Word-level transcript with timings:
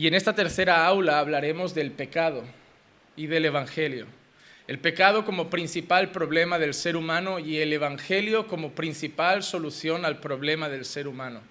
Y 0.00 0.06
en 0.06 0.14
esta 0.14 0.34
tercera 0.34 0.86
aula 0.86 1.18
hablaremos 1.18 1.74
del 1.74 1.90
pecado 1.90 2.42
y 3.16 3.26
del 3.26 3.44
Evangelio. 3.44 4.06
El 4.66 4.78
pecado 4.78 5.26
como 5.26 5.50
principal 5.50 6.10
problema 6.10 6.58
del 6.58 6.72
ser 6.72 6.96
humano 6.96 7.38
y 7.38 7.58
el 7.58 7.70
Evangelio 7.70 8.46
como 8.46 8.70
principal 8.70 9.42
solución 9.42 10.06
al 10.06 10.18
problema 10.18 10.70
del 10.70 10.86
ser 10.86 11.06
humano. 11.06 11.42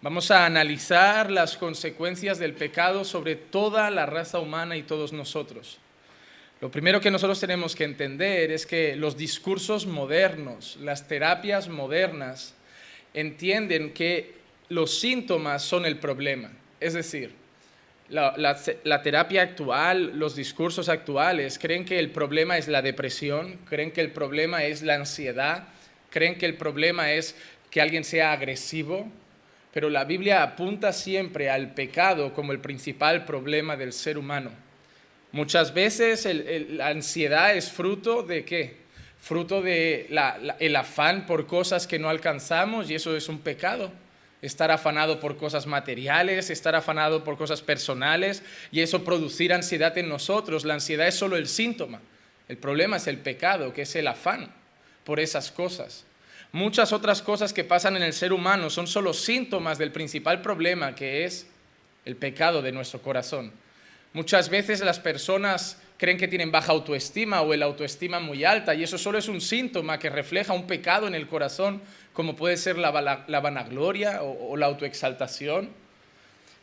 Vamos 0.00 0.30
a 0.30 0.46
analizar 0.46 1.30
las 1.30 1.58
consecuencias 1.58 2.38
del 2.38 2.54
pecado 2.54 3.04
sobre 3.04 3.36
toda 3.36 3.90
la 3.90 4.06
raza 4.06 4.38
humana 4.38 4.78
y 4.78 4.82
todos 4.82 5.12
nosotros. 5.12 5.76
Lo 6.62 6.70
primero 6.70 6.98
que 7.02 7.10
nosotros 7.10 7.40
tenemos 7.40 7.76
que 7.76 7.84
entender 7.84 8.52
es 8.52 8.64
que 8.64 8.96
los 8.96 9.18
discursos 9.18 9.84
modernos, 9.84 10.78
las 10.80 11.06
terapias 11.06 11.68
modernas, 11.68 12.54
entienden 13.12 13.92
que 13.92 14.36
los 14.70 14.98
síntomas 14.98 15.62
son 15.62 15.84
el 15.84 15.98
problema. 15.98 16.52
Es 16.80 16.94
decir, 16.94 17.38
la, 18.10 19.02
terapia 19.02 19.42
actual, 19.42 20.18
los 20.18 20.34
discursos 20.34 20.88
actuales, 20.88 21.58
creen 21.58 21.84
que 21.84 21.98
el 21.98 22.10
problema 22.10 22.58
es 22.58 22.68
la 22.68 22.82
depresión, 22.82 23.58
creen 23.68 23.92
que 23.92 24.00
el 24.00 24.10
problema 24.10 24.64
es 24.64 24.82
la 24.82 24.96
ansiedad, 24.96 25.68
creen 26.10 26.36
que 26.36 26.46
el 26.46 26.56
problema 26.56 27.12
es 27.12 27.36
que 27.70 27.80
alguien 27.80 28.04
sea 28.04 28.32
agresivo, 28.32 29.06
pero 29.72 29.88
la 29.88 30.04
Biblia 30.04 30.42
apunta 30.42 30.92
siempre 30.92 31.48
al 31.48 31.72
pecado 31.74 32.34
como 32.34 32.52
el 32.52 32.58
principal 32.58 33.24
problema 33.24 33.76
del 33.76 33.92
ser 33.92 34.18
humano. 34.18 34.50
Muchas 35.32 35.72
veces 35.72 36.28
la 36.70 36.88
ansiedad 36.88 37.54
es 37.54 37.70
fruto 37.70 38.24
de 38.24 38.44
qué? 38.44 38.80
Fruto 39.20 39.62
de 39.62 40.08
el 40.58 40.76
afán 40.76 41.26
por 41.26 41.46
cosas 41.46 41.86
que 41.86 42.00
no 42.00 42.08
alcanzamos 42.08 42.90
y 42.90 42.96
eso 42.96 43.16
es 43.16 43.28
un 43.28 43.38
pecado 43.38 43.92
estar 44.42 44.70
afanado 44.70 45.20
por 45.20 45.36
cosas 45.36 45.66
materiales, 45.66 46.50
estar 46.50 46.74
afanado 46.74 47.24
por 47.24 47.36
cosas 47.36 47.62
personales 47.62 48.42
y 48.70 48.80
eso 48.80 49.04
producir 49.04 49.52
ansiedad 49.52 49.96
en 49.98 50.08
nosotros. 50.08 50.64
La 50.64 50.74
ansiedad 50.74 51.06
es 51.06 51.14
solo 51.14 51.36
el 51.36 51.48
síntoma. 51.48 52.00
El 52.48 52.56
problema 52.56 52.96
es 52.96 53.06
el 53.06 53.18
pecado, 53.18 53.72
que 53.72 53.82
es 53.82 53.94
el 53.96 54.08
afán 54.08 54.52
por 55.04 55.20
esas 55.20 55.50
cosas. 55.50 56.04
Muchas 56.52 56.92
otras 56.92 57.22
cosas 57.22 57.52
que 57.52 57.62
pasan 57.62 57.96
en 57.96 58.02
el 58.02 58.12
ser 58.12 58.32
humano 58.32 58.70
son 58.70 58.86
solo 58.86 59.12
síntomas 59.12 59.78
del 59.78 59.92
principal 59.92 60.42
problema, 60.42 60.94
que 60.94 61.24
es 61.24 61.46
el 62.04 62.16
pecado 62.16 62.60
de 62.60 62.72
nuestro 62.72 63.00
corazón. 63.02 63.52
Muchas 64.12 64.48
veces 64.48 64.80
las 64.80 64.98
personas 64.98 65.78
creen 66.00 66.16
que 66.16 66.28
tienen 66.28 66.50
baja 66.50 66.72
autoestima 66.72 67.42
o 67.42 67.52
el 67.52 67.62
autoestima 67.62 68.20
muy 68.20 68.42
alta 68.42 68.74
y 68.74 68.82
eso 68.82 68.96
solo 68.96 69.18
es 69.18 69.28
un 69.28 69.42
síntoma 69.42 69.98
que 69.98 70.08
refleja 70.08 70.54
un 70.54 70.66
pecado 70.66 71.06
en 71.06 71.14
el 71.14 71.26
corazón 71.26 71.82
como 72.14 72.36
puede 72.36 72.56
ser 72.56 72.78
la, 72.78 72.90
vanagloria 72.90 74.22
o, 74.22 74.56
la 74.56 74.64
autoexaltación. 74.64 75.68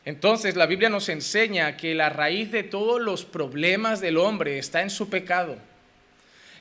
Entonces 0.05 0.55
la 0.55 0.65
Biblia 0.65 0.89
nos 0.89 1.07
enseña 1.07 1.77
que 1.77 1.93
la 1.93 2.09
raíz 2.09 2.51
de 2.51 2.63
todos 2.63 2.99
los 2.99 3.25
problemas 3.25 4.01
del 4.01 4.17
hombre 4.17 4.57
está 4.57 4.81
en 4.81 4.89
su 4.89 5.07
pecado. 5.07 5.55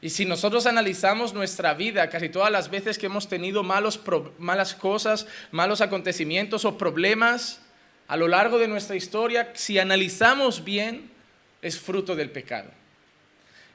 Y 0.03 0.11
si 0.11 0.27
nosotros 0.27 0.67
analizamos 0.67 1.33
nuestra 1.33 1.73
vida, 1.73 2.11
casi 2.11 2.29
todas 2.29 2.53
las 2.53 2.71
veces 2.71 2.99
que 2.99 3.07
hemos 3.07 3.27
tenido 3.27 3.63
malos, 3.63 3.99
malas 4.37 4.75
cosas, 4.75 5.27
malos 5.51 5.81
acontecimientos 5.81 6.67
o 6.67 6.77
problemas 6.77 7.63
a 8.07 8.19
lo 8.19 8.29
largo 8.29 8.59
de 8.59 8.69
nuestra 8.69 8.97
historia, 8.97 9.51
si 9.55 9.79
analizamos 9.79 10.63
bien, 10.63 11.16
es 11.63 11.79
fruto 11.79 12.15
del 12.15 12.31
pecado. 12.31 12.71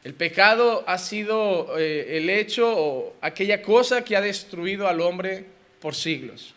El 0.04 0.14
pecado 0.16 0.84
ha 0.88 0.98
sido 0.98 1.78
eh, 1.78 2.18
el 2.18 2.30
hecho 2.30 2.74
o 2.76 3.16
aquella 3.22 3.62
cosa 3.62 4.04
que 4.04 4.16
ha 4.16 4.22
destruido 4.22 4.88
al 4.88 5.00
hombre 5.00 5.46
por 5.80 5.94
siglos. 5.94 6.56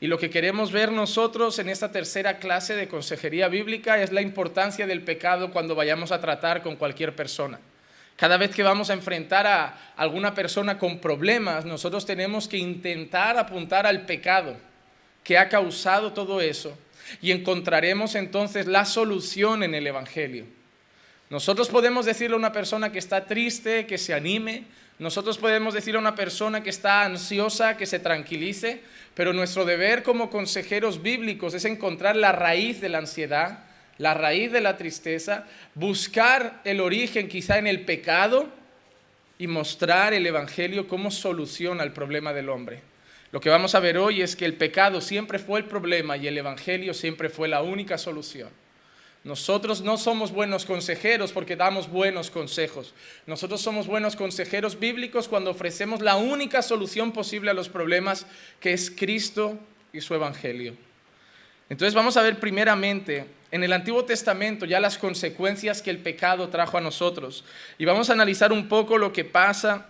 Y 0.00 0.06
lo 0.06 0.18
que 0.18 0.30
queremos 0.30 0.72
ver 0.72 0.90
nosotros 0.90 1.58
en 1.58 1.68
esta 1.68 1.90
tercera 1.92 2.38
clase 2.38 2.74
de 2.74 2.88
consejería 2.88 3.48
bíblica 3.48 4.02
es 4.02 4.12
la 4.12 4.20
importancia 4.20 4.86
del 4.86 5.02
pecado 5.02 5.50
cuando 5.50 5.74
vayamos 5.74 6.12
a 6.12 6.20
tratar 6.20 6.62
con 6.62 6.76
cualquier 6.76 7.14
persona. 7.14 7.60
Cada 8.16 8.36
vez 8.36 8.54
que 8.54 8.62
vamos 8.62 8.90
a 8.90 8.94
enfrentar 8.94 9.46
a 9.46 9.94
alguna 9.96 10.34
persona 10.34 10.78
con 10.78 10.98
problemas, 10.98 11.64
nosotros 11.64 12.06
tenemos 12.06 12.46
que 12.46 12.58
intentar 12.58 13.36
apuntar 13.36 13.86
al 13.86 14.06
pecado 14.06 14.56
que 15.24 15.38
ha 15.38 15.48
causado 15.48 16.12
todo 16.12 16.40
eso 16.40 16.76
y 17.20 17.30
encontraremos 17.30 18.14
entonces 18.14 18.66
la 18.66 18.84
solución 18.84 19.62
en 19.62 19.74
el 19.74 19.86
Evangelio. 19.86 20.46
Nosotros 21.32 21.70
podemos 21.70 22.04
decirle 22.04 22.34
a 22.34 22.38
una 22.38 22.52
persona 22.52 22.92
que 22.92 22.98
está 22.98 23.24
triste, 23.24 23.86
que 23.86 23.96
se 23.96 24.12
anime. 24.12 24.64
Nosotros 24.98 25.38
podemos 25.38 25.72
decirle 25.72 25.96
a 25.96 26.00
una 26.00 26.14
persona 26.14 26.62
que 26.62 26.68
está 26.68 27.04
ansiosa, 27.06 27.78
que 27.78 27.86
se 27.86 27.98
tranquilice. 27.98 28.82
Pero 29.14 29.32
nuestro 29.32 29.64
deber 29.64 30.02
como 30.02 30.28
consejeros 30.28 31.00
bíblicos 31.00 31.54
es 31.54 31.64
encontrar 31.64 32.16
la 32.16 32.32
raíz 32.32 32.82
de 32.82 32.90
la 32.90 32.98
ansiedad, 32.98 33.60
la 33.96 34.12
raíz 34.12 34.52
de 34.52 34.60
la 34.60 34.76
tristeza, 34.76 35.46
buscar 35.74 36.60
el 36.64 36.80
origen 36.80 37.28
quizá 37.28 37.58
en 37.58 37.66
el 37.66 37.86
pecado 37.86 38.50
y 39.38 39.46
mostrar 39.46 40.12
el 40.12 40.26
Evangelio 40.26 40.86
como 40.86 41.10
solución 41.10 41.80
al 41.80 41.94
problema 41.94 42.34
del 42.34 42.50
hombre. 42.50 42.91
Lo 43.32 43.40
que 43.40 43.48
vamos 43.48 43.74
a 43.74 43.80
ver 43.80 43.96
hoy 43.96 44.20
es 44.20 44.36
que 44.36 44.44
el 44.44 44.54
pecado 44.54 45.00
siempre 45.00 45.38
fue 45.38 45.58
el 45.58 45.64
problema 45.64 46.18
y 46.18 46.26
el 46.26 46.36
Evangelio 46.36 46.92
siempre 46.92 47.30
fue 47.30 47.48
la 47.48 47.62
única 47.62 47.96
solución. 47.96 48.50
Nosotros 49.24 49.80
no 49.80 49.96
somos 49.96 50.32
buenos 50.32 50.66
consejeros 50.66 51.32
porque 51.32 51.56
damos 51.56 51.88
buenos 51.88 52.30
consejos. 52.30 52.92
Nosotros 53.26 53.62
somos 53.62 53.86
buenos 53.86 54.16
consejeros 54.16 54.78
bíblicos 54.78 55.28
cuando 55.28 55.50
ofrecemos 55.50 56.02
la 56.02 56.16
única 56.16 56.60
solución 56.60 57.12
posible 57.12 57.50
a 57.50 57.54
los 57.54 57.70
problemas, 57.70 58.26
que 58.60 58.74
es 58.74 58.90
Cristo 58.90 59.58
y 59.94 60.02
su 60.02 60.14
Evangelio. 60.14 60.76
Entonces 61.70 61.94
vamos 61.94 62.18
a 62.18 62.22
ver 62.22 62.38
primeramente 62.38 63.24
en 63.50 63.64
el 63.64 63.72
Antiguo 63.72 64.04
Testamento 64.04 64.66
ya 64.66 64.78
las 64.78 64.98
consecuencias 64.98 65.80
que 65.80 65.90
el 65.90 65.98
pecado 65.98 66.50
trajo 66.50 66.76
a 66.76 66.82
nosotros. 66.82 67.44
Y 67.78 67.86
vamos 67.86 68.10
a 68.10 68.12
analizar 68.12 68.52
un 68.52 68.68
poco 68.68 68.98
lo 68.98 69.10
que 69.10 69.24
pasa 69.24 69.86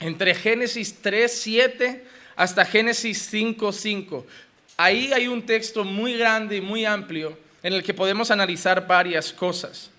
entre 0.00 0.34
Génesis 0.34 1.00
3, 1.00 1.32
7 1.32 2.21
hasta 2.36 2.64
Génesis 2.64 3.26
5, 3.30 3.72
5. 3.72 4.26
Ahí 4.76 5.12
hay 5.12 5.28
un 5.28 5.42
texto 5.42 5.84
muy 5.84 6.14
grande 6.16 6.56
y 6.56 6.60
muy 6.60 6.84
amplio 6.84 7.38
en 7.62 7.72
el 7.72 7.82
que 7.82 7.94
podemos 7.94 8.30
analizar 8.30 8.86
varias 8.86 9.32
cosas. 9.32 9.90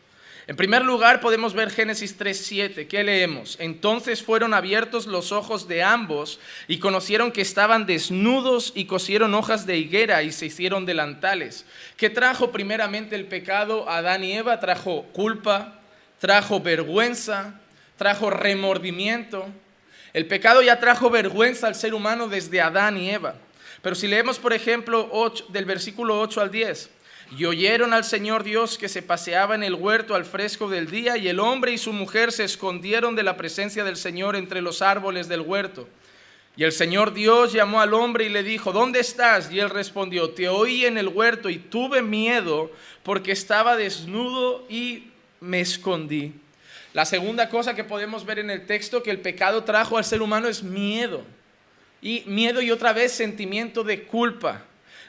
En 0.45 0.57
primer 0.57 0.83
lugar, 0.83 1.22
podemos 1.22 1.53
ver 1.53 1.69
Génesis 1.69 2.17
3:7. 2.17 2.85
¿Qué 2.88 3.01
leemos? 3.01 3.55
Entonces 3.61 4.22
fueron 4.22 4.53
abiertos 4.53 5.07
los 5.07 5.31
ojos 5.31 5.69
de 5.69 5.83
ambos 5.83 6.38
y 6.67 6.79
conocieron 6.79 7.31
que 7.31 7.41
estaban 7.41 7.85
desnudos 7.85 8.73
y 8.75 8.83
cosieron 8.83 9.35
hojas 9.35 9.66
de 9.66 9.77
higuera 9.77 10.22
y 10.22 10.33
se 10.33 10.47
hicieron 10.47 10.85
delantales. 10.85 11.66
¿Qué 11.95 12.09
trajo 12.09 12.51
primeramente 12.51 13.16
el 13.16 13.25
pecado 13.25 13.88
a 13.89 13.99
Adán 13.99 14.25
y 14.25 14.33
Eva? 14.33 14.59
Trajo 14.59 15.03
culpa, 15.13 15.79
trajo 16.19 16.59
vergüenza, 16.59 17.61
trajo 17.97 18.29
remordimiento. 18.29 19.47
El 20.13 20.28
pecado 20.28 20.62
ya 20.62 20.79
trajo 20.79 21.09
vergüenza 21.09 21.68
al 21.68 21.75
ser 21.75 21.96
humano 21.96 22.28
desde 22.28 22.62
Adán 22.62 22.97
y 22.97 23.09
Eva. 23.09 23.35
Pero 23.81 23.96
si 23.96 24.07
leemos, 24.07 24.38
por 24.38 24.53
ejemplo, 24.53 25.09
del 25.50 25.66
versículo 25.66 26.22
8 26.22 26.40
al 26.40 26.51
10, 26.51 26.90
y 27.35 27.46
oyeron 27.46 27.94
al 27.94 28.03
Señor 28.03 28.44
Dios 28.44 28.78
que 28.78 28.88
se 28.90 29.02
paseaba 29.02 29.56
en 29.56 29.63
el 29.63 29.73
huerto 29.73 30.13
al 30.13 30.23
fresco 30.23 30.69
del 30.69 30.90
día, 30.90 31.18
y 31.18 31.28
el 31.28 31.40
hombre 31.40 31.72
y 31.72 31.79
su 31.79 31.91
mujer 31.91 32.31
se 32.31 32.44
escondieron 32.44 33.16
de 33.16 33.23
la 33.23 33.38
presencia 33.38 33.84
del 33.84 33.97
Señor 33.97 34.35
entre 34.35 34.62
los 34.62 34.84
árboles 34.84 35.28
del 35.28 35.41
huerto. 35.41 35.88
Y 36.56 36.63
el 36.63 36.72
Señor 36.72 37.13
Dios 37.13 37.52
llamó 37.52 37.81
al 37.81 37.96
hombre 37.96 38.25
y 38.25 38.29
le 38.29 38.44
dijo, 38.44 38.72
¿dónde 38.72 39.00
estás? 39.00 39.52
Y 39.52 39.59
él 39.59 39.72
respondió, 39.72 40.29
te 40.29 40.47
oí 40.47 40.85
en 40.85 41.00
el 41.00 41.07
huerto 41.07 41.49
y 41.49 41.58
tuve 41.58 42.03
miedo 42.03 42.72
porque 43.02 43.32
estaba 43.32 43.76
desnudo 43.76 44.64
y 44.70 45.08
me 45.40 45.61
escondí. 45.61 46.34
La 46.93 47.05
segunda 47.05 47.49
cosa 47.49 47.75
que 47.75 47.84
podemos 47.84 48.25
ver 48.25 48.40
en 48.40 48.49
el 48.49 48.66
texto 48.66 49.03
que 49.03 49.11
el 49.11 49.19
pecado 49.19 49.63
trajo 49.63 49.97
al 49.97 50.05
ser 50.05 50.22
humano 50.22 50.47
es 50.47 50.63
miedo. 50.63 51.23
Y 52.01 52.23
miedo 52.28 52.61
y 52.61 52.72
otra 52.72 52.93
vez 52.93 53.11
sentimiento 53.11 53.84
de 53.84 54.03
culpa 54.03 54.63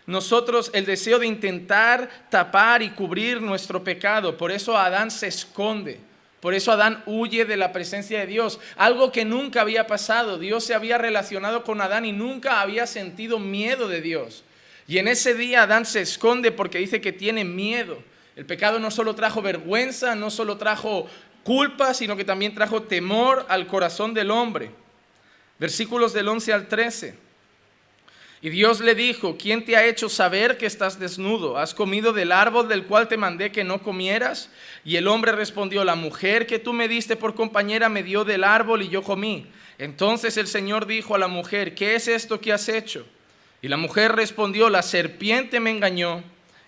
nosotros 0.06 0.70
el 0.75 0.84
deseo 0.84 1.19
de 1.19 1.26
intentar 1.26 2.26
tapar 2.28 2.82
y 2.82 2.90
cubrir 2.90 3.40
nuestro 3.40 3.82
pecado. 3.82 4.36
Por 4.36 4.52
eso 4.52 4.76
Adán 4.76 5.10
se 5.10 5.28
esconde. 5.28 5.98
Por 6.40 6.52
eso 6.52 6.72
Adán 6.72 7.02
huye 7.06 7.46
de 7.46 7.56
la 7.56 7.72
presencia 7.72 8.20
de 8.20 8.26
Dios. 8.26 8.60
Algo 8.76 9.10
que 9.10 9.25
nunca 9.25 9.62
había 9.62 9.87
pasado. 9.87 10.38
Dios 10.38 10.64
se 10.64 10.75
había 10.75 10.98
relacionado 10.98 11.64
con 11.64 11.80
Adán 11.80 12.04
y 12.04 12.12
nunca 12.12 12.60
había 12.60 12.87
sentido 12.87 13.38
miedo 13.38 13.88
de 13.88 14.02
Dios. 14.02 14.44
Y 14.87 14.98
en 14.98 15.08
ese 15.08 15.34
día 15.34 15.62
Adán 15.62 15.87
se 15.87 16.02
esconde 16.02 16.52
porque 16.52 16.78
dice 16.78 17.00
que 17.00 17.12
tiene 17.12 17.44
miedo. 17.44 18.02
El 18.37 18.44
pecado 18.44 18.78
no 18.78 18.90
solo 18.90 19.14
trajo 19.14 19.40
vergüenza, 19.40 20.14
no 20.14 20.28
solo 20.28 20.58
trajo 20.58 21.08
culpa, 21.44 21.94
sino 21.94 22.17
que 22.17 22.25
también 22.25 22.55
trajo 22.55 22.82
temor 22.82 23.46
al 23.49 23.67
corazón 23.67 24.14
del 24.14 24.31
hombre. 24.31 24.70
Versículos 25.58 26.12
del 26.12 26.29
11 26.29 26.52
al 26.52 26.69
13. 26.69 27.25
Y 28.44 28.50
Dios 28.50 28.81
le 28.81 28.94
dijo, 28.94 29.38
¿quién 29.38 29.64
te 29.64 29.75
ha 29.75 29.87
hecho 29.87 30.11
saber 30.11 30.58
que 30.58 30.67
estás 30.67 30.99
desnudo? 30.99 31.56
¿Has 31.56 31.73
comido 31.73 32.12
del 32.12 32.31
árbol 32.31 32.69
del 32.69 32.85
cual 32.85 33.08
te 33.08 33.17
mandé 33.17 33.50
que 33.50 33.64
no 33.64 33.82
comieras? 33.82 34.50
Y 34.85 34.96
el 34.96 35.08
hombre 35.08 35.32
respondió, 35.32 35.82
la 35.82 35.94
mujer 35.94 36.46
que 36.46 36.58
tú 36.58 36.75
me 36.75 36.87
diste 36.87 37.17
por 37.17 37.35
compañera 37.35 37.88
me 37.88 38.02
dio 38.02 38.23
del 38.25 38.44
árbol 38.44 38.82
y 38.82 38.90
yo 38.90 39.02
comí. 39.02 39.47
Entonces 39.79 40.37
el 40.37 40.47
Señor 40.47 40.85
dijo 40.85 41.14
a 41.14 41.19
la 41.19 41.26
mujer, 41.26 41.75
¿qué 41.75 41.94
es 41.94 42.06
esto 42.06 42.38
que 42.38 42.52
has 42.52 42.69
hecho? 42.69 43.06
Y 43.62 43.69
la 43.69 43.79
mujer 43.79 44.12
respondió, 44.12 44.69
la 44.69 44.82
serpiente 44.82 45.58
me 45.58 45.70
engañó 45.70 46.23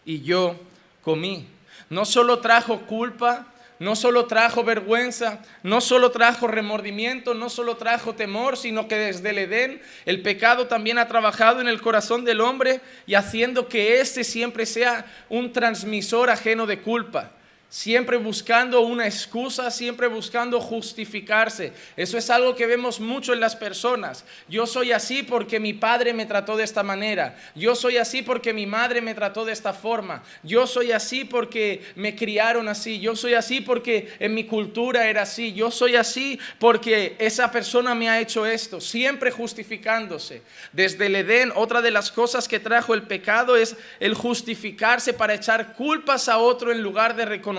y 0.07 0.23
yo 0.23 0.59
comí. 1.03 1.47
No 1.91 2.07
solo 2.07 2.39
trajo 2.39 2.87
culpa, 2.87 3.53
no 3.79 3.97
solo 3.97 4.27
trajo 4.27 4.65
vergüenza, 4.65 5.43
no 5.63 5.81
solo 5.81 6.11
trajo 6.11 6.47
remordimiento, 6.47 7.35
no 7.35 7.51
solo 7.51 7.77
trajo 7.77 8.15
temor, 8.15 8.57
sino 8.57 8.89
que 8.89 8.97
desde 8.97 9.31
el 9.31 9.39
Edén 9.39 9.83
el 10.05 10.23
pecado 10.23 10.67
también 10.67 10.99
ha 10.99 11.09
trabajado 11.09 11.61
en 11.61 11.69
el 11.69 11.81
corazón 11.81 12.25
del 12.25 12.41
hombre 12.41 12.81
y 13.07 13.15
haciendo 13.15 13.69
que 13.69 14.01
éste 14.01 14.25
siempre 14.25 14.67
sea 14.67 15.07
un 15.29 15.53
transmisor 15.53 16.31
ajeno 16.31 16.67
de 16.67 16.81
culpa 16.81 17.33
siempre 17.69 18.17
buscando 18.17 18.81
una 18.83 19.07
excusa, 19.07 19.71
siempre 19.71 20.07
buscando 20.07 20.61
justificarse. 20.61 21.73
Eso 21.97 22.17
es 22.17 22.31
algo 22.31 22.55
que 22.55 22.67
vemos 22.67 23.01
mucho 23.01 23.33
en 23.33 23.41
las 23.41 23.57
personas. 23.57 24.25
Yo 24.49 24.67
soy 24.67 24.93
así 24.93 25.23
porque 25.23 25.59
mi 25.59 25.73
padre 25.73 26.13
me 26.13 26.27
trató 26.27 26.57
de 26.57 26.65
esta 26.65 26.83
manera. 26.83 27.37
Yo 27.55 27.75
soy 27.75 27.97
así 27.97 28.23
porque 28.23 28.53
mi 28.53 28.67
madre 28.67 29.01
me 29.01 29.15
trató 29.15 29.45
de 29.45 29.53
esta 29.53 29.73
forma. 29.73 30.23
Yo 30.43 30.67
soy 30.67 30.93
así 30.93 31.25
porque 31.25 31.83
me 31.97 32.15
criaron 32.15 32.69
así. 32.69 33.01
Yo 33.01 33.17
soy 33.17 33.35
así 33.35 33.61
porque 33.61 34.13
en 34.21 34.35
mi 34.35 34.45
cultura 34.45 35.09
era 35.09 35.23
así. 35.23 35.53
Yo 35.53 35.71
soy 35.71 35.97
así 35.97 36.39
porque 36.59 37.17
esa 37.19 37.51
persona 37.51 37.95
me 37.95 38.09
ha 38.09 38.21
hecho 38.21 38.47
esto. 38.47 38.81
Siempre 38.81 39.31
justificándose. 39.31 40.43
Desde 40.73 41.07
el 41.07 41.17
Edén, 41.17 41.53
otra 41.55 41.83
de 41.83 41.91
las 41.91 42.13
cosas 42.13 42.47
que 42.47 42.61
trajo 42.61 42.95
el 42.95 43.03
pecado 43.03 43.57
es 43.57 43.77
el 43.99 44.15
justificarse 44.15 45.13
para 45.13 45.35
echar 45.35 45.75
culpas 45.75 46.29
a 46.29 46.39
otro 46.39 46.71
en 46.71 46.81
lugar 46.81 47.17
de 47.17 47.25
reconocer 47.25 47.56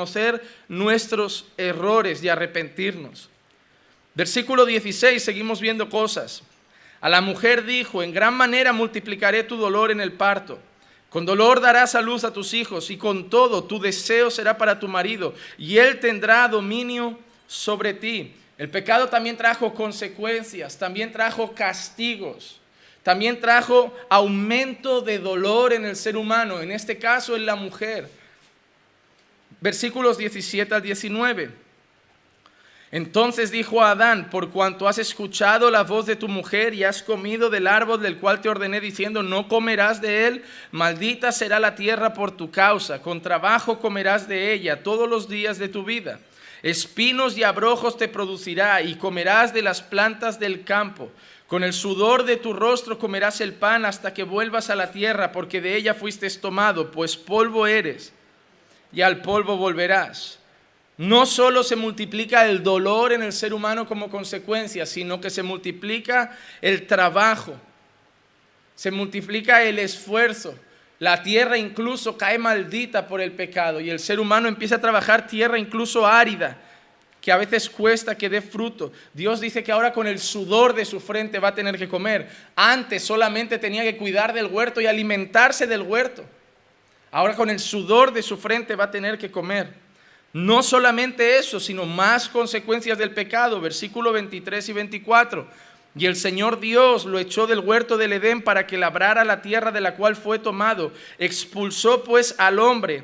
nuestros 0.67 1.45
errores 1.57 2.23
y 2.23 2.29
arrepentirnos. 2.29 3.29
Versículo 4.13 4.65
16, 4.65 5.23
seguimos 5.23 5.61
viendo 5.61 5.89
cosas. 5.89 6.43
A 7.01 7.09
la 7.09 7.21
mujer 7.21 7.65
dijo, 7.65 8.01
en 8.01 8.13
gran 8.13 8.33
manera 8.33 8.73
multiplicaré 8.73 9.43
tu 9.43 9.57
dolor 9.57 9.91
en 9.91 10.01
el 10.01 10.13
parto. 10.13 10.59
Con 11.09 11.25
dolor 11.25 11.61
darás 11.61 11.95
a 11.95 12.01
luz 12.01 12.23
a 12.23 12.33
tus 12.33 12.53
hijos 12.53 12.89
y 12.89 12.97
con 12.97 13.29
todo 13.29 13.63
tu 13.63 13.79
deseo 13.79 14.29
será 14.29 14.57
para 14.57 14.79
tu 14.79 14.87
marido 14.87 15.33
y 15.57 15.77
él 15.77 15.99
tendrá 15.99 16.47
dominio 16.47 17.17
sobre 17.47 17.93
ti. 17.93 18.33
El 18.57 18.69
pecado 18.69 19.07
también 19.07 19.37
trajo 19.37 19.73
consecuencias, 19.73 20.77
también 20.77 21.11
trajo 21.13 21.53
castigos, 21.53 22.59
también 23.03 23.39
trajo 23.39 23.95
aumento 24.09 25.01
de 25.01 25.19
dolor 25.19 25.73
en 25.73 25.85
el 25.85 25.95
ser 25.95 26.17
humano, 26.17 26.59
en 26.59 26.71
este 26.71 26.97
caso 26.97 27.35
en 27.35 27.45
la 27.45 27.55
mujer 27.55 28.09
versículos 29.61 30.17
17 30.17 30.73
al 30.73 30.81
19. 30.81 31.67
Entonces 32.89 33.51
dijo 33.51 33.81
a 33.81 33.91
Adán, 33.91 34.29
por 34.29 34.49
cuanto 34.49 34.87
has 34.87 34.97
escuchado 34.97 35.69
la 35.69 35.83
voz 35.83 36.05
de 36.05 36.15
tu 36.15 36.29
mujer 36.29 36.73
y 36.73 36.85
has 36.85 37.03
comido 37.03 37.49
del 37.49 37.67
árbol 37.67 38.01
del 38.01 38.17
cual 38.17 38.39
te 38.39 38.47
ordené 38.47 38.79
diciendo, 38.79 39.23
no 39.23 39.49
comerás 39.49 39.99
de 39.99 40.27
él, 40.27 40.45
maldita 40.71 41.33
será 41.33 41.59
la 41.59 41.75
tierra 41.75 42.13
por 42.13 42.31
tu 42.31 42.49
causa, 42.49 43.01
con 43.01 43.21
trabajo 43.21 43.79
comerás 43.79 44.29
de 44.29 44.53
ella 44.53 44.83
todos 44.83 45.09
los 45.09 45.27
días 45.27 45.57
de 45.57 45.67
tu 45.67 45.83
vida. 45.83 46.19
Espinos 46.63 47.37
y 47.37 47.43
abrojos 47.43 47.97
te 47.97 48.07
producirá 48.07 48.81
y 48.81 48.95
comerás 48.95 49.53
de 49.53 49.61
las 49.61 49.81
plantas 49.81 50.39
del 50.39 50.63
campo. 50.63 51.11
Con 51.47 51.63
el 51.63 51.73
sudor 51.73 52.23
de 52.23 52.37
tu 52.37 52.53
rostro 52.53 52.97
comerás 52.97 53.41
el 53.41 53.53
pan 53.53 53.85
hasta 53.85 54.13
que 54.13 54.23
vuelvas 54.23 54.69
a 54.69 54.75
la 54.75 54.91
tierra, 54.91 55.33
porque 55.33 55.61
de 55.61 55.75
ella 55.75 55.93
fuiste 55.93 56.29
tomado, 56.29 56.89
pues 56.91 57.17
polvo 57.17 57.67
eres 57.67 58.13
y 58.91 59.01
al 59.01 59.21
polvo 59.21 59.57
volverás. 59.57 60.39
No 60.97 61.27
solo 61.27 61.63
se 61.63 61.75
multiplica 61.75 62.45
el 62.47 62.63
dolor 62.63 63.13
en 63.13 63.21
el 63.21 63.31
ser 63.31 63.53
humano 63.53 63.87
como 63.87 64.09
consecuencia, 64.09 64.85
sino 64.85 65.21
que 65.21 65.29
se 65.29 65.43
multiplica 65.43 66.35
el 66.59 66.87
trabajo, 66.87 67.55
se 68.75 68.89
multiplica 68.89 69.61
el 69.61 69.77
esfuerzo. 69.77 70.55
La 70.99 71.21
tierra 71.21 71.57
incluso 71.57 72.17
cae 72.17 72.39
maldita 72.39 73.07
por 73.07 73.21
el 73.21 73.33
pecado 73.33 73.79
y 73.79 73.91
el 73.91 73.99
ser 73.99 74.19
humano 74.19 74.47
empieza 74.47 74.75
a 74.75 74.81
trabajar 74.81 75.27
tierra 75.27 75.59
incluso 75.59 76.07
árida, 76.07 76.57
que 77.21 77.31
a 77.31 77.37
veces 77.37 77.69
cuesta 77.69 78.17
que 78.17 78.29
dé 78.29 78.41
fruto. 78.41 78.91
Dios 79.13 79.39
dice 79.39 79.63
que 79.63 79.71
ahora 79.71 79.93
con 79.93 80.07
el 80.07 80.17
sudor 80.17 80.73
de 80.73 80.85
su 80.85 80.99
frente 80.99 81.37
va 81.37 81.49
a 81.49 81.55
tener 81.55 81.77
que 81.77 81.87
comer. 81.87 82.27
Antes 82.55 83.03
solamente 83.03 83.59
tenía 83.59 83.83
que 83.83 83.97
cuidar 83.97 84.33
del 84.33 84.47
huerto 84.47 84.81
y 84.81 84.87
alimentarse 84.87 85.67
del 85.67 85.83
huerto. 85.83 86.25
Ahora 87.11 87.35
con 87.35 87.49
el 87.49 87.59
sudor 87.59 88.11
de 88.11 88.21
su 88.21 88.37
frente 88.37 88.75
va 88.75 88.85
a 88.85 88.91
tener 88.91 89.17
que 89.17 89.31
comer. 89.31 89.73
No 90.33 90.61
solamente 90.61 91.37
eso, 91.37 91.59
sino 91.59 91.85
más 91.85 92.29
consecuencias 92.29 92.97
del 92.97 93.11
pecado. 93.11 93.61
Versículo 93.61 94.11
23 94.11 94.69
y 94.69 94.73
24. 94.73 95.47
Y 95.95 96.05
el 96.05 96.15
Señor 96.15 96.59
Dios 96.59 97.05
lo 97.05 97.17
echó 97.17 97.47
del 97.47 97.59
huerto 97.59 97.97
del 97.97 98.13
Edén 98.13 98.41
para 98.41 98.67
que 98.67 98.77
labrara 98.77 99.23
la 99.23 99.41
tierra 99.41 99.71
de 99.71 99.81
la 99.81 99.95
cual 99.95 100.15
fue 100.15 100.37
tomado. 100.37 100.91
Expulsó 101.17 102.03
pues 102.03 102.35
al 102.37 102.59
hombre 102.59 103.03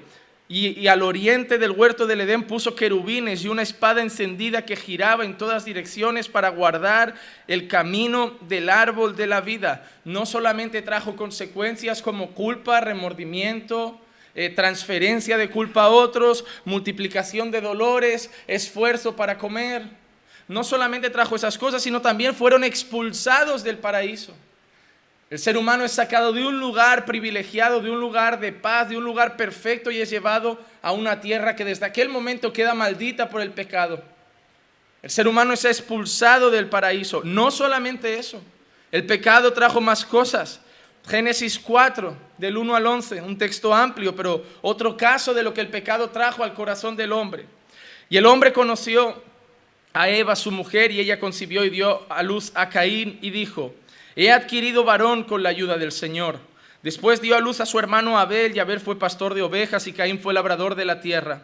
y, 0.50 0.88
al 0.88 1.01
oriente 1.01 1.57
del 1.57 1.72
huerto 1.72 2.06
del 2.06 2.22
Edén 2.22 2.44
puso 2.44 2.75
querubines 2.75 3.44
y 3.44 3.48
una 3.48 3.62
espada 3.62 4.01
encendida 4.01 4.66
que 4.66 4.75
giraba 4.75 5.24
en 5.24 5.38
todas 5.38 5.66
direcciones 5.66 6.28
para 6.28 6.50
guardar 6.50 7.16
el 7.48 7.68
camino 7.68 8.38
del 8.42 8.69
árbol 8.69 9.16
de 9.16 9.25
la 9.28 9.42
vida. 9.42 9.90
No 10.04 10.25
solamente 10.25 10.81
trajo 10.81 11.16
consecuencias 11.16 12.01
como 12.01 12.31
culpa, 12.31 12.81
remordimiento, 12.81 14.00
eh, 14.36 14.50
transferencia 14.50 15.38
de 15.38 15.50
culpa 15.50 15.84
a 15.84 15.90
otros, 15.90 16.44
multiplicación 16.66 17.50
de 17.50 17.62
dolores, 17.62 18.30
esfuerzo 18.45 19.16
para 19.16 19.38
comer. 19.38 19.84
No 20.50 20.66
solamente 20.66 21.10
trajo 21.10 21.38
esas 21.38 21.57
cosas, 21.57 21.81
sino 21.81 22.01
también 22.01 22.36
fueron 22.36 22.66
expulsados 22.66 23.63
del 23.63 23.78
paraíso. 23.78 24.36
El 25.29 25.39
ser 25.39 25.57
humano 25.57 25.83
es 25.83 25.91
sacado 25.91 26.31
de 26.31 26.45
un 26.45 26.59
lugar 26.59 27.05
privilegiado, 27.05 27.81
de 27.81 27.89
un 27.89 27.99
lugar 27.99 28.39
de 28.39 28.51
paz, 28.51 28.89
de 28.89 28.97
un 28.97 29.03
lugar 29.03 29.35
perfecto 29.35 29.89
y 29.89 29.99
es 29.99 30.09
llevado 30.09 30.59
a 30.81 30.91
una 30.91 31.21
tierra 31.21 31.55
que 31.55 31.65
desde 31.65 31.85
aquel 31.85 32.09
momento 32.09 32.53
queda 32.53 32.73
maldita 32.73 33.29
por 33.29 33.41
el 33.41 33.51
pecado. 33.51 34.03
El 35.01 35.09
ser 35.09 35.27
humano 35.27 35.53
es 35.53 35.65
expulsado 35.65 36.51
del 36.51 36.69
paraíso. 36.69 37.21
No 37.23 37.51
solamente 37.51 38.17
eso, 38.17 38.41
el 38.91 39.05
pecado 39.05 39.51
trajo 39.53 39.81
más 39.81 40.05
cosas. 40.05 40.61
Génesis 41.07 41.59
4, 41.59 42.15
del 42.37 42.55
1 42.55 42.75
al 42.75 42.87
11, 42.87 43.21
un 43.21 43.37
texto 43.37 43.73
amplio, 43.73 44.15
pero 44.15 44.45
otro 44.61 44.95
caso 44.95 45.33
de 45.33 45.44
lo 45.44 45.53
que 45.53 45.59
el 45.61 45.68
pecado 45.68 46.11
trajo 46.11 46.44
al 46.44 46.53
corazón 46.53 46.95
del 46.95 47.11
hombre. 47.11 47.45
Y 48.07 48.18
el 48.18 48.25
hombre 48.25 48.53
conoció 48.53 49.21
a 49.92 50.09
Eva, 50.09 50.35
su 50.35 50.51
mujer, 50.51 50.92
y 50.92 50.99
ella 50.99 51.19
concibió 51.19 51.65
y 51.65 51.69
dio 51.69 52.06
a 52.09 52.23
luz 52.23 52.51
a 52.56 52.69
Caín 52.69 53.19
y 53.21 53.31
dijo, 53.31 53.73
He 54.15 54.31
adquirido 54.31 54.83
varón 54.83 55.23
con 55.23 55.43
la 55.43 55.49
ayuda 55.49 55.77
del 55.77 55.91
Señor. 55.91 56.39
Después 56.83 57.21
dio 57.21 57.35
a 57.35 57.39
luz 57.39 57.61
a 57.61 57.65
su 57.65 57.79
hermano 57.79 58.19
Abel, 58.19 58.55
y 58.55 58.59
Abel 58.59 58.79
fue 58.79 58.99
pastor 58.99 59.33
de 59.33 59.41
ovejas, 59.41 59.87
y 59.87 59.93
Caín 59.93 60.19
fue 60.19 60.33
labrador 60.33 60.75
de 60.75 60.85
la 60.85 61.01
tierra. 61.01 61.43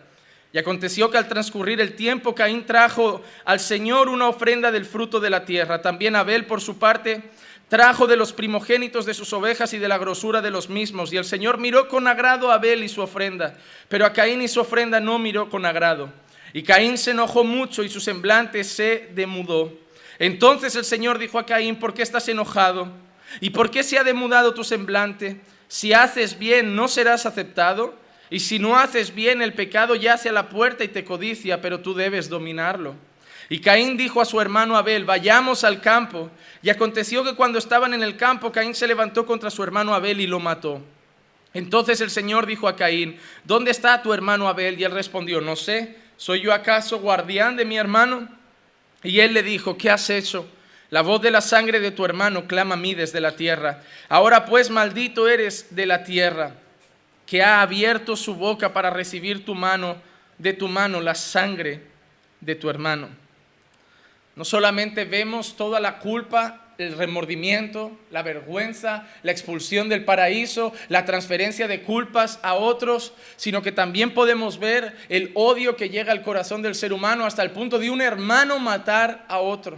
Y 0.52 0.58
aconteció 0.58 1.12
que 1.12 1.18
al 1.18 1.28
transcurrir 1.28 1.80
el 1.80 1.96
tiempo, 1.96 2.36
Caín 2.36 2.66
trajo 2.66 3.22
al 3.46 3.60
Señor 3.60 4.10
una 4.10 4.28
ofrenda 4.28 4.72
del 4.72 4.86
fruto 4.86 5.20
de 5.20 5.30
la 5.30 5.46
tierra. 5.46 5.82
También 5.82 6.16
Abel, 6.16 6.46
por 6.46 6.60
su 6.60 6.80
parte, 6.80 7.24
trajo 7.70 8.08
de 8.08 8.18
los 8.18 8.34
primogénitos 8.34 9.06
de 9.06 9.14
sus 9.14 9.32
ovejas 9.32 9.74
y 9.74 9.78
de 9.78 9.88
la 9.88 10.00
grosura 10.00 10.42
de 10.42 10.52
los 10.52 10.70
mismos. 10.70 11.14
Y 11.14 11.18
el 11.18 11.26
Señor 11.26 11.60
miró 11.60 11.88
con 11.88 12.08
agrado 12.08 12.52
a 12.52 12.56
Abel 12.56 12.84
y 12.84 12.90
su 12.90 13.02
ofrenda, 13.02 13.58
pero 13.88 14.06
a 14.06 14.14
Caín 14.14 14.42
y 14.42 14.48
su 14.48 14.60
ofrenda 14.60 15.00
no 15.00 15.20
miró 15.20 15.50
con 15.50 15.66
agrado. 15.66 16.12
Y 16.52 16.64
Caín 16.64 16.98
se 16.98 17.12
enojó 17.12 17.44
mucho 17.44 17.84
y 17.84 17.90
su 17.90 18.00
semblante 18.00 18.64
se 18.64 19.10
demudó. 19.14 19.72
Entonces 20.20 20.76
el 20.76 20.84
Señor 20.86 21.18
dijo 21.18 21.40
a 21.40 21.46
Caín, 21.46 21.78
¿por 21.78 21.94
qué 21.94 22.04
estás 22.04 22.28
enojado? 22.28 22.92
¿Y 23.40 23.52
por 23.52 23.72
qué 23.72 23.84
se 23.84 23.98
ha 23.98 24.04
demudado 24.04 24.54
tu 24.54 24.64
semblante? 24.64 25.40
Si 25.70 25.94
haces 25.94 26.38
bien, 26.38 26.76
¿no 26.76 26.88
serás 26.88 27.26
aceptado? 27.26 27.96
Y 28.30 28.42
si 28.42 28.60
no 28.60 28.78
haces 28.78 29.16
bien, 29.16 29.42
el 29.42 29.54
pecado 29.54 29.96
yace 29.96 30.30
a 30.30 30.34
la 30.34 30.50
puerta 30.50 30.84
y 30.84 30.90
te 30.90 31.06
codicia, 31.06 31.62
pero 31.62 31.80
tú 31.80 31.94
debes 31.94 32.30
dominarlo. 32.30 32.96
Y 33.48 33.62
Caín 33.62 33.98
dijo 33.98 34.22
a 34.22 34.26
su 34.26 34.40
hermano 34.40 34.78
Abel, 34.78 35.06
vayamos 35.06 35.64
al 35.64 35.82
campo. 35.82 36.30
Y 36.62 36.70
aconteció 36.70 37.24
que 37.24 37.34
cuando 37.34 37.58
estaban 37.58 37.94
en 37.94 38.04
el 38.04 38.16
campo, 38.16 38.52
Caín 38.52 38.76
se 38.76 38.88
levantó 38.88 39.26
contra 39.26 39.50
su 39.50 39.64
hermano 39.64 39.96
Abel 39.96 40.22
y 40.22 40.28
lo 40.28 40.40
mató. 40.40 40.82
Entonces 41.54 42.02
el 42.02 42.12
Señor 42.12 42.46
dijo 42.46 42.68
a 42.68 42.76
Caín, 42.76 43.18
¿dónde 43.46 43.72
está 43.72 44.04
tu 44.04 44.14
hermano 44.14 44.48
Abel? 44.48 44.80
Y 44.80 44.84
él 44.84 44.92
respondió, 44.92 45.42
no 45.42 45.56
sé, 45.56 45.98
¿soy 46.16 46.42
yo 46.42 46.54
acaso 46.54 47.00
guardián 47.00 47.56
de 47.56 47.66
mi 47.66 47.78
hermano? 47.78 48.39
Y 49.04 49.20
él 49.20 49.34
le 49.34 49.44
dijo, 49.44 49.78
¿qué 49.78 49.90
has 49.90 50.10
hecho? 50.10 50.48
La 50.90 51.02
voz 51.02 51.22
de 51.22 51.32
la 51.32 51.42
sangre 51.42 51.80
de 51.80 51.92
tu 51.92 52.04
hermano 52.04 52.48
clama 52.48 52.74
a 52.74 52.78
mí 52.78 52.96
desde 52.96 53.22
la 53.22 53.36
tierra. 53.36 53.84
Ahora 54.10 54.46
pues 54.46 54.70
maldito 54.70 55.28
eres 55.28 55.68
de 55.76 55.86
la 55.86 56.04
tierra, 56.04 56.56
que 57.26 57.44
ha 57.44 57.62
abierto 57.62 58.16
su 58.16 58.36
boca 58.36 58.74
para 58.74 58.90
recibir 58.90 59.46
tu 59.46 59.54
mano, 59.54 59.98
de 60.38 60.54
tu 60.54 60.68
mano, 60.68 61.00
la 61.00 61.16
sangre 61.16 61.84
de 62.42 62.56
tu 62.56 62.70
hermano. 62.70 63.10
No 64.36 64.46
solamente 64.46 65.06
vemos 65.06 65.56
toda 65.56 65.80
la 65.80 66.00
culpa, 66.00 66.69
el 66.80 66.98
remordimiento, 66.98 67.92
la 68.10 68.24
vergüenza, 68.24 69.06
la 69.24 69.32
expulsión 69.32 69.90
del 69.90 70.06
paraíso, 70.06 70.74
la 70.88 71.04
transferencia 71.04 71.68
de 71.68 71.82
culpas 71.82 72.40
a 72.42 72.54
otros, 72.54 73.14
sino 73.36 73.62
que 73.62 73.74
también 73.74 74.14
podemos 74.14 74.60
ver 74.60 74.96
el 75.10 75.32
odio 75.34 75.76
que 75.76 75.90
llega 75.90 76.14
al 76.14 76.24
corazón 76.24 76.62
del 76.62 76.76
ser 76.76 76.94
humano 76.94 77.26
hasta 77.26 77.44
el 77.44 77.52
punto 77.52 77.80
de 77.80 77.90
un 77.90 78.02
hermano 78.02 78.60
matar 78.60 79.26
a 79.28 79.40
otro. 79.40 79.78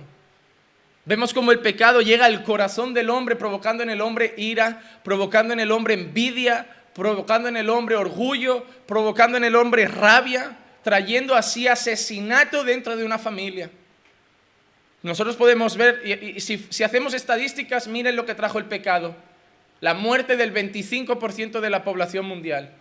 Vemos 1.04 1.34
como 1.34 1.52
el 1.52 1.60
pecado 1.60 2.02
llega 2.02 2.26
al 2.26 2.44
corazón 2.44 2.94
del 2.94 3.10
hombre, 3.10 3.36
provocando 3.36 3.82
en 3.82 3.90
el 3.90 4.02
hombre 4.02 4.36
ira, 4.38 5.00
provocando 5.04 5.54
en 5.54 5.60
el 5.60 5.72
hombre 5.72 5.96
envidia, 5.96 6.68
provocando 6.94 7.50
en 7.50 7.58
el 7.58 7.72
hombre 7.72 7.96
orgullo, 7.96 8.64
provocando 8.86 9.38
en 9.38 9.44
el 9.44 9.56
hombre 9.56 9.88
rabia, 9.88 10.56
trayendo 10.84 11.34
así 11.34 11.68
asesinato 11.68 12.64
dentro 12.64 12.96
de 12.96 13.04
una 13.04 13.18
familia. 13.18 13.72
Nosotros 15.04 15.36
podemos 15.36 15.78
ver, 15.78 16.02
y, 16.06 16.40
si, 16.42 16.58
si 16.70 16.84
hacemos 16.84 17.14
estadísticas, 17.14 17.88
miren 17.88 18.16
lo 18.16 18.26
que 18.26 18.36
trajo 18.36 18.60
el 18.60 18.66
pecado. 18.66 19.16
La 19.80 19.94
muerte 19.94 20.38
del 20.38 20.54
25% 20.54 21.60
de 21.60 21.70
la 21.70 21.84
población 21.84 22.26
mundial. 22.26 22.72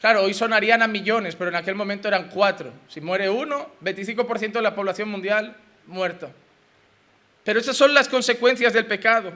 Claro, 0.00 0.22
hoy 0.22 0.34
sonarían 0.34 0.82
a 0.82 0.88
millones, 0.88 1.36
pero 1.36 1.50
en 1.50 1.56
aquel 1.56 1.76
momento 1.76 2.08
eran 2.08 2.28
cuatro. 2.28 2.72
Si 2.88 3.00
muere 3.00 3.30
uno, 3.30 3.70
25% 3.82 4.52
de 4.52 4.62
la 4.62 4.74
población 4.74 5.08
mundial 5.08 5.56
muerto. 5.86 6.30
Pero 7.44 7.60
esas 7.60 7.76
son 7.76 7.94
las 7.94 8.08
consecuencias 8.08 8.72
del 8.72 8.86
pecado. 8.86 9.32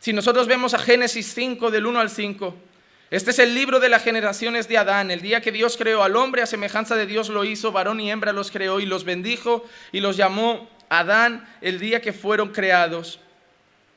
Si 0.00 0.12
nosotros 0.12 0.46
vemos 0.46 0.74
a 0.74 0.78
Génesis 0.78 1.32
5 1.34 1.70
del 1.70 1.86
1 1.86 1.98
al 1.98 2.10
5, 2.10 2.54
este 3.10 3.30
es 3.30 3.38
el 3.38 3.54
libro 3.54 3.80
de 3.80 3.88
las 3.88 4.04
generaciones 4.04 4.68
de 4.68 4.76
Adán. 4.76 5.10
El 5.10 5.22
día 5.22 5.40
que 5.40 5.50
Dios 5.50 5.76
creó 5.76 6.02
al 6.02 6.14
hombre, 6.14 6.42
a 6.42 6.46
semejanza 6.46 6.94
de 6.94 7.06
Dios 7.06 7.30
lo 7.30 7.44
hizo, 7.44 7.72
varón 7.72 8.00
y 8.00 8.10
hembra 8.10 8.32
los 8.32 8.50
creó 8.50 8.80
y 8.80 8.86
los 8.86 9.04
bendijo 9.04 9.64
y 9.92 10.00
los 10.00 10.16
llamó 10.16 10.68
Adán 10.88 11.48
el 11.60 11.78
día 11.78 12.00
que 12.00 12.12
fueron 12.12 12.50
creados. 12.50 13.20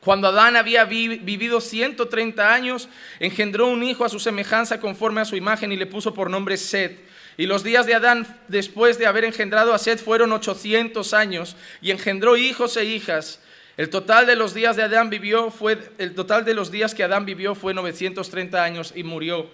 Cuando 0.01 0.29
Adán 0.29 0.55
había 0.55 0.85
vivido 0.85 1.61
130 1.61 2.53
años, 2.53 2.89
engendró 3.19 3.67
un 3.67 3.83
hijo 3.83 4.03
a 4.03 4.09
su 4.09 4.19
semejanza 4.19 4.79
conforme 4.79 5.21
a 5.21 5.25
su 5.25 5.35
imagen 5.35 5.71
y 5.71 5.77
le 5.77 5.85
puso 5.85 6.13
por 6.13 6.29
nombre 6.29 6.57
Set. 6.57 6.99
Y 7.37 7.45
los 7.45 7.63
días 7.63 7.85
de 7.85 7.93
Adán, 7.93 8.25
después 8.47 8.97
de 8.97 9.05
haber 9.05 9.25
engendrado 9.25 9.73
a 9.73 9.77
Set, 9.77 10.03
fueron 10.03 10.31
800 10.31 11.13
años 11.13 11.55
y 11.81 11.91
engendró 11.91 12.35
hijos 12.35 12.77
e 12.77 12.85
hijas. 12.85 13.39
El 13.77 13.89
total 13.89 14.25
de 14.25 14.35
los 14.35 14.53
días 14.53 14.75
de 14.75 14.83
Adán 14.83 15.09
vivió 15.09 15.49
fue 15.51 15.79
el 15.97 16.13
total 16.13 16.45
de 16.45 16.55
los 16.55 16.71
días 16.71 16.93
que 16.93 17.03
Adán 17.03 17.25
vivió 17.25 17.55
fue 17.55 17.73
930 17.73 18.63
años 18.63 18.93
y 18.95 19.03
murió. 19.03 19.49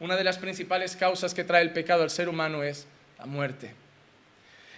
Una 0.00 0.16
de 0.16 0.24
las 0.24 0.38
principales 0.38 0.96
causas 0.96 1.34
que 1.34 1.44
trae 1.44 1.62
el 1.62 1.72
pecado 1.72 2.02
al 2.02 2.10
ser 2.10 2.28
humano 2.30 2.62
es 2.62 2.86
la 3.18 3.26
muerte. 3.26 3.79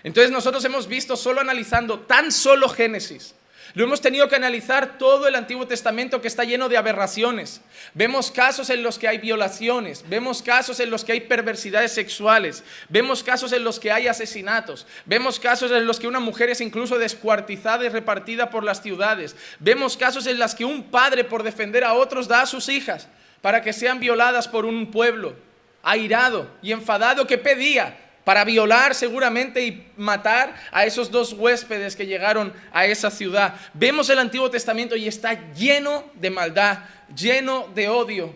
Entonces 0.03 0.31
nosotros 0.31 0.65
hemos 0.65 0.87
visto 0.87 1.17
solo 1.17 1.41
analizando 1.41 2.01
tan 2.01 2.33
solo 2.33 2.69
Génesis 2.69 3.35
lo 3.75 3.85
hemos 3.85 4.03
tenido 4.03 4.29
que 4.29 4.37
analizar 4.37 4.99
todo 4.99 5.27
el 5.27 5.35
Antiguo 5.35 5.67
Testamento 5.67 6.21
que 6.21 6.29
está 6.29 6.45
lleno 6.45 6.69
de 6.69 6.77
aberraciones. 6.77 7.63
Vemos 7.95 8.31
casos 8.31 8.69
en 8.69 8.83
los 8.83 8.99
que 8.99 9.09
hay 9.09 9.17
violaciones, 9.17 10.05
vemos 10.09 10.43
casos 10.43 10.79
en 10.81 10.91
los 10.91 11.05
que 11.05 11.13
hay 11.13 11.21
perversidades 11.23 11.93
sexuales, 11.93 12.65
vemos 12.91 13.23
casos 13.23 13.53
en 13.53 13.65
los 13.65 13.81
que 13.81 13.91
hay 13.91 14.09
asesinatos, 14.09 14.87
vemos 15.07 15.41
casos 15.41 15.71
en 15.71 15.87
los 15.87 15.99
que 15.99 16.07
una 16.07 16.21
mujer 16.21 16.51
es 16.51 16.61
incluso 16.61 16.99
descuartizada 16.99 17.85
y 17.87 17.89
repartida 17.89 18.51
por 18.51 18.63
las 18.63 18.83
ciudades, 18.83 19.37
vemos 19.59 19.97
casos 19.97 20.27
en 20.27 20.39
los 20.39 20.55
que 20.55 20.67
un 20.67 20.91
padre 20.91 21.25
por 21.25 21.43
defender 21.43 21.83
a 21.83 21.95
otros 21.95 22.29
da 22.29 22.43
a 22.43 22.47
sus 22.47 22.69
hijas 22.69 23.09
para 23.41 23.63
que 23.63 23.73
sean 23.73 24.01
violadas 24.01 24.49
por 24.49 24.67
un 24.67 24.91
pueblo 24.91 25.35
airado 25.83 26.49
y 26.61 26.73
enfadado 26.73 27.27
que 27.27 27.39
pedía 27.39 27.97
para 28.25 28.45
violar 28.45 28.95
seguramente 28.95 29.65
y 29.65 29.87
matar 29.97 30.55
a 30.71 30.85
esos 30.85 31.11
dos 31.11 31.33
huéspedes 31.33 31.97
que 31.97 32.07
llegaron 32.07 32.53
a 32.73 32.87
esa 32.87 33.11
ciudad. 33.11 33.55
Vemos 33.75 34.09
el 34.11 34.19
Antiguo 34.19 34.51
Testamento 34.51 34.95
y 34.97 35.09
está 35.09 35.53
lleno 35.53 36.05
de 36.15 36.31
maldad, 36.31 36.79
lleno 37.17 37.69
de 37.75 37.89
odio. 37.89 38.35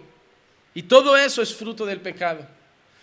Y 0.75 0.83
todo 0.83 1.17
eso 1.17 1.41
es 1.41 1.55
fruto 1.55 1.87
del 1.87 2.01
pecado. 2.01 2.47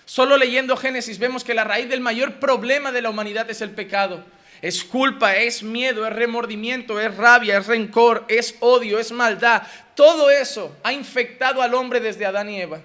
Solo 0.06 0.38
leyendo 0.38 0.76
Génesis 0.76 1.18
vemos 1.18 1.44
que 1.44 1.54
la 1.54 1.64
raíz 1.64 1.90
del 1.90 2.02
mayor 2.02 2.34
problema 2.40 2.92
de 2.92 3.02
la 3.02 3.10
humanidad 3.10 3.50
es 3.50 3.62
el 3.62 3.72
pecado. 3.72 4.24
Es 4.62 4.84
culpa, 4.84 5.36
es 5.36 5.64
miedo, 5.64 6.06
es 6.08 6.14
remordimiento, 6.14 7.00
es 7.00 7.16
rabia, 7.18 7.58
es 7.58 7.68
rencor, 7.68 8.26
es 8.28 8.56
odio, 8.60 9.00
es 9.00 9.12
maldad. 9.12 9.64
Todo 9.96 10.30
eso 10.30 10.76
ha 10.84 10.94
infectado 10.94 11.62
al 11.62 11.74
hombre 11.74 12.00
desde 12.00 12.26
Adán 12.26 12.50
y 12.50 12.62
Eva. 12.62 12.82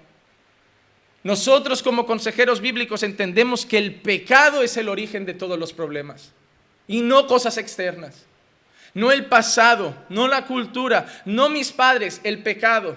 Nosotros 1.24 1.82
como 1.82 2.06
consejeros 2.06 2.60
bíblicos 2.60 3.02
entendemos 3.02 3.66
que 3.66 3.78
el 3.78 3.96
pecado 3.96 4.62
es 4.62 4.76
el 4.76 4.88
origen 4.88 5.26
de 5.26 5.34
todos 5.34 5.58
los 5.58 5.72
problemas 5.72 6.32
y 6.86 7.02
no 7.02 7.26
cosas 7.26 7.58
externas. 7.58 8.24
No 8.94 9.12
el 9.12 9.26
pasado, 9.26 9.94
no 10.08 10.28
la 10.28 10.46
cultura, 10.46 11.22
no 11.24 11.48
mis 11.48 11.72
padres, 11.72 12.20
el 12.24 12.42
pecado. 12.42 12.96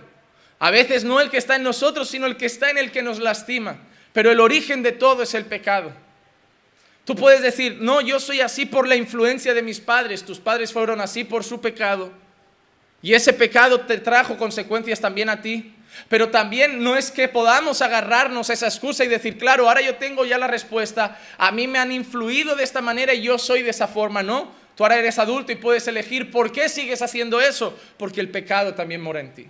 A 0.60 0.72
veces 0.72 1.04
no 1.04 1.20
el 1.20 1.30
que 1.30 1.38
está 1.38 1.56
en 1.56 1.64
nosotros, 1.64 2.10
sino 2.10 2.28
el 2.28 2.38
que 2.38 2.46
está 2.46 2.70
en 2.70 2.78
el 2.78 2.92
que 2.92 3.02
nos 3.02 3.20
lastima. 3.20 3.78
Pero 4.14 4.32
el 4.32 4.40
origen 4.40 4.84
de 4.84 4.92
todo 4.92 5.24
es 5.24 5.34
el 5.34 5.46
pecado. 5.46 5.92
Tú 7.04 7.16
puedes 7.16 7.42
decir, 7.42 7.78
no, 7.82 8.00
yo 8.00 8.20
soy 8.20 8.42
así 8.42 8.66
por 8.66 8.88
la 8.88 8.96
influencia 8.96 9.54
de 9.54 9.64
mis 9.64 9.80
padres, 9.80 10.24
tus 10.24 10.40
padres 10.40 10.72
fueron 10.72 11.02
así 11.02 11.24
por 11.24 11.44
su 11.44 11.60
pecado. 11.60 12.12
Y 13.02 13.14
ese 13.14 13.34
pecado 13.34 13.82
te 13.82 13.98
trajo 13.98 14.38
consecuencias 14.38 15.00
también 15.00 15.30
a 15.30 15.42
ti. 15.42 15.74
Pero 16.08 16.30
también 16.30 16.84
no 16.84 16.96
es 16.96 17.12
que 17.12 17.28
podamos 17.28 17.82
agarrarnos 17.82 18.50
a 18.50 18.54
esa 18.54 18.68
excusa 18.68 19.04
y 19.04 19.08
decir, 19.08 19.38
claro, 19.38 19.68
ahora 19.68 19.82
yo 19.82 19.96
tengo 19.96 20.26
ya 20.26 20.38
la 20.38 20.48
respuesta, 20.48 21.20
a 21.38 21.52
mí 21.52 21.68
me 21.68 21.80
han 21.80 21.92
influido 21.92 22.56
de 22.56 22.64
esta 22.64 22.82
manera 22.82 23.14
y 23.14 23.22
yo 23.22 23.38
soy 23.38 23.62
de 23.62 23.70
esa 23.70 23.88
forma, 23.88 24.24
no. 24.24 24.52
Tú 24.76 24.84
ahora 24.84 24.98
eres 24.98 25.20
adulto 25.20 25.52
y 25.52 25.56
puedes 25.56 25.88
elegir 25.88 26.32
por 26.32 26.52
qué 26.52 26.70
sigues 26.70 27.02
haciendo 27.02 27.42
eso, 27.42 27.78
porque 27.98 28.22
el 28.22 28.30
pecado 28.30 28.74
también 28.74 29.02
mora 29.02 29.20
en 29.20 29.34
ti. 29.34 29.48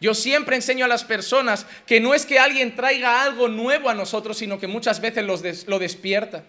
Yo 0.00 0.14
siempre 0.14 0.56
enseño 0.56 0.84
a 0.84 0.88
las 0.88 1.04
personas 1.04 1.66
que 1.86 2.00
no 2.00 2.14
es 2.14 2.26
que 2.26 2.38
alguien 2.38 2.76
traiga 2.76 3.22
algo 3.22 3.48
nuevo 3.48 3.88
a 3.88 3.94
nosotros, 3.94 4.36
sino 4.36 4.58
que 4.58 4.66
muchas 4.66 5.00
veces 5.00 5.66
lo 5.66 5.78
despierta. 5.78 6.44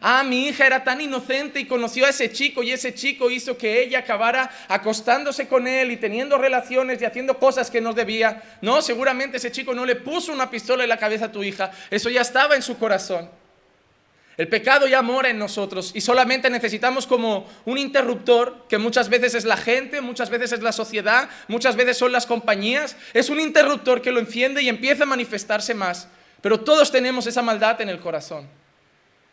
Ah, 0.00 0.22
mi 0.22 0.46
hija 0.46 0.66
era 0.66 0.84
tan 0.84 1.00
inocente 1.00 1.58
y 1.58 1.66
conoció 1.66 2.04
a 2.06 2.10
ese 2.10 2.30
chico 2.30 2.62
y 2.62 2.72
ese 2.72 2.94
chico 2.94 3.30
hizo 3.30 3.56
que 3.56 3.82
ella 3.82 4.00
acabara 4.00 4.50
acostándose 4.68 5.48
con 5.48 5.66
él 5.66 5.90
y 5.90 5.96
teniendo 5.96 6.36
relaciones 6.36 7.00
y 7.00 7.04
haciendo 7.04 7.38
cosas 7.38 7.70
que 7.70 7.80
no 7.80 7.92
debía. 7.92 8.42
No, 8.60 8.82
seguramente 8.82 9.38
ese 9.38 9.50
chico 9.50 9.74
no 9.74 9.86
le 9.86 9.96
puso 9.96 10.32
una 10.32 10.50
pistola 10.50 10.82
en 10.82 10.90
la 10.90 10.98
cabeza 10.98 11.26
a 11.26 11.32
tu 11.32 11.42
hija. 11.42 11.70
Eso 11.90 12.10
ya 12.10 12.20
estaba 12.20 12.56
en 12.56 12.62
su 12.62 12.78
corazón. 12.78 13.30
El 14.36 14.48
pecado 14.48 14.86
ya 14.86 15.00
mora 15.00 15.30
en 15.30 15.38
nosotros 15.38 15.92
y 15.94 16.02
solamente 16.02 16.50
necesitamos 16.50 17.06
como 17.06 17.48
un 17.64 17.78
interruptor, 17.78 18.66
que 18.68 18.76
muchas 18.76 19.08
veces 19.08 19.34
es 19.34 19.46
la 19.46 19.56
gente, 19.56 20.02
muchas 20.02 20.28
veces 20.28 20.52
es 20.52 20.62
la 20.62 20.72
sociedad, 20.72 21.30
muchas 21.48 21.74
veces 21.74 21.96
son 21.96 22.12
las 22.12 22.26
compañías. 22.26 22.96
Es 23.14 23.30
un 23.30 23.40
interruptor 23.40 24.02
que 24.02 24.12
lo 24.12 24.20
enciende 24.20 24.60
y 24.60 24.68
empieza 24.68 25.04
a 25.04 25.06
manifestarse 25.06 25.72
más. 25.72 26.08
Pero 26.42 26.60
todos 26.60 26.92
tenemos 26.92 27.26
esa 27.26 27.40
maldad 27.40 27.80
en 27.80 27.88
el 27.88 27.98
corazón. 27.98 28.46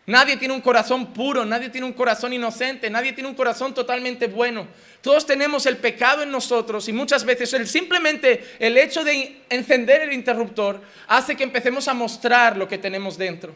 Nadie 0.05 0.35
tiene 0.35 0.53
un 0.53 0.59
corazón 0.59 1.13
puro, 1.13 1.45
nadie 1.45 1.69
tiene 1.69 1.87
un 1.87 1.93
corazón 1.93 2.33
inocente, 2.33 2.89
nadie 2.89 3.13
tiene 3.13 3.29
un 3.29 3.35
corazón 3.35 3.73
totalmente 3.73 4.27
bueno. 4.27 4.67
Todos 5.01 5.25
tenemos 5.25 5.65
el 5.65 5.77
pecado 5.77 6.23
en 6.23 6.31
nosotros 6.31 6.89
y 6.89 6.93
muchas 6.93 7.23
veces 7.23 7.53
el, 7.53 7.67
simplemente 7.67 8.43
el 8.59 8.77
hecho 8.77 9.05
de 9.05 9.37
encender 9.49 10.01
el 10.01 10.11
interruptor 10.11 10.81
hace 11.07 11.37
que 11.37 11.43
empecemos 11.43 11.87
a 11.87 11.93
mostrar 11.93 12.57
lo 12.57 12.67
que 12.67 12.77
tenemos 12.77 13.17
dentro. 13.17 13.55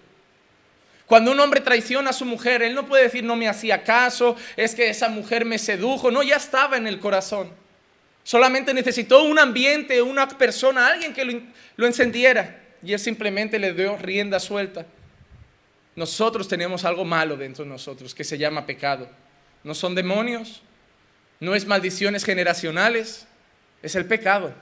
Cuando 1.06 1.32
un 1.32 1.40
hombre 1.40 1.60
traiciona 1.60 2.12
a 2.12 2.14
su 2.14 2.24
mujer, 2.24 2.62
él 2.62 2.74
no 2.74 2.86
puede 2.86 3.04
decir 3.04 3.26
no 3.26 3.36
me 3.36 3.50
hacía 3.50 3.84
caso, 3.84 4.38
es 4.56 4.74
que 4.74 4.90
esa 4.90 5.10
mujer 5.10 5.44
me 5.44 5.58
sedujo, 5.58 6.12
no, 6.12 6.24
ya 6.24 6.38
estaba 6.38 6.78
en 6.78 6.88
el 6.88 7.00
corazón. 7.00 7.52
Solamente 8.24 8.74
necesitó 8.74 9.24
un 9.24 9.40
ambiente, 9.40 10.02
una 10.02 10.30
persona, 10.30 10.88
alguien 10.88 11.14
que 11.14 11.26
lo, 11.26 11.42
lo 11.76 11.88
encendiera 11.88 12.62
y 12.82 12.94
él 12.94 13.00
simplemente 13.00 13.60
le 13.60 13.74
dio 13.74 13.98
rienda 13.98 14.40
suelta 14.40 14.86
nosotros 15.98 16.48
tenemos 16.48 16.86
algo 16.86 17.04
malo 17.04 17.36
dentro 17.36 17.64
de 17.64 17.72
nosotros 17.72 18.14
que 18.14 18.24
se 18.24 18.38
llama 18.38 18.68
pecado. 18.68 19.10
No 19.64 19.74
son 19.74 19.96
demonios, 19.96 20.62
no 21.40 21.56
es 21.56 21.66
maldiciones 21.66 22.24
generacionales, 22.24 23.26
es 23.82 23.96
el 23.96 24.06
pecado. 24.06 24.54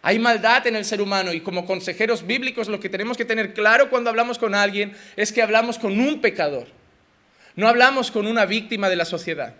Hay 0.00 0.18
maldad 0.18 0.66
en 0.66 0.76
el 0.76 0.86
ser 0.86 1.02
humano 1.02 1.34
y 1.34 1.42
como 1.42 1.66
consejeros 1.66 2.26
bíblicos 2.26 2.68
lo 2.68 2.80
que 2.80 2.88
tenemos 2.88 3.18
que 3.18 3.26
tener 3.26 3.52
claro 3.52 3.90
cuando 3.90 4.08
hablamos 4.08 4.38
con 4.38 4.54
alguien 4.54 4.96
es 5.16 5.32
que 5.32 5.42
hablamos 5.42 5.78
con 5.78 6.00
un 6.00 6.22
pecador. 6.22 6.66
No 7.56 7.68
hablamos 7.68 8.10
con 8.10 8.26
una 8.26 8.46
víctima 8.46 8.88
de 8.88 8.96
la 8.96 9.04
sociedad. 9.04 9.54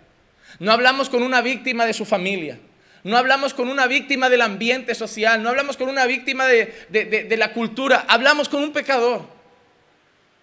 No 0.57 0.71
hablamos 0.71 1.07
con 1.07 1.21
una 1.21 1.41
víctima 1.41 1.85
de 1.85 1.93
su 1.93 2.03
familia. 2.03 2.57
No 3.03 3.15
hablamos 3.15 3.53
con 3.53 3.69
una 3.69 3.85
víctima 3.85 4.27
del 4.27 4.41
ambiente 4.41 4.95
social. 4.95 5.43
No 5.43 5.49
hablamos 5.49 5.77
con 5.77 5.87
una 5.87 6.07
víctima 6.07 6.47
de, 6.47 6.73
de 6.89 7.37
la 7.37 7.53
cultura. 7.53 8.05
Hablamos 8.07 8.49
con 8.49 8.63
un 8.63 8.73
pecador. 8.73 9.40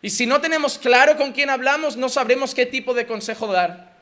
Y 0.00 0.10
si 0.10 0.26
no 0.26 0.40
tenemos 0.40 0.78
claro 0.78 1.16
con 1.16 1.32
quién 1.32 1.50
hablamos, 1.50 1.96
no 1.96 2.08
sabremos 2.08 2.54
qué 2.54 2.66
tipo 2.66 2.94
de 2.94 3.06
consejo 3.06 3.50
dar. 3.52 3.96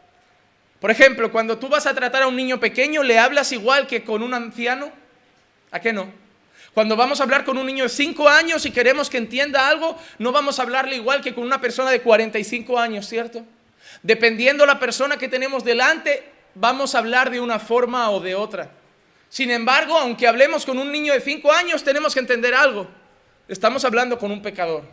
Por 0.80 0.90
ejemplo, 0.90 1.32
cuando 1.32 1.58
tú 1.58 1.68
vas 1.68 1.86
a 1.86 1.94
tratar 1.94 2.22
a 2.22 2.26
un 2.26 2.36
niño 2.36 2.60
pequeño, 2.60 3.02
¿le 3.02 3.18
hablas 3.18 3.52
igual 3.52 3.86
que 3.86 4.04
con 4.04 4.22
un 4.22 4.34
anciano? 4.34 4.90
¿A 5.70 5.80
qué 5.80 5.92
no? 5.92 6.12
Cuando 6.74 6.96
vamos 6.96 7.20
a 7.20 7.22
hablar 7.22 7.44
con 7.44 7.56
un 7.56 7.66
niño 7.66 7.84
de 7.84 7.88
5 7.88 8.28
años 8.28 8.66
y 8.66 8.70
queremos 8.70 9.08
que 9.08 9.16
entienda 9.16 9.66
algo, 9.66 9.98
no 10.18 10.32
vamos 10.32 10.58
a 10.58 10.62
hablarle 10.62 10.96
igual 10.96 11.22
que 11.22 11.34
con 11.34 11.44
una 11.44 11.60
persona 11.60 11.90
de 11.90 12.02
45 12.02 12.78
años, 12.78 13.08
¿cierto? 13.08 13.44
Dependiendo 14.02 14.66
la 14.66 14.78
persona 14.78 15.16
que 15.16 15.28
tenemos 15.28 15.64
delante, 15.64 16.22
vamos 16.54 16.94
a 16.94 16.98
hablar 16.98 17.30
de 17.30 17.40
una 17.40 17.58
forma 17.58 18.10
o 18.10 18.20
de 18.20 18.34
otra. 18.34 18.70
Sin 19.30 19.50
embargo, 19.50 19.96
aunque 19.96 20.28
hablemos 20.28 20.66
con 20.66 20.78
un 20.78 20.92
niño 20.92 21.14
de 21.14 21.20
5 21.20 21.50
años, 21.50 21.82
tenemos 21.82 22.12
que 22.12 22.20
entender 22.20 22.54
algo. 22.54 22.86
Estamos 23.48 23.84
hablando 23.86 24.18
con 24.18 24.30
un 24.30 24.42
pecador. 24.42 24.84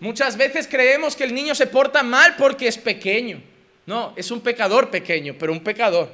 Muchas 0.00 0.36
veces 0.36 0.68
creemos 0.68 1.16
que 1.16 1.24
el 1.24 1.34
niño 1.34 1.54
se 1.54 1.66
porta 1.66 2.02
mal 2.02 2.36
porque 2.36 2.68
es 2.68 2.76
pequeño. 2.76 3.42
No, 3.86 4.12
es 4.16 4.30
un 4.30 4.40
pecador 4.40 4.90
pequeño, 4.90 5.36
pero 5.38 5.52
un 5.52 5.60
pecador. 5.60 6.10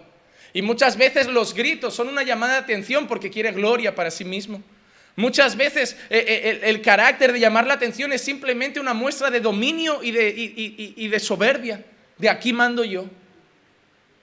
Y 0.52 0.62
muchas 0.62 0.96
veces 0.96 1.26
los 1.26 1.54
gritos 1.54 1.94
son 1.94 2.08
una 2.08 2.22
llamada 2.22 2.54
de 2.54 2.58
atención 2.58 3.06
porque 3.06 3.30
quiere 3.30 3.52
gloria 3.52 3.94
para 3.94 4.10
sí 4.10 4.24
mismo. 4.24 4.62
Muchas 5.16 5.56
veces 5.56 5.96
eh, 6.08 6.24
eh, 6.26 6.60
el, 6.64 6.80
carácter 6.80 7.32
de 7.32 7.40
llamar 7.40 7.66
la 7.66 7.74
atención 7.74 8.12
es 8.12 8.22
simplemente 8.22 8.80
una 8.80 8.94
muestra 8.94 9.30
de 9.30 9.40
dominio 9.40 10.02
y 10.02 10.10
de, 10.10 10.34
y 10.96 11.08
de 11.08 11.20
soberbia. 11.20 11.84
De 12.18 12.28
aquí 12.28 12.52
mando 12.52 12.84
yo. 12.84 13.06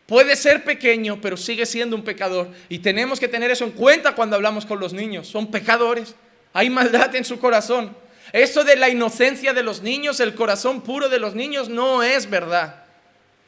Puede 0.10 0.36
ser 0.36 0.64
pequeño, 0.64 1.20
pero 1.22 1.38
sigue 1.38 1.68
siendo 1.68 1.96
un 1.96 2.04
pecador. 2.04 2.50
Y 2.68 2.80
tenemos 2.80 3.20
que 3.20 3.28
tener 3.28 3.52
eso 3.52 3.64
en 3.64 3.72
cuenta 3.72 4.16
cuando 4.16 4.36
hablamos 4.36 4.66
con 4.66 4.80
los 4.80 4.92
niños. 4.92 5.28
Son 5.28 5.52
pecadores. 5.52 6.16
Hay 6.52 6.70
maldad 6.72 7.16
en 7.16 7.24
su 7.24 7.38
corazón. 7.40 7.96
Eso 8.34 8.64
de 8.64 8.76
la 8.76 8.90
inocencia 8.90 9.54
de 9.54 9.64
los 9.64 9.82
niños, 9.82 10.20
el 10.20 10.36
corazón 10.36 10.82
puro 10.82 11.10
de 11.10 11.20
los 11.20 11.36
niños, 11.36 11.70
no 11.70 12.04
es 12.04 12.30
verdad. 12.30 12.84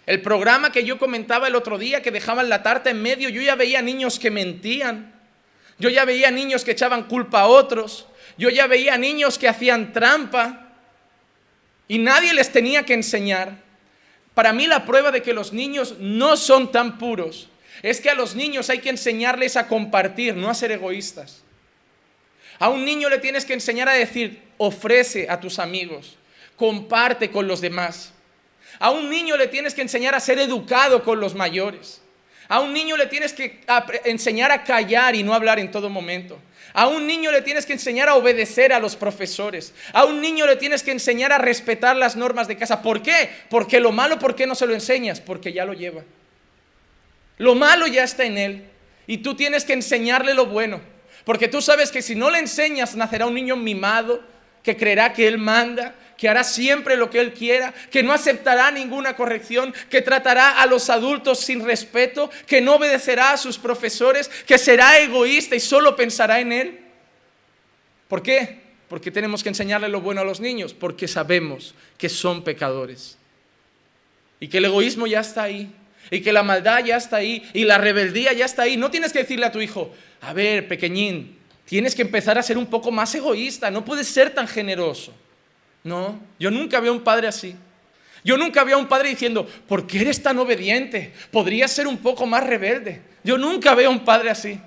El 0.05 0.21
programa 0.21 0.71
que 0.71 0.83
yo 0.83 0.97
comentaba 0.97 1.47
el 1.47 1.55
otro 1.55 1.77
día, 1.77 2.01
que 2.01 2.11
dejaban 2.11 2.49
la 2.49 2.63
tarta 2.63 2.89
en 2.89 3.01
medio, 3.01 3.29
yo 3.29 3.41
ya 3.41 3.55
veía 3.55 3.81
niños 3.81 4.19
que 4.19 4.31
mentían. 4.31 5.13
Yo 5.77 5.89
ya 5.89 6.05
veía 6.05 6.31
niños 6.31 6.63
que 6.63 6.71
echaban 6.71 7.03
culpa 7.03 7.41
a 7.41 7.47
otros. 7.47 8.07
Yo 8.37 8.49
ya 8.49 8.67
veía 8.67 8.97
niños 8.97 9.37
que 9.37 9.47
hacían 9.47 9.93
trampa. 9.93 10.69
Y 11.87 11.99
nadie 11.99 12.33
les 12.33 12.51
tenía 12.51 12.85
que 12.85 12.93
enseñar. 12.93 13.57
Para 14.33 14.53
mí 14.53 14.67
la 14.67 14.85
prueba 14.85 15.11
de 15.11 15.21
que 15.21 15.33
los 15.33 15.53
niños 15.53 15.95
no 15.99 16.37
son 16.37 16.71
tan 16.71 16.97
puros 16.97 17.49
es 17.81 17.99
que 17.99 18.09
a 18.09 18.15
los 18.15 18.35
niños 18.35 18.69
hay 18.69 18.79
que 18.79 18.89
enseñarles 18.89 19.55
a 19.57 19.67
compartir, 19.67 20.35
no 20.35 20.49
a 20.49 20.53
ser 20.53 20.71
egoístas. 20.71 21.41
A 22.61 22.69
un 22.69 22.85
niño 22.85 23.09
le 23.09 23.17
tienes 23.17 23.43
que 23.43 23.53
enseñar 23.53 23.89
a 23.89 23.93
decir, 23.93 24.39
ofrece 24.57 25.25
a 25.27 25.39
tus 25.39 25.57
amigos, 25.57 26.15
comparte 26.55 27.31
con 27.31 27.47
los 27.47 27.59
demás. 27.59 28.13
A 28.77 28.91
un 28.91 29.09
niño 29.09 29.35
le 29.35 29.47
tienes 29.47 29.73
que 29.73 29.81
enseñar 29.81 30.13
a 30.13 30.19
ser 30.19 30.37
educado 30.37 31.03
con 31.03 31.19
los 31.19 31.33
mayores. 31.33 32.03
A 32.47 32.59
un 32.59 32.71
niño 32.71 32.97
le 32.97 33.07
tienes 33.07 33.33
que 33.33 33.61
enseñar 34.05 34.51
a 34.51 34.63
callar 34.63 35.15
y 35.15 35.23
no 35.23 35.33
hablar 35.33 35.57
en 35.57 35.71
todo 35.71 35.89
momento. 35.89 36.37
A 36.73 36.85
un 36.85 37.07
niño 37.07 37.31
le 37.31 37.41
tienes 37.41 37.65
que 37.65 37.73
enseñar 37.73 38.09
a 38.09 38.15
obedecer 38.15 38.73
a 38.73 38.79
los 38.79 38.95
profesores. 38.95 39.73
A 39.91 40.05
un 40.05 40.21
niño 40.21 40.45
le 40.45 40.55
tienes 40.55 40.83
que 40.83 40.91
enseñar 40.91 41.31
a 41.33 41.39
respetar 41.39 41.95
las 41.95 42.15
normas 42.15 42.47
de 42.47 42.57
casa. 42.57 42.83
¿Por 42.83 43.01
qué? 43.01 43.27
Porque 43.49 43.79
lo 43.79 43.91
malo, 43.91 44.19
¿por 44.19 44.35
qué 44.35 44.45
no 44.45 44.53
se 44.53 44.67
lo 44.67 44.75
enseñas? 44.75 45.19
Porque 45.19 45.51
ya 45.51 45.65
lo 45.65 45.73
lleva. 45.73 46.03
Lo 47.39 47.55
malo 47.55 47.87
ya 47.87 48.03
está 48.03 48.23
en 48.23 48.37
él. 48.37 48.65
Y 49.07 49.17
tú 49.17 49.33
tienes 49.33 49.65
que 49.65 49.73
enseñarle 49.73 50.35
lo 50.35 50.45
bueno. 50.45 51.00
Porque 51.25 51.47
tú 51.47 51.61
sabes 51.61 51.91
que 51.91 52.01
si 52.01 52.15
no 52.15 52.29
le 52.29 52.39
enseñas, 52.39 52.95
nacerá 52.95 53.25
un 53.25 53.33
niño 53.33 53.55
mimado, 53.55 54.21
que 54.63 54.77
creerá 54.77 55.13
que 55.13 55.27
él 55.27 55.37
manda, 55.37 55.95
que 56.17 56.29
hará 56.29 56.43
siempre 56.43 56.95
lo 56.95 57.09
que 57.09 57.19
él 57.19 57.33
quiera, 57.33 57.73
que 57.89 58.03
no 58.03 58.13
aceptará 58.13 58.69
ninguna 58.69 59.15
corrección, 59.15 59.73
que 59.89 60.01
tratará 60.01 60.61
a 60.61 60.67
los 60.67 60.89
adultos 60.89 61.39
sin 61.39 61.65
respeto, 61.65 62.29
que 62.45 62.61
no 62.61 62.75
obedecerá 62.75 63.31
a 63.31 63.37
sus 63.37 63.57
profesores, 63.57 64.29
que 64.45 64.59
será 64.59 64.99
egoísta 64.99 65.55
y 65.55 65.59
solo 65.59 65.95
pensará 65.95 66.39
en 66.39 66.51
él. 66.51 66.79
¿Por 68.07 68.21
qué? 68.21 68.59
Porque 68.87 69.09
tenemos 69.09 69.41
que 69.41 69.49
enseñarle 69.49 69.87
lo 69.87 70.01
bueno 70.01 70.21
a 70.21 70.23
los 70.25 70.39
niños, 70.39 70.73
porque 70.73 71.07
sabemos 71.07 71.73
que 71.97 72.09
son 72.09 72.43
pecadores. 72.43 73.17
Y 74.39 74.47
que 74.47 74.59
el 74.59 74.65
egoísmo 74.65 75.07
ya 75.07 75.21
está 75.21 75.43
ahí, 75.43 75.73
y 76.11 76.21
que 76.21 76.33
la 76.33 76.43
maldad 76.43 76.83
ya 76.83 76.97
está 76.97 77.17
ahí, 77.17 77.49
y 77.53 77.63
la 77.63 77.77
rebeldía 77.77 78.33
ya 78.33 78.45
está 78.45 78.63
ahí. 78.63 78.77
No 78.77 78.91
tienes 78.91 79.13
que 79.13 79.19
decirle 79.19 79.45
a 79.45 79.51
tu 79.51 79.61
hijo, 79.61 79.91
a 80.19 80.33
ver, 80.33 80.67
pequeñín, 80.67 81.37
tienes 81.65 81.95
que 81.95 82.01
empezar 82.03 82.37
a 82.37 82.43
ser 82.43 82.57
un 82.57 82.67
poco 82.67 82.91
más 82.91 83.15
egoísta, 83.15 83.71
no 83.71 83.83
puedes 83.83 84.07
ser 84.07 84.31
tan 84.31 84.47
generoso. 84.47 85.15
No, 85.83 86.19
yo 86.37 86.51
nunca 86.51 86.79
veo 86.79 86.91
un 86.91 87.01
padre 87.01 87.27
así. 87.27 87.55
Yo 88.23 88.37
nunca 88.37 88.63
veo 88.63 88.75
a 88.75 88.79
un 88.79 88.87
padre 88.87 89.09
diciendo, 89.09 89.47
¿por 89.67 89.87
qué 89.87 90.01
eres 90.01 90.21
tan 90.21 90.37
obediente? 90.37 91.13
Podrías 91.31 91.71
ser 91.71 91.87
un 91.87 91.97
poco 91.97 92.27
más 92.27 92.45
rebelde. 92.45 93.01
Yo 93.23 93.37
nunca 93.37 93.73
veo 93.73 93.89
a 93.89 93.93
un 93.93 94.05
padre 94.05 94.29
así. 94.29 94.59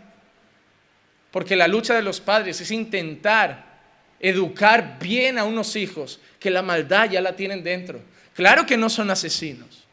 Porque 1.31 1.55
la 1.55 1.69
lucha 1.69 1.95
de 1.95 2.03
los 2.03 2.21
padres 2.21 2.61
es 2.61 2.71
intentar 2.71 3.75
educar 4.19 4.99
bien 4.99 5.39
a 5.39 5.45
unos 5.45 5.77
hijos 5.77 6.21
que 6.41 6.51
la 6.51 6.63
maldad 6.63 7.11
ya 7.11 7.21
la 7.21 7.37
tienen 7.37 7.63
dentro. 7.63 8.01
Claro 8.35 8.67
que 8.67 8.77
no 8.77 8.89
son 8.89 9.11
asesinos. 9.11 9.84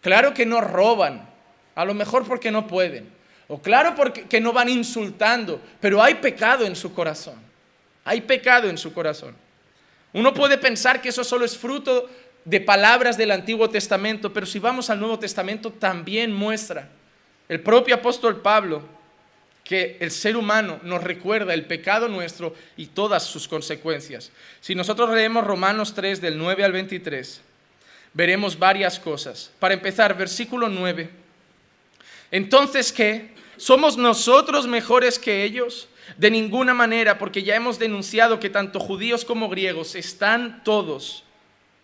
Claro 0.00 0.34
que 0.34 0.46
no 0.46 0.60
roban. 0.60 1.28
A 1.74 1.84
lo 1.84 1.94
mejor 1.94 2.26
porque 2.26 2.50
no 2.50 2.66
pueden. 2.66 3.08
O 3.48 3.60
claro 3.60 3.94
porque 3.94 4.40
no 4.40 4.52
van 4.52 4.68
insultando. 4.68 5.60
Pero 5.80 6.02
hay 6.02 6.14
pecado 6.14 6.64
en 6.64 6.76
su 6.76 6.92
corazón. 6.94 7.36
Hay 8.04 8.20
pecado 8.20 8.68
en 8.68 8.78
su 8.78 8.92
corazón. 8.92 9.36
Uno 10.12 10.34
puede 10.34 10.58
pensar 10.58 11.00
que 11.00 11.10
eso 11.10 11.22
solo 11.22 11.44
es 11.44 11.56
fruto 11.56 12.08
de 12.44 12.60
palabras 12.60 13.16
del 13.16 13.30
Antiguo 13.30 13.68
Testamento, 13.68 14.32
pero 14.32 14.46
si 14.46 14.58
vamos 14.58 14.90
al 14.90 14.98
Nuevo 14.98 15.18
Testamento 15.18 15.70
también 15.70 16.32
muestra 16.32 16.88
el 17.48 17.60
propio 17.60 17.96
apóstol 17.96 18.40
Pablo 18.40 18.82
que 19.62 19.98
el 20.00 20.10
ser 20.10 20.36
humano 20.36 20.80
nos 20.82 21.04
recuerda 21.04 21.54
el 21.54 21.66
pecado 21.66 22.08
nuestro 22.08 22.54
y 22.76 22.86
todas 22.86 23.24
sus 23.24 23.46
consecuencias. 23.46 24.32
Si 24.60 24.74
nosotros 24.74 25.10
leemos 25.10 25.44
Romanos 25.44 25.94
3 25.94 26.20
del 26.20 26.38
9 26.38 26.64
al 26.64 26.72
23, 26.72 27.40
veremos 28.12 28.58
varias 28.58 28.98
cosas. 28.98 29.50
Para 29.58 29.74
empezar, 29.74 30.16
versículo 30.16 30.68
9. 30.68 31.10
Entonces, 32.30 32.92
¿qué? 32.92 33.34
¿Somos 33.56 33.96
nosotros 33.96 34.66
mejores 34.66 35.18
que 35.18 35.44
ellos? 35.44 35.88
De 36.16 36.30
ninguna 36.30 36.74
manera, 36.74 37.18
porque 37.18 37.42
ya 37.42 37.54
hemos 37.54 37.78
denunciado 37.78 38.40
que 38.40 38.50
tanto 38.50 38.80
judíos 38.80 39.24
como 39.24 39.48
griegos 39.48 39.94
están 39.94 40.64
todos 40.64 41.24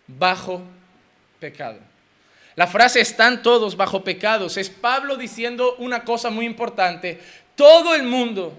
bajo 0.07 0.63
pecado. 1.39 1.79
La 2.55 2.65
frase 2.65 2.99
están 2.99 3.43
todos 3.43 3.77
bajo 3.77 4.03
pecados 4.03 4.57
es 4.57 4.69
Pablo 4.69 5.15
diciendo 5.15 5.75
una 5.77 6.03
cosa 6.03 6.31
muy 6.31 6.45
importante. 6.45 7.21
Todo 7.55 7.93
el 7.93 8.03
mundo 8.03 8.57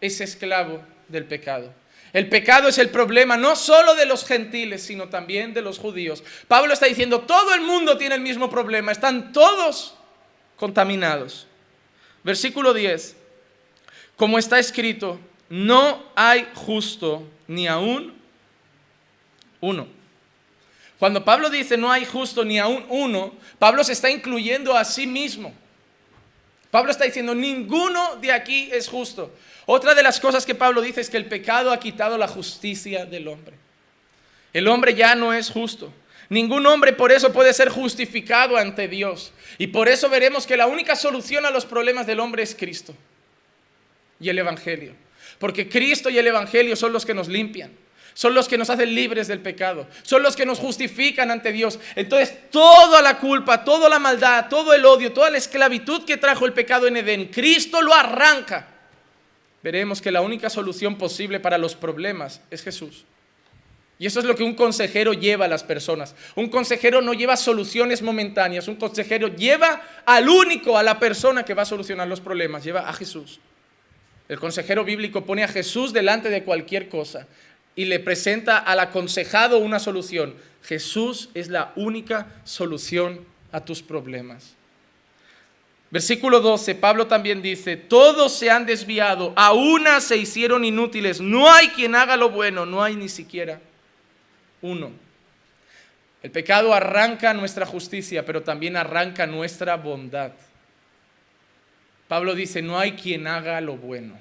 es 0.00 0.20
esclavo 0.20 0.80
del 1.08 1.24
pecado. 1.24 1.72
El 2.12 2.28
pecado 2.28 2.68
es 2.68 2.78
el 2.78 2.90
problema 2.90 3.36
no 3.36 3.54
solo 3.54 3.94
de 3.94 4.06
los 4.06 4.24
gentiles, 4.24 4.82
sino 4.82 5.08
también 5.08 5.54
de 5.54 5.62
los 5.62 5.78
judíos. 5.78 6.24
Pablo 6.48 6.72
está 6.72 6.86
diciendo, 6.86 7.20
todo 7.20 7.54
el 7.54 7.60
mundo 7.60 7.96
tiene 7.96 8.16
el 8.16 8.20
mismo 8.20 8.50
problema, 8.50 8.90
están 8.90 9.32
todos 9.32 9.94
contaminados. 10.56 11.46
Versículo 12.24 12.74
10. 12.74 13.16
Como 14.16 14.38
está 14.38 14.58
escrito, 14.58 15.18
no 15.48 16.02
hay 16.14 16.46
justo 16.54 17.26
ni 17.46 17.66
aún 17.66 18.14
uno. 19.60 19.86
Cuando 20.98 21.24
Pablo 21.24 21.48
dice 21.48 21.78
no 21.78 21.90
hay 21.90 22.04
justo 22.04 22.44
ni 22.44 22.58
aún 22.58 22.84
uno, 22.88 23.32
Pablo 23.58 23.82
se 23.84 23.92
está 23.92 24.10
incluyendo 24.10 24.76
a 24.76 24.84
sí 24.84 25.06
mismo. 25.06 25.54
Pablo 26.70 26.90
está 26.90 27.04
diciendo, 27.04 27.34
ninguno 27.34 28.16
de 28.16 28.30
aquí 28.30 28.68
es 28.72 28.88
justo. 28.88 29.32
Otra 29.72 29.94
de 29.94 30.02
las 30.02 30.18
cosas 30.18 30.44
que 30.44 30.56
Pablo 30.56 30.82
dice 30.82 31.00
es 31.00 31.08
que 31.08 31.16
el 31.16 31.26
pecado 31.26 31.70
ha 31.70 31.78
quitado 31.78 32.18
la 32.18 32.26
justicia 32.26 33.06
del 33.06 33.28
hombre. 33.28 33.54
El 34.52 34.66
hombre 34.66 34.96
ya 34.96 35.14
no 35.14 35.32
es 35.32 35.48
justo. 35.48 35.92
Ningún 36.28 36.66
hombre 36.66 36.92
por 36.92 37.12
eso 37.12 37.32
puede 37.32 37.54
ser 37.54 37.68
justificado 37.68 38.56
ante 38.56 38.88
Dios. 38.88 39.32
Y 39.58 39.68
por 39.68 39.88
eso 39.88 40.08
veremos 40.08 40.44
que 40.44 40.56
la 40.56 40.66
única 40.66 40.96
solución 40.96 41.46
a 41.46 41.52
los 41.52 41.66
problemas 41.66 42.04
del 42.04 42.18
hombre 42.18 42.42
es 42.42 42.56
Cristo 42.56 42.96
y 44.18 44.28
el 44.28 44.40
Evangelio. 44.40 44.92
Porque 45.38 45.68
Cristo 45.68 46.10
y 46.10 46.18
el 46.18 46.26
Evangelio 46.26 46.74
son 46.74 46.92
los 46.92 47.06
que 47.06 47.14
nos 47.14 47.28
limpian. 47.28 47.70
Son 48.12 48.34
los 48.34 48.48
que 48.48 48.58
nos 48.58 48.70
hacen 48.70 48.92
libres 48.92 49.28
del 49.28 49.38
pecado. 49.38 49.86
Son 50.02 50.20
los 50.20 50.34
que 50.34 50.46
nos 50.46 50.58
justifican 50.58 51.30
ante 51.30 51.52
Dios. 51.52 51.78
Entonces, 51.94 52.50
toda 52.50 53.00
la 53.02 53.18
culpa, 53.18 53.62
toda 53.62 53.88
la 53.88 54.00
maldad, 54.00 54.48
todo 54.50 54.74
el 54.74 54.84
odio, 54.84 55.12
toda 55.12 55.30
la 55.30 55.38
esclavitud 55.38 56.04
que 56.04 56.16
trajo 56.16 56.44
el 56.44 56.54
pecado 56.54 56.88
en 56.88 56.96
Edén, 56.96 57.26
Cristo 57.26 57.80
lo 57.80 57.94
arranca. 57.94 58.69
Veremos 59.62 60.00
que 60.00 60.10
la 60.10 60.22
única 60.22 60.48
solución 60.48 60.96
posible 60.96 61.40
para 61.40 61.58
los 61.58 61.74
problemas 61.74 62.40
es 62.50 62.62
Jesús. 62.62 63.04
Y 63.98 64.06
eso 64.06 64.18
es 64.18 64.24
lo 64.24 64.34
que 64.34 64.42
un 64.42 64.54
consejero 64.54 65.12
lleva 65.12 65.44
a 65.44 65.48
las 65.48 65.62
personas. 65.62 66.14
Un 66.34 66.48
consejero 66.48 67.02
no 67.02 67.12
lleva 67.12 67.36
soluciones 67.36 68.00
momentáneas, 68.00 68.66
un 68.66 68.76
consejero 68.76 69.28
lleva 69.28 69.82
al 70.06 70.26
único, 70.26 70.78
a 70.78 70.82
la 70.82 70.98
persona 70.98 71.44
que 71.44 71.52
va 71.52 71.62
a 71.62 71.66
solucionar 71.66 72.08
los 72.08 72.22
problemas, 72.22 72.64
lleva 72.64 72.88
a 72.88 72.94
Jesús. 72.94 73.40
El 74.26 74.40
consejero 74.40 74.84
bíblico 74.84 75.26
pone 75.26 75.44
a 75.44 75.48
Jesús 75.48 75.92
delante 75.92 76.30
de 76.30 76.44
cualquier 76.44 76.88
cosa 76.88 77.26
y 77.76 77.84
le 77.84 78.00
presenta 78.00 78.56
al 78.56 78.80
aconsejado 78.80 79.58
una 79.58 79.78
solución. 79.78 80.34
Jesús 80.62 81.28
es 81.34 81.48
la 81.48 81.72
única 81.76 82.40
solución 82.44 83.26
a 83.52 83.66
tus 83.66 83.82
problemas. 83.82 84.56
Versículo 85.90 86.40
12, 86.40 86.76
Pablo 86.76 87.08
también 87.08 87.42
dice, 87.42 87.76
todos 87.76 88.32
se 88.38 88.48
han 88.48 88.64
desviado, 88.64 89.32
a 89.34 89.52
una 89.52 90.00
se 90.00 90.16
hicieron 90.16 90.64
inútiles, 90.64 91.20
no 91.20 91.50
hay 91.50 91.68
quien 91.68 91.96
haga 91.96 92.16
lo 92.16 92.30
bueno, 92.30 92.64
no 92.64 92.82
hay 92.82 92.94
ni 92.94 93.08
siquiera 93.08 93.60
uno. 94.62 94.92
El 96.22 96.30
pecado 96.30 96.74
arranca 96.74 97.34
nuestra 97.34 97.66
justicia, 97.66 98.24
pero 98.24 98.42
también 98.42 98.76
arranca 98.76 99.26
nuestra 99.26 99.76
bondad. 99.76 100.32
Pablo 102.06 102.34
dice, 102.34 102.62
no 102.62 102.78
hay 102.78 102.92
quien 102.92 103.26
haga 103.26 103.60
lo 103.60 103.76
bueno. 103.76 104.16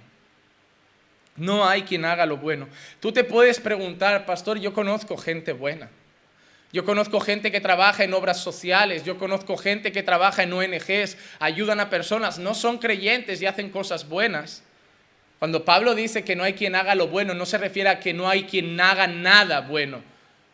No 1.36 1.68
hay 1.68 1.84
quien 1.84 2.06
haga 2.06 2.26
lo 2.26 2.38
bueno. 2.38 2.68
Tú 3.00 3.12
te 3.12 3.24
puedes 3.24 3.60
preguntar, 3.60 4.26
pastor, 4.26 4.60
yo 4.60 4.74
conozco 4.74 5.18
gente 5.18 5.54
buena. 5.54 5.90
Yo 6.72 6.86
conozco 6.86 7.20
gente 7.20 7.52
que 7.52 7.62
trabaja 7.62 8.04
en 8.04 8.14
obras 8.14 8.42
sociales, 8.44 9.04
yo 9.04 9.18
conozco 9.18 9.58
gente 9.58 9.92
que 9.92 10.04
trabaja 10.04 10.44
en 10.44 10.54
ONGs, 10.54 11.18
ayudan 11.40 11.80
a 11.80 11.90
personas, 11.90 12.38
no 12.38 12.54
son 12.54 12.78
creyentes 12.78 13.42
y 13.42 13.48
hacen 13.48 13.70
cosas 13.72 14.08
buenas. 14.08 14.64
Cuando 15.40 15.66
Pablo 15.66 15.96
dice 15.96 16.24
que 16.24 16.36
no 16.36 16.44
hay 16.44 16.54
quien 16.54 16.76
haga 16.76 16.94
lo 16.94 17.08
bueno, 17.08 17.34
no 17.34 17.48
se 17.48 17.58
refiere 17.58 17.90
a 17.90 18.00
que 18.00 18.14
no 18.14 18.30
hay 18.30 18.44
quien 18.44 18.80
haga 18.80 19.08
nada 19.08 19.62
bueno. 19.62 20.04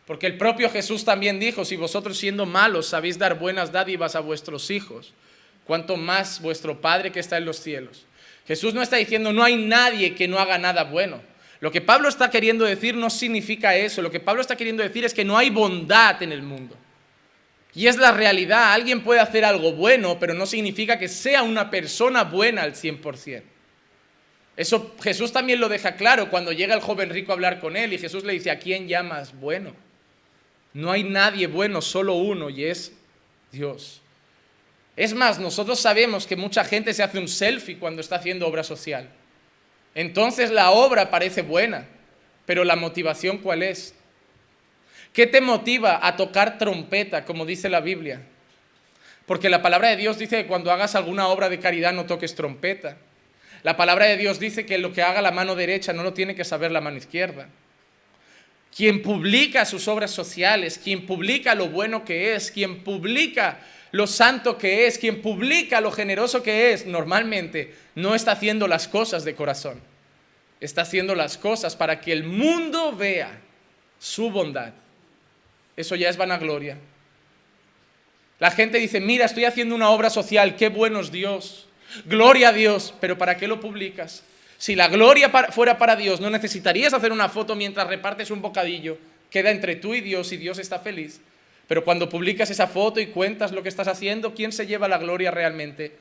Porque 0.06 0.26
el 0.26 0.38
propio 0.38 0.70
Jesús 0.70 1.04
también 1.04 1.38
dijo, 1.38 1.64
si 1.64 1.76
vosotros 1.76 2.16
siendo 2.16 2.46
malos 2.46 2.86
sabéis 2.86 3.18
dar 3.18 3.38
buenas 3.38 3.72
dádivas 3.72 4.14
a 4.14 4.20
vuestros 4.20 4.70
hijos, 4.70 5.12
cuanto 5.66 5.96
más 5.96 6.40
vuestro 6.40 6.80
Padre 6.80 7.10
que 7.12 7.20
está 7.20 7.36
en 7.36 7.44
los 7.44 7.58
cielos. 7.58 8.06
Jesús 8.46 8.72
no 8.72 8.80
está 8.80 8.96
diciendo, 8.96 9.32
no 9.32 9.42
hay 9.42 9.56
nadie 9.56 10.14
que 10.14 10.28
no 10.28 10.38
haga 10.38 10.56
nada 10.56 10.84
bueno. 10.84 11.20
Lo 11.60 11.72
que 11.72 11.80
Pablo 11.80 12.08
está 12.08 12.30
queriendo 12.30 12.64
decir 12.64 12.94
no 12.94 13.10
significa 13.10 13.74
eso. 13.76 14.02
Lo 14.02 14.10
que 14.10 14.20
Pablo 14.20 14.42
está 14.42 14.56
queriendo 14.56 14.82
decir 14.82 15.04
es 15.04 15.14
que 15.14 15.24
no 15.24 15.38
hay 15.38 15.50
bondad 15.50 16.22
en 16.22 16.32
el 16.32 16.42
mundo. 16.42 16.76
Y 17.74 17.86
es 17.86 17.96
la 17.96 18.12
realidad. 18.12 18.72
Alguien 18.72 19.02
puede 19.02 19.20
hacer 19.20 19.44
algo 19.44 19.72
bueno, 19.72 20.18
pero 20.18 20.34
no 20.34 20.46
significa 20.46 20.98
que 20.98 21.08
sea 21.08 21.42
una 21.42 21.70
persona 21.70 22.24
buena 22.24 22.62
al 22.62 22.74
100%. 22.74 23.42
Eso 24.56 24.96
Jesús 25.02 25.32
también 25.32 25.60
lo 25.60 25.68
deja 25.68 25.96
claro 25.96 26.30
cuando 26.30 26.52
llega 26.52 26.74
el 26.74 26.80
joven 26.80 27.10
rico 27.10 27.32
a 27.32 27.34
hablar 27.34 27.60
con 27.60 27.76
él 27.76 27.92
y 27.92 27.98
Jesús 27.98 28.24
le 28.24 28.32
dice, 28.32 28.50
¿a 28.50 28.58
quién 28.58 28.88
llamas 28.88 29.38
bueno? 29.38 29.74
No 30.72 30.90
hay 30.90 31.04
nadie 31.04 31.46
bueno, 31.46 31.82
solo 31.82 32.14
uno 32.14 32.48
y 32.48 32.64
es 32.64 32.92
Dios. 33.52 34.00
Es 34.96 35.12
más, 35.12 35.38
nosotros 35.38 35.78
sabemos 35.78 36.26
que 36.26 36.36
mucha 36.36 36.64
gente 36.64 36.94
se 36.94 37.02
hace 37.02 37.18
un 37.18 37.28
selfie 37.28 37.78
cuando 37.78 38.00
está 38.00 38.16
haciendo 38.16 38.46
obra 38.46 38.64
social. 38.64 39.10
Entonces 39.96 40.50
la 40.50 40.72
obra 40.72 41.08
parece 41.10 41.40
buena, 41.40 41.86
pero 42.44 42.64
la 42.64 42.76
motivación 42.76 43.38
cuál 43.38 43.62
es? 43.62 43.94
¿Qué 45.14 45.26
te 45.26 45.40
motiva 45.40 46.06
a 46.06 46.16
tocar 46.16 46.58
trompeta, 46.58 47.24
como 47.24 47.46
dice 47.46 47.70
la 47.70 47.80
Biblia? 47.80 48.20
Porque 49.24 49.48
la 49.48 49.62
palabra 49.62 49.88
de 49.88 49.96
Dios 49.96 50.18
dice 50.18 50.36
que 50.36 50.46
cuando 50.46 50.70
hagas 50.70 50.94
alguna 50.94 51.28
obra 51.28 51.48
de 51.48 51.58
caridad 51.58 51.94
no 51.94 52.04
toques 52.04 52.34
trompeta. 52.34 52.98
La 53.62 53.78
palabra 53.78 54.04
de 54.04 54.18
Dios 54.18 54.38
dice 54.38 54.66
que 54.66 54.76
lo 54.76 54.92
que 54.92 55.00
haga 55.00 55.22
la 55.22 55.30
mano 55.30 55.54
derecha 55.54 55.94
no 55.94 56.02
lo 56.02 56.12
tiene 56.12 56.34
que 56.34 56.44
saber 56.44 56.70
la 56.70 56.82
mano 56.82 56.98
izquierda. 56.98 57.48
Quien 58.76 59.00
publica 59.00 59.64
sus 59.64 59.88
obras 59.88 60.10
sociales, 60.10 60.78
quien 60.78 61.06
publica 61.06 61.54
lo 61.54 61.70
bueno 61.70 62.04
que 62.04 62.34
es, 62.34 62.50
quien 62.50 62.84
publica 62.84 63.60
lo 63.92 64.06
santo 64.06 64.58
que 64.58 64.86
es, 64.86 64.98
quien 64.98 65.22
publica 65.22 65.80
lo 65.80 65.90
generoso 65.90 66.42
que 66.42 66.72
es, 66.72 66.86
normalmente 66.86 67.74
no 67.94 68.14
está 68.14 68.32
haciendo 68.32 68.68
las 68.68 68.88
cosas 68.88 69.24
de 69.24 69.34
corazón. 69.34 69.80
Está 70.60 70.82
haciendo 70.82 71.14
las 71.14 71.38
cosas 71.38 71.76
para 71.76 72.00
que 72.00 72.12
el 72.12 72.24
mundo 72.24 72.92
vea 72.92 73.40
su 73.98 74.30
bondad. 74.30 74.72
Eso 75.76 75.94
ya 75.94 76.08
es 76.08 76.16
vanagloria. 76.16 76.78
La 78.38 78.50
gente 78.50 78.78
dice, 78.78 79.00
mira, 79.00 79.24
estoy 79.24 79.44
haciendo 79.44 79.74
una 79.74 79.90
obra 79.90 80.10
social, 80.10 80.56
qué 80.56 80.68
bueno 80.68 81.00
es 81.00 81.10
Dios. 81.10 81.68
Gloria 82.04 82.50
a 82.50 82.52
Dios, 82.52 82.94
pero 83.00 83.16
¿para 83.16 83.36
qué 83.36 83.48
lo 83.48 83.60
publicas? 83.60 84.24
Si 84.58 84.74
la 84.74 84.88
gloria 84.88 85.30
fuera 85.50 85.78
para 85.78 85.96
Dios, 85.96 86.20
no 86.20 86.30
necesitarías 86.30 86.92
hacer 86.92 87.12
una 87.12 87.28
foto 87.28 87.54
mientras 87.54 87.86
repartes 87.86 88.30
un 88.30 88.42
bocadillo. 88.42 88.98
Queda 89.30 89.50
entre 89.50 89.76
tú 89.76 89.94
y 89.94 90.00
Dios 90.00 90.32
y 90.32 90.36
Dios 90.36 90.58
está 90.58 90.78
feliz. 90.78 91.20
Pero 91.68 91.84
cuando 91.84 92.08
publicas 92.08 92.50
esa 92.50 92.66
foto 92.66 93.00
y 93.00 93.06
cuentas 93.06 93.52
lo 93.52 93.62
que 93.62 93.68
estás 93.68 93.88
haciendo, 93.88 94.34
¿quién 94.34 94.52
se 94.52 94.66
lleva 94.66 94.88
la 94.88 94.98
gloria 94.98 95.30
realmente? 95.30 95.92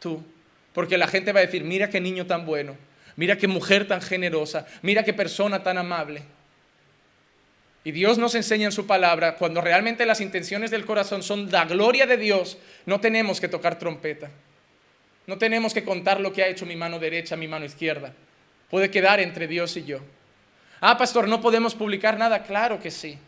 Tú. 0.00 0.22
Porque 0.72 0.98
la 0.98 1.06
gente 1.06 1.32
va 1.32 1.40
a 1.40 1.46
decir, 1.46 1.64
mira 1.64 1.90
qué 1.90 2.00
niño 2.00 2.26
tan 2.26 2.46
bueno, 2.46 2.76
mira 3.16 3.36
qué 3.36 3.46
mujer 3.46 3.86
tan 3.86 4.00
generosa, 4.00 4.66
mira 4.82 5.04
qué 5.04 5.12
persona 5.12 5.62
tan 5.62 5.78
amable. 5.78 6.22
Y 7.84 7.92
Dios 7.92 8.16
nos 8.16 8.34
enseña 8.34 8.64
en 8.64 8.72
su 8.72 8.86
palabra, 8.86 9.36
cuando 9.36 9.60
realmente 9.60 10.06
las 10.06 10.22
intenciones 10.22 10.70
del 10.70 10.86
corazón 10.86 11.22
son 11.22 11.50
la 11.52 11.66
gloria 11.66 12.06
de 12.06 12.16
Dios, 12.16 12.56
no 12.86 12.98
tenemos 12.98 13.40
que 13.40 13.48
tocar 13.48 13.78
trompeta. 13.78 14.30
No 15.26 15.38
tenemos 15.38 15.74
que 15.74 15.84
contar 15.84 16.20
lo 16.20 16.32
que 16.32 16.42
ha 16.42 16.48
hecho 16.48 16.64
mi 16.66 16.76
mano 16.76 16.98
derecha, 16.98 17.36
mi 17.36 17.46
mano 17.46 17.66
izquierda. 17.66 18.12
Puede 18.70 18.90
quedar 18.90 19.20
entre 19.20 19.46
Dios 19.46 19.76
y 19.76 19.84
yo. 19.84 20.00
Ah, 20.80 20.96
pastor, 20.98 21.28
no 21.28 21.40
podemos 21.40 21.74
publicar 21.74 22.18
nada. 22.18 22.42
Claro 22.42 22.80
que 22.80 22.90
sí. 22.90 23.18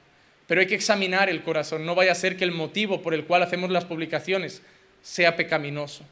Pero 0.46 0.60
hay 0.60 0.66
que 0.66 0.74
examinar 0.74 1.28
el 1.28 1.42
corazón. 1.42 1.84
No 1.84 1.94
vaya 1.94 2.12
a 2.12 2.16
ser 2.16 2.36
que 2.36 2.44
el 2.44 2.52
motivo 2.52 3.02
por 3.02 3.14
el 3.14 3.24
cual 3.24 3.42
hacemos 3.42 3.70
las 3.70 3.84
publicaciones 3.84 4.62
sea 5.02 5.36
pecaminoso. 5.36 6.04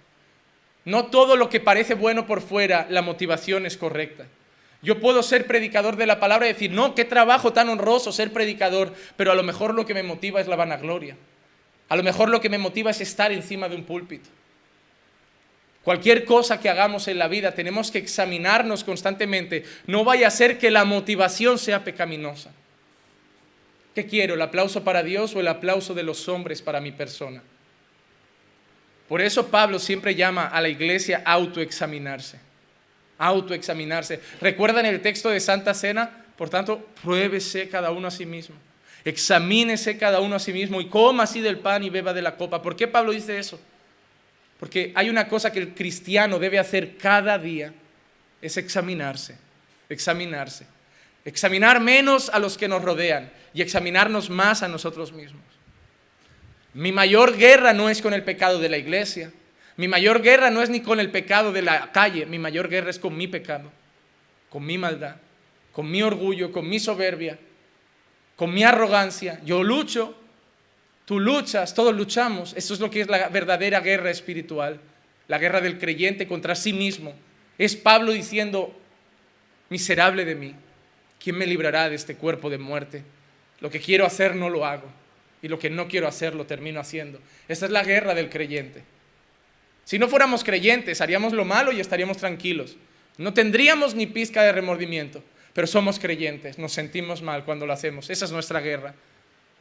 No 0.84 1.06
todo 1.06 1.36
lo 1.36 1.48
que 1.48 1.60
parece 1.60 1.94
bueno 1.94 2.26
por 2.26 2.42
fuera, 2.42 2.86
la 2.90 3.02
motivación 3.02 3.64
es 3.64 3.76
correcta. 3.76 4.26
Yo 4.82 5.00
puedo 5.00 5.22
ser 5.22 5.46
predicador 5.46 5.96
de 5.96 6.06
la 6.06 6.20
palabra 6.20 6.46
y 6.46 6.52
decir, 6.52 6.70
no, 6.70 6.94
qué 6.94 7.06
trabajo 7.06 7.54
tan 7.54 7.70
honroso 7.70 8.12
ser 8.12 8.32
predicador, 8.32 8.92
pero 9.16 9.32
a 9.32 9.34
lo 9.34 9.42
mejor 9.42 9.72
lo 9.72 9.86
que 9.86 9.94
me 9.94 10.02
motiva 10.02 10.40
es 10.40 10.46
la 10.46 10.56
vanagloria. 10.56 11.16
A 11.88 11.96
lo 11.96 12.02
mejor 12.02 12.28
lo 12.28 12.40
que 12.40 12.50
me 12.50 12.58
motiva 12.58 12.90
es 12.90 13.00
estar 13.00 13.32
encima 13.32 13.68
de 13.68 13.76
un 13.76 13.84
púlpito. 13.84 14.28
Cualquier 15.84 16.24
cosa 16.24 16.60
que 16.60 16.68
hagamos 16.68 17.08
en 17.08 17.18
la 17.18 17.28
vida 17.28 17.52
tenemos 17.52 17.90
que 17.90 17.98
examinarnos 17.98 18.84
constantemente. 18.84 19.64
No 19.86 20.04
vaya 20.04 20.28
a 20.28 20.30
ser 20.30 20.58
que 20.58 20.70
la 20.70 20.84
motivación 20.84 21.58
sea 21.58 21.84
pecaminosa. 21.84 22.52
¿Qué 23.94 24.06
quiero? 24.06 24.34
¿El 24.34 24.42
aplauso 24.42 24.82
para 24.82 25.02
Dios 25.02 25.34
o 25.36 25.40
el 25.40 25.48
aplauso 25.48 25.94
de 25.94 26.02
los 26.02 26.28
hombres 26.28 26.60
para 26.60 26.80
mi 26.80 26.92
persona? 26.92 27.42
Por 29.08 29.20
eso 29.20 29.48
Pablo 29.48 29.78
siempre 29.78 30.14
llama 30.14 30.46
a 30.46 30.60
la 30.60 30.68
iglesia 30.68 31.22
a 31.24 31.32
autoexaminarse. 31.32 32.40
Autoexaminarse. 33.18 34.20
¿Recuerdan 34.40 34.86
el 34.86 35.00
texto 35.00 35.30
de 35.30 35.38
Santa 35.38 35.74
Cena? 35.74 36.24
Por 36.36 36.50
tanto, 36.50 36.88
pruébese 37.02 37.68
cada 37.68 37.92
uno 37.92 38.08
a 38.08 38.10
sí 38.10 38.26
mismo. 38.26 38.56
Examínese 39.04 39.98
cada 39.98 40.20
uno 40.20 40.36
a 40.36 40.40
sí 40.40 40.52
mismo 40.52 40.80
y 40.80 40.88
coma 40.88 41.24
así 41.24 41.40
del 41.40 41.58
pan 41.58 41.84
y 41.84 41.90
beba 41.90 42.12
de 42.12 42.22
la 42.22 42.36
copa. 42.36 42.62
¿Por 42.62 42.74
qué 42.74 42.88
Pablo 42.88 43.12
dice 43.12 43.38
eso? 43.38 43.60
Porque 44.58 44.92
hay 44.94 45.10
una 45.10 45.28
cosa 45.28 45.52
que 45.52 45.58
el 45.60 45.74
cristiano 45.74 46.38
debe 46.38 46.58
hacer 46.58 46.96
cada 46.96 47.38
día, 47.38 47.72
es 48.40 48.56
examinarse, 48.56 49.36
examinarse. 49.88 50.66
Examinar 51.24 51.80
menos 51.80 52.28
a 52.30 52.38
los 52.38 52.58
que 52.58 52.68
nos 52.68 52.82
rodean 52.82 53.30
y 53.54 53.62
examinarnos 53.62 54.28
más 54.28 54.62
a 54.62 54.68
nosotros 54.68 55.12
mismos. 55.12 55.42
Mi 56.74 56.92
mayor 56.92 57.36
guerra 57.36 57.72
no 57.72 57.88
es 57.88 58.02
con 58.02 58.12
el 58.12 58.24
pecado 58.24 58.58
de 58.58 58.68
la 58.68 58.76
iglesia. 58.76 59.32
Mi 59.76 59.88
mayor 59.88 60.20
guerra 60.20 60.50
no 60.50 60.60
es 60.60 60.68
ni 60.68 60.80
con 60.80 61.00
el 61.00 61.10
pecado 61.10 61.52
de 61.52 61.62
la 61.62 61.92
calle. 61.92 62.26
Mi 62.26 62.38
mayor 62.38 62.68
guerra 62.68 62.90
es 62.90 62.98
con 62.98 63.16
mi 63.16 63.28
pecado, 63.28 63.70
con 64.50 64.66
mi 64.66 64.76
maldad, 64.76 65.16
con 65.72 65.90
mi 65.90 66.02
orgullo, 66.02 66.52
con 66.52 66.68
mi 66.68 66.80
soberbia, 66.80 67.38
con 68.36 68.52
mi 68.52 68.64
arrogancia. 68.64 69.40
Yo 69.44 69.62
lucho 69.62 70.16
Tú 71.04 71.20
luchas, 71.20 71.74
todos 71.74 71.94
luchamos. 71.94 72.54
Eso 72.56 72.74
es 72.74 72.80
lo 72.80 72.90
que 72.90 73.02
es 73.02 73.08
la 73.08 73.28
verdadera 73.28 73.80
guerra 73.80 74.10
espiritual, 74.10 74.80
la 75.28 75.38
guerra 75.38 75.60
del 75.60 75.78
creyente 75.78 76.26
contra 76.26 76.54
sí 76.54 76.72
mismo. 76.72 77.14
Es 77.58 77.76
Pablo 77.76 78.12
diciendo, 78.12 78.74
miserable 79.68 80.24
de 80.24 80.34
mí, 80.34 80.54
¿quién 81.22 81.36
me 81.36 81.46
librará 81.46 81.88
de 81.88 81.96
este 81.96 82.16
cuerpo 82.16 82.48
de 82.48 82.58
muerte? 82.58 83.02
Lo 83.64 83.70
que 83.70 83.80
quiero 83.80 84.04
hacer 84.04 84.36
no 84.36 84.50
lo 84.50 84.66
hago 84.66 84.84
y 85.40 85.48
lo 85.48 85.58
que 85.58 85.70
no 85.70 85.88
quiero 85.88 86.06
hacer 86.06 86.34
lo 86.34 86.44
termino 86.44 86.80
haciendo. 86.80 87.18
Esa 87.48 87.64
es 87.64 87.72
la 87.72 87.82
guerra 87.82 88.14
del 88.14 88.28
creyente. 88.28 88.84
Si 89.84 89.98
no 89.98 90.06
fuéramos 90.06 90.44
creyentes, 90.44 91.00
haríamos 91.00 91.32
lo 91.32 91.46
malo 91.46 91.72
y 91.72 91.80
estaríamos 91.80 92.18
tranquilos. 92.18 92.76
No 93.16 93.32
tendríamos 93.32 93.94
ni 93.94 94.06
pizca 94.06 94.42
de 94.42 94.52
remordimiento, 94.52 95.24
pero 95.54 95.66
somos 95.66 95.98
creyentes, 95.98 96.58
nos 96.58 96.74
sentimos 96.74 97.22
mal 97.22 97.46
cuando 97.46 97.64
lo 97.64 97.72
hacemos. 97.72 98.10
Esa 98.10 98.26
es 98.26 98.32
nuestra 98.32 98.60
guerra. 98.60 98.96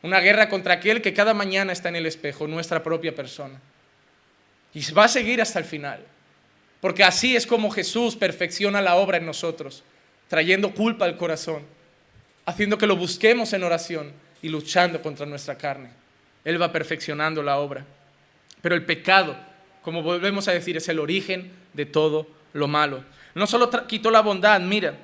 Una 0.01 0.19
guerra 0.19 0.49
contra 0.49 0.73
aquel 0.73 1.01
que 1.01 1.13
cada 1.13 1.33
mañana 1.33 1.71
está 1.71 1.87
en 1.87 1.95
el 1.95 2.05
espejo, 2.05 2.45
nuestra 2.45 2.83
propia 2.83 3.15
persona. 3.15 3.57
Y 4.73 4.91
va 4.91 5.05
a 5.05 5.07
seguir 5.07 5.41
hasta 5.41 5.59
el 5.59 5.65
final. 5.65 6.05
Porque 6.81 7.05
así 7.05 7.37
es 7.37 7.47
como 7.47 7.71
Jesús 7.71 8.17
perfecciona 8.17 8.81
la 8.81 8.95
obra 8.95 9.15
en 9.15 9.25
nosotros, 9.25 9.81
trayendo 10.27 10.73
culpa 10.73 11.05
al 11.05 11.15
corazón, 11.15 11.63
haciendo 12.45 12.77
que 12.77 12.87
lo 12.87 12.95
busquemos 12.95 13.53
en 13.53 13.63
oración 13.63 14.11
y 14.41 14.49
luchando 14.49 15.01
contra 15.01 15.25
nuestra 15.25 15.57
carne. 15.57 15.89
Él 16.43 16.61
va 16.61 16.71
perfeccionando 16.71 17.41
la 17.41 17.57
obra. 17.57 17.85
Pero 18.61 18.75
el 18.75 18.85
pecado, 18.85 19.35
como 19.81 20.01
volvemos 20.01 20.47
a 20.47 20.51
decir, 20.51 20.77
es 20.77 20.87
el 20.89 20.99
origen 20.99 21.51
de 21.73 21.85
todo 21.85 22.27
lo 22.53 22.67
malo. 22.67 23.03
No 23.35 23.47
solo 23.47 23.69
quitó 23.87 24.11
la 24.11 24.21
bondad, 24.21 24.59
mira, 24.61 24.97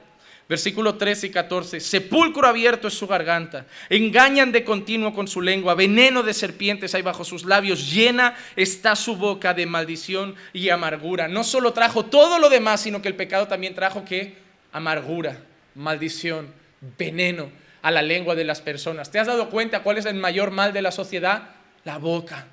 Versículo 0.49 0.95
13 0.95 1.28
y 1.28 1.30
14. 1.30 1.80
Sepulcro 1.80 2.47
abierto 2.47 2.88
es 2.88 2.95
su 2.95 3.06
garganta. 3.06 3.67
Engañan 3.88 4.52
de 4.52 4.63
continuo 4.63 5.13
con 5.13 5.28
su 5.28 5.41
lengua. 5.41 5.75
Veneno 5.75 6.23
de 6.23 6.34
serpientes 6.34 6.95
hay 6.95 7.04
bajo 7.04 7.23
sus 7.23 7.45
labios. 7.45 7.93
Llena 7.93 8.36
está 8.56 8.95
su 8.95 9.15
boca 9.15 9.54
de 9.54 9.67
maldición 9.67 10.34
y 10.52 10.69
amargura. 10.69 11.28
No 11.28 11.43
solo 11.43 11.71
trajo 11.71 12.06
todo 12.06 12.39
lo 12.39 12.49
demás, 12.49 12.82
sino 12.82 12.99
que 12.99 13.10
el 13.10 13.15
pecado 13.15 13.47
también 13.47 13.75
trajo 13.75 14.04
que 14.04 14.38
amargura, 14.71 15.38
maldición, 15.75 16.52
veneno 16.98 17.52
a 17.82 17.92
la 17.92 18.02
lengua 18.02 18.36
de 18.36 18.44
las 18.44 18.62
personas. 18.62 19.12
¿Te 19.12 19.20
has 19.20 19.28
dado 19.28 19.50
cuenta 19.50 19.84
cuál 19.84 19.98
es 19.98 20.06
el 20.06 20.15
mayor 20.15 20.52
mal 20.52 20.74
de 20.74 20.82
la 20.82 20.92
sociedad? 20.92 21.50
La 21.84 21.98
boca. 21.98 22.48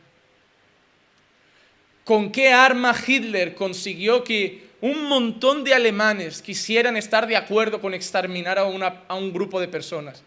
¿Con 2.04 2.30
qué 2.30 2.52
arma 2.52 2.94
Hitler 3.06 3.54
consiguió 3.54 4.22
que 4.22 4.66
un 4.80 5.04
montón 5.04 5.64
de 5.64 5.74
alemanes 5.74 6.42
quisieran 6.42 6.96
estar 6.96 7.26
de 7.26 7.36
acuerdo 7.36 7.80
con 7.80 7.94
exterminar 7.94 8.58
a, 8.58 8.64
un 8.64 9.32
grupo 9.32 9.60
de 9.60 9.68
personas. 9.68 10.22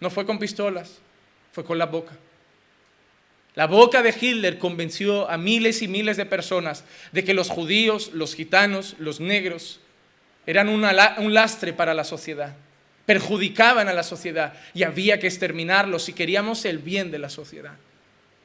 No 0.00 0.10
fue 0.10 0.26
con 0.26 0.38
pistolas, 0.38 0.98
fue 1.52 1.64
con 1.64 1.78
la 1.78 1.86
boca. 1.86 2.12
La 3.54 3.66
boca 3.66 4.02
de 4.02 4.14
Hitler 4.18 4.58
convenció 4.58 5.28
a 5.28 5.36
miles 5.36 5.82
y 5.82 5.88
miles 5.88 6.16
de 6.16 6.26
personas 6.26 6.84
de 7.12 7.24
que 7.24 7.34
los 7.34 7.48
judíos, 7.48 8.10
los 8.12 8.34
gitanos, 8.34 8.94
los 8.98 9.20
negros 9.20 9.80
eran 10.46 10.68
un 10.68 11.34
lastre 11.34 11.72
para 11.72 11.92
la 11.92 12.04
sociedad, 12.04 12.54
perjudicaban 13.08 13.88
a 13.88 13.94
la 13.94 14.02
sociedad 14.02 14.52
y 14.74 14.82
había 14.82 15.18
que 15.18 15.28
exterminarlos 15.28 16.04
si 16.04 16.12
queríamos 16.12 16.66
el 16.66 16.76
bien 16.76 17.10
de 17.10 17.18
la 17.18 17.30
sociedad. 17.30 17.72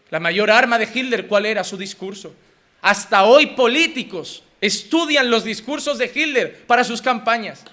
La 0.10 0.21
mayor 0.21 0.49
arma 0.49 0.80
de 0.80 0.88
Hitler, 0.88 1.28
¿cuál 1.28 1.45
era 1.45 1.65
su 1.65 1.76
discurso? 1.76 2.34
Hasta 2.82 3.26
hoy 3.26 3.47
políticos 3.47 4.41
estudian 4.62 5.30
los 5.30 5.43
discursos 5.43 5.97
de 5.97 6.10
Hitler 6.15 6.65
para 6.65 6.86
sus 6.86 7.02
campañas. 7.02 7.65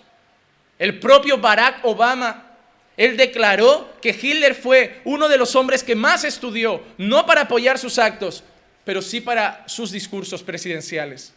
El 0.81 0.99
propio 0.99 1.39
Barack 1.39 1.85
Obama, 1.85 2.57
él 2.97 3.17
declaró 3.17 3.93
que 4.03 4.11
Hitler 4.11 4.57
fue 4.57 5.01
uno 5.05 5.29
de 5.29 5.39
los 5.39 5.55
hombres 5.55 5.85
que 5.85 5.95
más 5.95 6.25
estudió, 6.25 6.83
no 6.99 7.25
para 7.25 7.43
apoyar 7.43 7.79
sus 7.79 8.01
actos, 8.01 8.43
pero 8.85 9.01
sí 9.01 9.21
para 9.21 9.63
sus 9.69 9.93
discursos 9.93 10.43
presidenciales. 10.43 11.35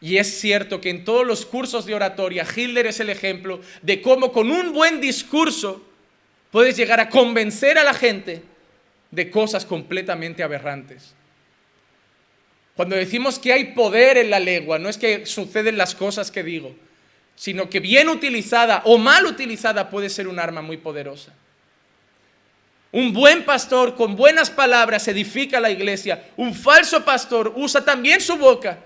Y 0.00 0.16
es 0.18 0.40
cierto 0.40 0.80
que 0.80 0.90
en 0.90 1.04
todos 1.04 1.26
los 1.26 1.44
cursos 1.44 1.84
de 1.84 1.94
oratoria, 1.94 2.46
Hitler 2.54 2.86
es 2.86 3.00
el 3.00 3.10
ejemplo 3.10 3.60
de 3.82 4.00
cómo 4.00 4.32
con 4.32 4.50
un 4.50 4.72
buen 4.72 5.00
discurso 5.00 5.82
puedes 6.52 6.76
llegar 6.76 7.00
a 7.00 7.08
convencer 7.08 7.78
a 7.78 7.84
la 7.84 7.94
gente 7.94 8.42
de 9.10 9.30
cosas 9.30 9.64
completamente 9.64 10.42
aberrantes. 10.42 11.14
Cuando 12.76 12.94
decimos 12.94 13.40
que 13.40 13.52
hay 13.52 13.72
poder 13.72 14.18
en 14.18 14.30
la 14.30 14.38
lengua, 14.38 14.78
no 14.78 14.88
es 14.88 14.96
que 14.96 15.26
suceden 15.26 15.76
las 15.76 15.96
cosas 15.96 16.30
que 16.30 16.44
digo, 16.44 16.76
sino 17.34 17.68
que 17.68 17.80
bien 17.80 18.08
utilizada 18.08 18.82
o 18.84 18.98
mal 18.98 19.26
utilizada 19.26 19.90
puede 19.90 20.08
ser 20.08 20.28
un 20.28 20.38
arma 20.38 20.62
muy 20.62 20.76
poderosa. 20.76 21.34
Un 22.92 23.12
buen 23.12 23.44
pastor 23.44 23.96
con 23.96 24.14
buenas 24.14 24.48
palabras 24.48 25.08
edifica 25.08 25.58
la 25.58 25.70
iglesia. 25.70 26.24
Un 26.36 26.54
falso 26.54 27.04
pastor 27.04 27.52
usa 27.56 27.84
también 27.84 28.20
su 28.20 28.36
boca 28.36 28.78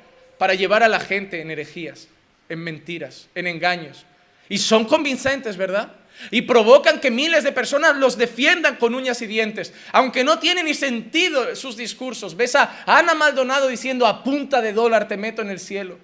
para 0.42 0.54
llevar 0.54 0.82
a 0.82 0.88
la 0.88 0.98
gente 0.98 1.40
en 1.40 1.52
herejías, 1.52 2.08
en 2.48 2.58
mentiras, 2.58 3.28
en 3.36 3.46
engaños. 3.46 4.04
Y 4.48 4.58
son 4.58 4.86
convincentes, 4.86 5.56
¿verdad? 5.56 5.92
Y 6.32 6.42
provocan 6.42 6.98
que 6.98 7.12
miles 7.12 7.44
de 7.44 7.52
personas 7.52 7.94
los 7.94 8.18
defiendan 8.18 8.74
con 8.74 8.92
uñas 8.92 9.22
y 9.22 9.28
dientes, 9.28 9.72
aunque 9.92 10.24
no 10.24 10.40
tiene 10.40 10.64
ni 10.64 10.74
sentido 10.74 11.54
sus 11.54 11.76
discursos. 11.76 12.36
Ves 12.36 12.56
a 12.56 12.82
Ana 12.86 13.14
Maldonado 13.14 13.68
diciendo 13.68 14.04
a 14.04 14.24
punta 14.24 14.60
de 14.60 14.72
dólar 14.72 15.06
te 15.06 15.16
meto 15.16 15.42
en 15.42 15.50
el 15.50 15.60
cielo. 15.60 15.96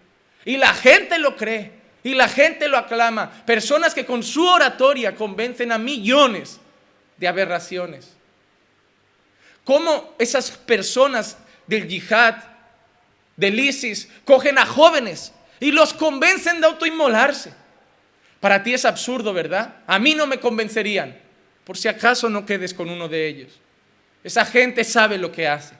Y 0.45 0.57
la 0.57 0.73
gente 0.73 1.19
lo 1.19 1.35
cree. 1.35 1.73
Y 2.05 2.15
la 2.15 2.29
gente 2.29 2.69
lo 2.69 2.79
aclama. 2.79 3.45
Personas 3.45 3.93
que 3.93 4.07
con 4.07 4.23
su 4.23 4.47
oratoria 4.47 5.17
convencen 5.17 5.73
a 5.73 5.79
millones 5.79 6.61
de 7.17 7.27
aberraciones. 7.27 8.15
¿Cómo 9.65 10.15
esas 10.17 10.53
personas 10.53 11.39
del 11.67 11.89
yihad, 11.89 12.37
del 13.39 13.59
ISIS, 13.59 14.09
cogen 14.27 14.59
a 14.59 14.67
jóvenes 14.67 15.33
y 15.61 15.71
los 15.71 15.95
convencen 15.95 16.61
de 16.61 16.67
autoinmolarse? 16.67 17.55
Para 18.41 18.63
ti 18.63 18.75
es 18.75 18.85
absurdo, 18.85 19.33
¿verdad? 19.33 19.77
A 19.87 19.99
mí 19.99 20.15
no 20.15 20.27
me 20.27 20.39
convencerían. 20.39 21.17
Por 21.65 21.79
si 21.79 21.89
acaso 21.89 22.29
no 22.29 22.45
quedes 22.45 22.75
con 22.75 22.91
uno 22.91 23.09
de 23.09 23.27
ellos. 23.27 23.61
Esa 24.23 24.45
gente 24.45 24.85
sabe 24.85 25.17
lo 25.17 25.33
que 25.33 25.49
hace. 25.49 25.75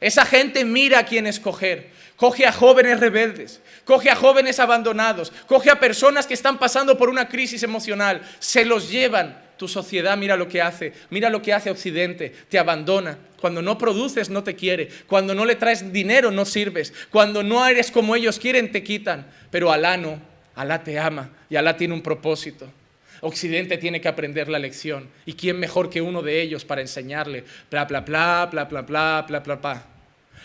Esa 0.00 0.24
gente 0.24 0.64
mira 0.64 0.98
a 0.98 1.04
quién 1.04 1.26
escoger. 1.26 1.90
Coge 2.16 2.46
a 2.46 2.52
jóvenes 2.52 3.00
rebeldes, 3.00 3.62
coge 3.86 4.10
a 4.10 4.14
jóvenes 4.14 4.60
abandonados, 4.60 5.32
coge 5.46 5.70
a 5.70 5.80
personas 5.80 6.26
que 6.26 6.34
están 6.34 6.58
pasando 6.58 6.98
por 6.98 7.08
una 7.08 7.26
crisis 7.26 7.62
emocional, 7.62 8.20
se 8.38 8.66
los 8.66 8.90
llevan. 8.90 9.42
Tu 9.60 9.68
sociedad 9.68 10.16
mira 10.16 10.38
lo 10.38 10.48
que 10.48 10.62
hace, 10.62 10.94
mira 11.10 11.28
lo 11.28 11.42
que 11.42 11.52
hace 11.52 11.70
Occidente, 11.70 12.32
te 12.48 12.58
abandona. 12.58 13.18
Cuando 13.38 13.60
no 13.60 13.76
produces 13.76 14.30
no 14.30 14.42
te 14.42 14.56
quiere, 14.56 14.88
cuando 15.06 15.34
no 15.34 15.44
le 15.44 15.54
traes 15.54 15.92
dinero 15.92 16.30
no 16.30 16.46
sirves, 16.46 16.94
cuando 17.10 17.42
no 17.42 17.66
eres 17.66 17.90
como 17.90 18.16
ellos 18.16 18.38
quieren 18.38 18.72
te 18.72 18.82
quitan, 18.82 19.26
pero 19.50 19.70
Alá 19.70 19.98
no, 19.98 20.18
Alá 20.54 20.82
te 20.82 20.98
ama 20.98 21.28
y 21.50 21.56
Alá 21.56 21.76
tiene 21.76 21.92
un 21.92 22.00
propósito. 22.00 22.72
Occidente 23.20 23.76
tiene 23.76 24.00
que 24.00 24.08
aprender 24.08 24.48
la 24.48 24.58
lección. 24.58 25.10
¿Y 25.26 25.34
quién 25.34 25.58
mejor 25.58 25.90
que 25.90 26.00
uno 26.00 26.22
de 26.22 26.40
ellos 26.40 26.64
para 26.64 26.80
enseñarle? 26.80 27.44
Bla, 27.70 27.84
bla, 27.84 28.00
bla, 28.00 28.48
bla, 28.50 28.64
bla, 28.64 28.80
bla, 28.80 29.26
bla, 29.28 29.40
bla, 29.40 29.56
bla 29.56 29.86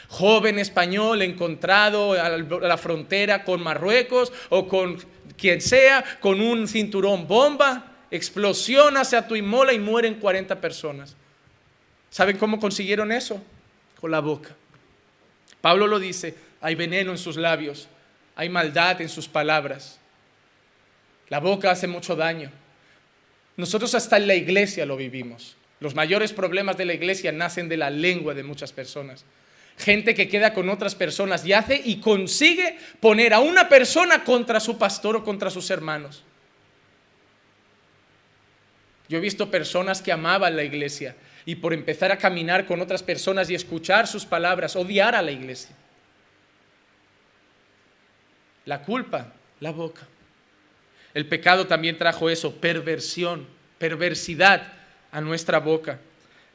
joven 0.10 0.60
español 0.60 1.22
encontrado 1.22 2.12
a 2.14 2.38
la 2.38 2.78
frontera 2.78 3.46
con 3.46 3.64
Marruecos 3.64 4.34
o 4.50 4.68
con 4.68 4.98
quien 5.38 5.62
sea, 5.62 6.04
con 6.20 6.42
un 6.42 6.68
cinturón 6.68 7.28
bomba, 7.28 7.95
explosiona, 8.12 9.04
se 9.04 9.22
inmola 9.36 9.74
y 9.74 9.80
mueren 9.80 10.16
40 10.16 10.60
personas. 10.62 11.16
¿Saben 12.10 12.38
cómo 12.38 12.60
consiguieron 12.60 13.12
eso? 13.12 13.42
Con 14.00 14.12
la 14.12 14.20
boca. 14.20 14.56
Pablo 15.62 15.88
lo 15.88 16.00
dice, 16.00 16.36
hay 16.62 16.76
veneno 16.76 17.12
en 17.12 17.18
sus 17.18 17.38
labios, 17.38 17.88
hay 18.36 18.50
maldad 18.50 19.02
en 19.02 19.10
sus 19.10 19.28
palabras. 19.28 20.00
La 21.30 21.40
boca 21.40 21.72
hace 21.72 21.88
mucho 21.88 22.16
daño. 22.16 22.52
Nosotros 23.58 23.96
hasta 23.96 24.18
en 24.18 24.28
la 24.28 24.36
iglesia 24.36 24.86
lo 24.86 24.98
vivimos. 24.98 25.56
Los 25.80 25.96
mayores 25.96 26.34
problemas 26.34 26.78
de 26.78 26.86
la 26.86 26.94
iglesia 26.94 27.32
nacen 27.32 27.68
de 27.68 27.78
la 27.78 27.90
lengua 27.90 28.34
de 28.34 28.44
muchas 28.44 28.72
personas 28.72 29.26
gente 29.78 30.16
que 30.16 30.30
queda 30.30 30.54
con 30.54 30.70
otras 30.70 30.96
personas 30.96 31.46
y 31.46 31.54
hace 31.54 31.82
y 31.84 32.00
consigue 32.00 32.78
poner 33.00 33.34
a 33.34 33.40
una 33.40 33.68
persona 33.68 34.24
contra 34.24 34.60
su 34.60 34.78
pastor 34.78 35.18
o 35.18 35.24
contra 35.24 35.50
sus 35.50 35.70
hermanos. 35.70 36.24
Yo 39.08 39.18
he 39.18 39.22
visto 39.22 39.52
personas 39.52 40.02
que 40.02 40.12
amaban 40.12 40.56
la 40.56 40.64
iglesia 40.64 41.16
y 41.46 41.56
por 41.56 41.74
empezar 41.74 42.12
a 42.12 42.18
caminar 42.18 42.66
con 42.66 42.82
otras 42.82 43.04
personas 43.04 43.50
y 43.50 43.56
escuchar 43.56 44.08
sus 44.08 44.26
palabras, 44.26 44.76
odiar 44.76 45.16
a 45.16 45.22
la 45.22 45.32
iglesia. 45.32 45.76
La 48.66 48.82
culpa, 48.82 49.34
la 49.60 49.72
boca. 49.72 50.08
El 51.14 51.28
pecado 51.28 51.68
también 51.68 51.98
trajo 51.98 52.30
eso, 52.30 52.56
perversión, 52.56 53.48
perversidad 53.78 54.74
a 55.12 55.22
nuestra 55.22 55.60
boca. 55.60 56.00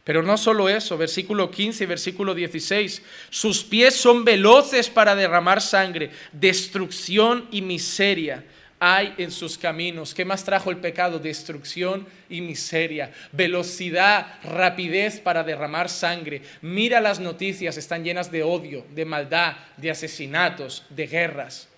Pero 0.03 0.23
no 0.23 0.37
solo 0.37 0.69
eso, 0.69 0.99
versículo 0.99 1.51
15 1.51 1.85
y 1.85 1.87
versículo 1.87 2.35
16, 2.35 3.03
sus 3.29 3.63
pies 3.63 3.95
son 3.95 4.25
veloces 4.25 4.91
para 4.91 5.15
derramar 5.15 5.61
sangre, 5.61 6.11
destrucción 6.33 7.47
y 7.53 7.63
miseria 7.63 8.45
hay 8.81 9.15
en 9.19 9.31
sus 9.31 9.57
caminos. 9.57 10.15
¿Qué 10.15 10.25
más 10.25 10.43
trajo 10.43 10.71
el 10.71 10.79
pecado? 10.79 11.21
Destrucción 11.21 12.07
y 12.29 12.41
miseria, 12.41 13.13
velocidad, 13.31 14.41
rapidez 14.43 15.21
para 15.21 15.45
derramar 15.45 15.89
sangre. 15.89 16.43
Mira 16.63 17.01
las 17.01 17.21
noticias, 17.21 17.77
están 17.77 18.03
llenas 18.03 18.33
de 18.33 18.43
odio, 18.43 18.85
de 18.93 19.05
maldad, 19.05 19.57
de 19.77 19.93
asesinatos, 19.93 20.85
de 20.91 21.07
guerras. 21.07 21.69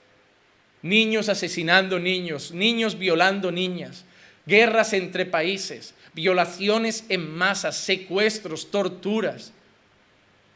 Niños 0.81 1.29
asesinando 1.29 1.99
niños, 1.99 2.53
niños 2.53 2.99
violando 2.99 3.53
niñas, 3.53 4.07
guerras 4.47 4.95
entre 4.95 5.27
países 5.27 5.95
violaciones 6.15 7.05
en 7.09 7.31
masa, 7.31 7.73
secuestros, 7.73 8.71
torturas. 8.71 9.53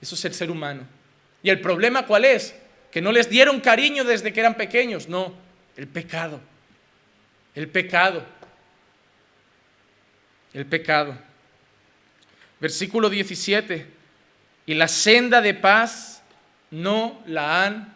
Eso 0.01 0.15
es 0.15 0.25
el 0.25 0.35
ser 0.35 0.51
humano. 0.51 0.87
¿Y 1.43 1.51
el 1.51 1.61
problema 1.61 2.07
cuál 2.07 2.25
es? 2.25 2.55
Que 2.91 3.01
no 3.01 3.13
les 3.13 3.29
dieron 3.29 3.61
cariño 3.61 4.05
desde 4.05 4.33
que 4.33 4.41
eran 4.41 4.57
pequeños. 4.57 5.09
No, 5.09 5.35
el 5.77 5.87
pecado. 5.87 6.41
El 7.55 7.69
pecado. 7.69 8.25
El 10.53 10.67
pecado. 10.67 11.17
Versículo 12.61 13.11
17. 13.11 13.87
Y 14.67 14.75
la 14.75 14.89
senda 14.89 15.41
de 15.41 15.55
paz 15.55 16.23
no 16.71 17.23
la 17.27 17.65
han 17.65 17.95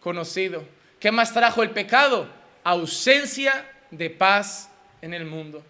conocido. 0.00 0.66
¿Qué 1.00 1.10
más 1.10 1.32
trajo 1.32 1.62
el 1.62 1.70
pecado? 1.70 2.28
Ausencia 2.64 3.68
de 3.90 4.10
paz 4.10 4.68
en 5.00 5.14
el 5.14 5.24
mundo. 5.24 5.64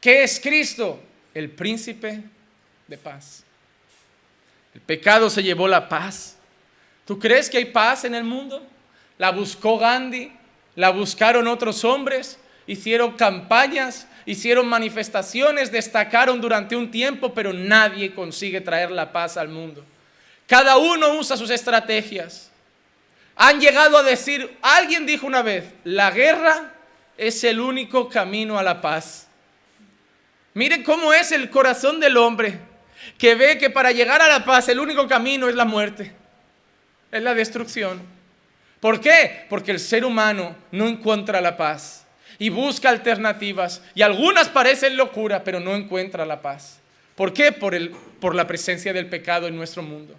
¿Qué 0.00 0.22
es 0.22 0.40
Cristo? 0.40 1.02
El 1.34 1.50
príncipe 1.50 2.22
de 2.88 2.98
paz. 2.98 3.44
El 4.74 4.80
pecado 4.80 5.28
se 5.30 5.42
llevó 5.42 5.68
la 5.68 5.88
paz. 5.88 6.36
¿Tú 7.06 7.18
crees 7.18 7.50
que 7.50 7.58
hay 7.58 7.66
paz 7.66 8.04
en 8.04 8.14
el 8.14 8.24
mundo? 8.24 8.66
La 9.18 9.30
buscó 9.30 9.78
Gandhi, 9.78 10.32
la 10.74 10.90
buscaron 10.90 11.46
otros 11.48 11.84
hombres, 11.84 12.38
hicieron 12.66 13.12
campañas, 13.12 14.06
hicieron 14.24 14.66
manifestaciones, 14.66 15.72
destacaron 15.72 16.40
durante 16.40 16.76
un 16.76 16.90
tiempo, 16.90 17.34
pero 17.34 17.52
nadie 17.52 18.14
consigue 18.14 18.60
traer 18.60 18.90
la 18.90 19.12
paz 19.12 19.36
al 19.36 19.48
mundo. 19.48 19.84
Cada 20.46 20.76
uno 20.76 21.14
usa 21.14 21.36
sus 21.36 21.50
estrategias. 21.50 22.50
Han 23.36 23.60
llegado 23.60 23.96
a 23.96 24.02
decir, 24.02 24.56
alguien 24.62 25.06
dijo 25.06 25.26
una 25.26 25.42
vez, 25.42 25.64
la 25.84 26.10
guerra 26.10 26.74
es 27.16 27.42
el 27.44 27.60
único 27.60 28.08
camino 28.08 28.58
a 28.58 28.62
la 28.62 28.80
paz. 28.80 29.28
Miren 30.54 30.82
cómo 30.82 31.12
es 31.12 31.32
el 31.32 31.48
corazón 31.48 31.98
del 31.98 32.16
hombre 32.16 32.58
que 33.18 33.34
ve 33.34 33.58
que 33.58 33.70
para 33.70 33.90
llegar 33.90 34.20
a 34.20 34.28
la 34.28 34.44
paz 34.44 34.68
el 34.68 34.78
único 34.78 35.08
camino 35.08 35.48
es 35.48 35.54
la 35.54 35.64
muerte, 35.64 36.12
es 37.10 37.22
la 37.22 37.34
destrucción. 37.34 38.11
¿Por 38.82 39.00
qué? 39.00 39.46
Porque 39.48 39.70
el 39.70 39.78
ser 39.78 40.04
humano 40.04 40.56
no 40.72 40.88
encuentra 40.88 41.40
la 41.40 41.56
paz 41.56 42.04
y 42.36 42.48
busca 42.48 42.90
alternativas 42.90 43.80
y 43.94 44.02
algunas 44.02 44.48
parecen 44.48 44.96
locura, 44.96 45.44
pero 45.44 45.60
no 45.60 45.76
encuentra 45.76 46.26
la 46.26 46.42
paz. 46.42 46.80
¿Por 47.14 47.32
qué? 47.32 47.52
Por, 47.52 47.76
el, 47.76 47.90
por 47.90 48.34
la 48.34 48.48
presencia 48.48 48.92
del 48.92 49.06
pecado 49.06 49.46
en 49.46 49.54
nuestro 49.54 49.84
mundo. 49.84 50.16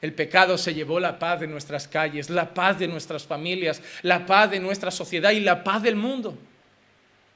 El 0.00 0.14
pecado 0.14 0.56
se 0.56 0.72
llevó 0.72 0.98
la 0.98 1.18
paz 1.18 1.40
de 1.40 1.46
nuestras 1.46 1.86
calles, 1.86 2.30
la 2.30 2.54
paz 2.54 2.78
de 2.78 2.88
nuestras 2.88 3.26
familias, 3.26 3.82
la 4.00 4.24
paz 4.24 4.50
de 4.50 4.60
nuestra 4.60 4.90
sociedad 4.90 5.32
y 5.32 5.40
la 5.40 5.62
paz 5.62 5.82
del 5.82 5.96
mundo. 5.96 6.38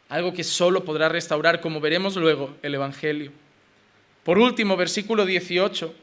Algo 0.08 0.32
que 0.32 0.44
solo 0.44 0.82
podrá 0.82 1.10
restaurar, 1.10 1.60
como 1.60 1.78
veremos 1.78 2.16
luego, 2.16 2.56
el 2.62 2.74
Evangelio. 2.74 3.32
Por 4.24 4.38
último, 4.38 4.78
versículo 4.78 5.26
18. 5.26 5.94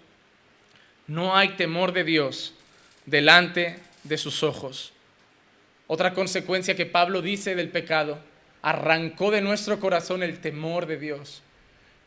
No 1.08 1.36
hay 1.36 1.56
temor 1.56 1.94
de 1.94 2.04
Dios 2.04 2.54
delante 3.08 3.87
de 4.08 4.18
sus 4.18 4.44
ojos. 4.44 4.94
Otra 5.88 6.14
consecuencia 6.14 6.76
que 6.76 6.86
Pablo 6.86 7.22
dice 7.22 7.56
del 7.56 7.70
pecado, 7.70 8.20
arrancó 8.62 9.32
de 9.32 9.42
nuestro 9.42 9.80
corazón 9.80 10.24
el 10.24 10.40
temor 10.40 10.86
de 10.86 10.98
Dios. 10.98 11.42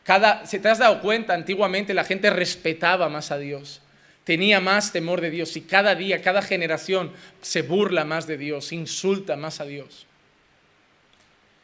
Cada, 0.03 0.45
si 0.45 0.59
te 0.59 0.69
has 0.69 0.79
dado 0.79 1.01
cuenta, 1.01 1.33
antiguamente 1.33 1.93
la 1.93 2.03
gente 2.03 2.29
respetaba 2.29 3.09
más 3.09 3.31
a 3.31 3.37
Dios, 3.37 3.81
tenía 4.23 4.59
más 4.59 4.91
temor 4.91 5.21
de 5.21 5.31
Dios 5.31 5.55
y 5.57 5.61
cada 5.61 5.95
día, 5.95 6.21
cada 6.21 6.41
generación 6.41 7.11
se 7.41 7.63
burla 7.63 8.05
más 8.05 8.27
de 8.27 8.37
Dios, 8.37 8.71
insulta 8.71 9.35
más 9.35 9.59
a 9.59 9.65
Dios. 9.65 10.05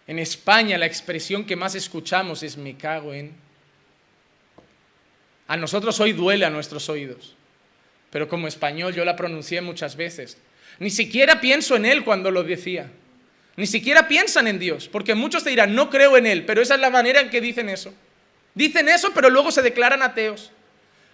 En 0.07 0.19
España 0.19 0.77
la 0.77 0.85
expresión 0.85 1.45
que 1.45 1.55
más 1.55 1.75
escuchamos 1.75 2.41
es 2.41 2.57
me 2.57 2.75
cago 2.77 3.13
en. 3.13 3.35
A 5.47 5.57
nosotros 5.57 5.99
hoy 5.99 6.13
duele 6.13 6.45
a 6.45 6.49
nuestros 6.49 6.89
oídos, 6.89 7.36
pero 8.09 8.27
como 8.27 8.47
español 8.47 8.93
yo 8.93 9.05
la 9.05 9.15
pronuncié 9.15 9.61
muchas 9.61 9.95
veces. 9.95 10.37
Ni 10.79 10.89
siquiera 10.89 11.41
pienso 11.41 11.75
en 11.75 11.85
Él 11.85 12.03
cuando 12.03 12.31
lo 12.31 12.43
decía. 12.43 12.89
Ni 13.55 13.65
siquiera 13.65 14.07
piensan 14.07 14.47
en 14.47 14.59
Dios, 14.59 14.87
porque 14.87 15.15
muchos 15.15 15.43
te 15.43 15.49
dirán, 15.49 15.73
no 15.73 15.89
creo 15.89 16.15
en 16.15 16.27
Él, 16.27 16.45
pero 16.45 16.61
esa 16.61 16.75
es 16.75 16.79
la 16.79 16.91
manera 16.91 17.19
en 17.19 17.29
que 17.29 17.41
dicen 17.41 17.69
eso. 17.69 17.93
Dicen 18.53 18.87
eso, 18.87 19.11
pero 19.13 19.29
luego 19.29 19.51
se 19.51 19.61
declaran 19.61 20.03
ateos. 20.03 20.51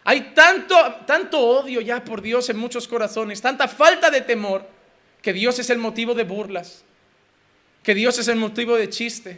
Hay 0.03 0.33
tanto, 0.35 0.75
tanto 1.07 1.39
odio 1.39 1.79
ya 1.79 2.03
por 2.03 2.21
Dios 2.21 2.49
en 2.49 2.57
muchos 2.57 2.87
corazones, 2.87 3.41
tanta 3.41 3.67
falta 3.69 4.11
de 4.11 4.21
temor, 4.21 4.67
que 5.21 5.31
Dios 5.31 5.57
es 5.59 5.69
el 5.69 5.77
motivo 5.77 6.13
de 6.13 6.25
burlas, 6.25 6.83
que 7.81 7.95
Dios 7.95 8.19
es 8.19 8.27
el 8.27 8.35
motivo 8.35 8.75
de 8.75 8.89
chiste. 8.89 9.37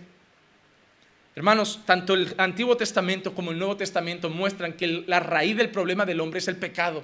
Hermanos, 1.36 1.82
tanto 1.86 2.16
el 2.16 2.34
Antiguo 2.38 2.76
Testamento 2.76 3.36
como 3.36 3.52
el 3.52 3.60
Nuevo 3.60 3.78
Testamento 3.78 4.30
muestran 4.30 4.74
que 4.74 5.04
la 5.06 5.20
raíz 5.20 5.56
del 5.58 5.70
problema 5.70 6.06
del 6.06 6.22
hombre 6.22 6.40
es 6.40 6.48
el 6.48 6.56
pecado. 6.56 7.04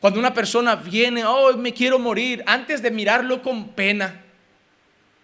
Cuando 0.00 0.20
una 0.20 0.34
persona 0.34 0.76
viene, 0.76 1.24
oh, 1.24 1.56
me 1.56 1.72
quiero 1.72 1.98
morir, 1.98 2.42
antes 2.46 2.82
de 2.82 2.90
mirarlo 2.90 3.42
con 3.42 3.70
pena, 3.70 4.22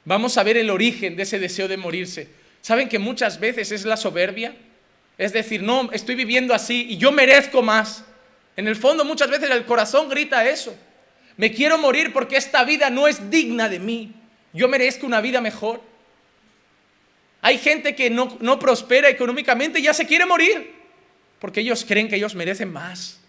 vamos 0.05 0.37
a 0.39 0.43
ver 0.43 0.57
el 0.57 0.71
origen 0.71 1.17
de 1.17 1.25
ese 1.25 1.39
deseo 1.39 1.69
de 1.69 1.77
morirse. 1.77 2.29
¿Saben 2.61 2.89
que 2.89 2.99
muchas 2.99 3.39
veces 3.39 3.73
es 3.73 3.85
la 3.85 3.97
soberbia? 3.97 4.55
Es 5.19 5.33
decir, 5.33 5.63
no, 5.63 5.91
estoy 5.93 6.15
viviendo 6.15 6.55
así 6.55 6.87
y 6.89 6.97
yo 6.97 7.13
merezco 7.13 7.63
más. 7.63 8.05
En 8.57 8.67
el 8.67 8.77
fondo 8.77 9.05
muchas 9.05 9.31
veces 9.31 9.51
el 9.51 9.65
corazón 9.65 10.09
grita 10.09 10.49
eso. 10.49 10.75
Me 11.37 11.53
quiero 11.53 11.79
morir 11.79 12.13
porque 12.13 12.37
esta 12.37 12.65
vida 12.65 12.91
no 12.91 13.09
es 13.09 13.31
digna 13.31 13.69
de 13.69 13.79
mí. 13.79 14.13
Yo 14.53 14.69
merezco 14.69 15.07
una 15.07 15.21
vida 15.21 15.41
mejor. 15.41 15.83
Hay 17.41 17.59
gente 17.59 17.95
que 17.95 18.11
no, 18.11 18.37
no 18.41 18.59
prospera 18.59 19.09
económicamente 19.09 19.81
y 19.81 19.83
ya 19.83 19.95
se 19.95 20.07
quiere 20.07 20.27
morir 20.27 20.75
porque 21.41 21.61
ellos 21.61 21.85
creen 21.85 22.09
que 22.09 22.17
ellos 22.17 22.35
merecen 22.37 22.73
más. 22.73 23.22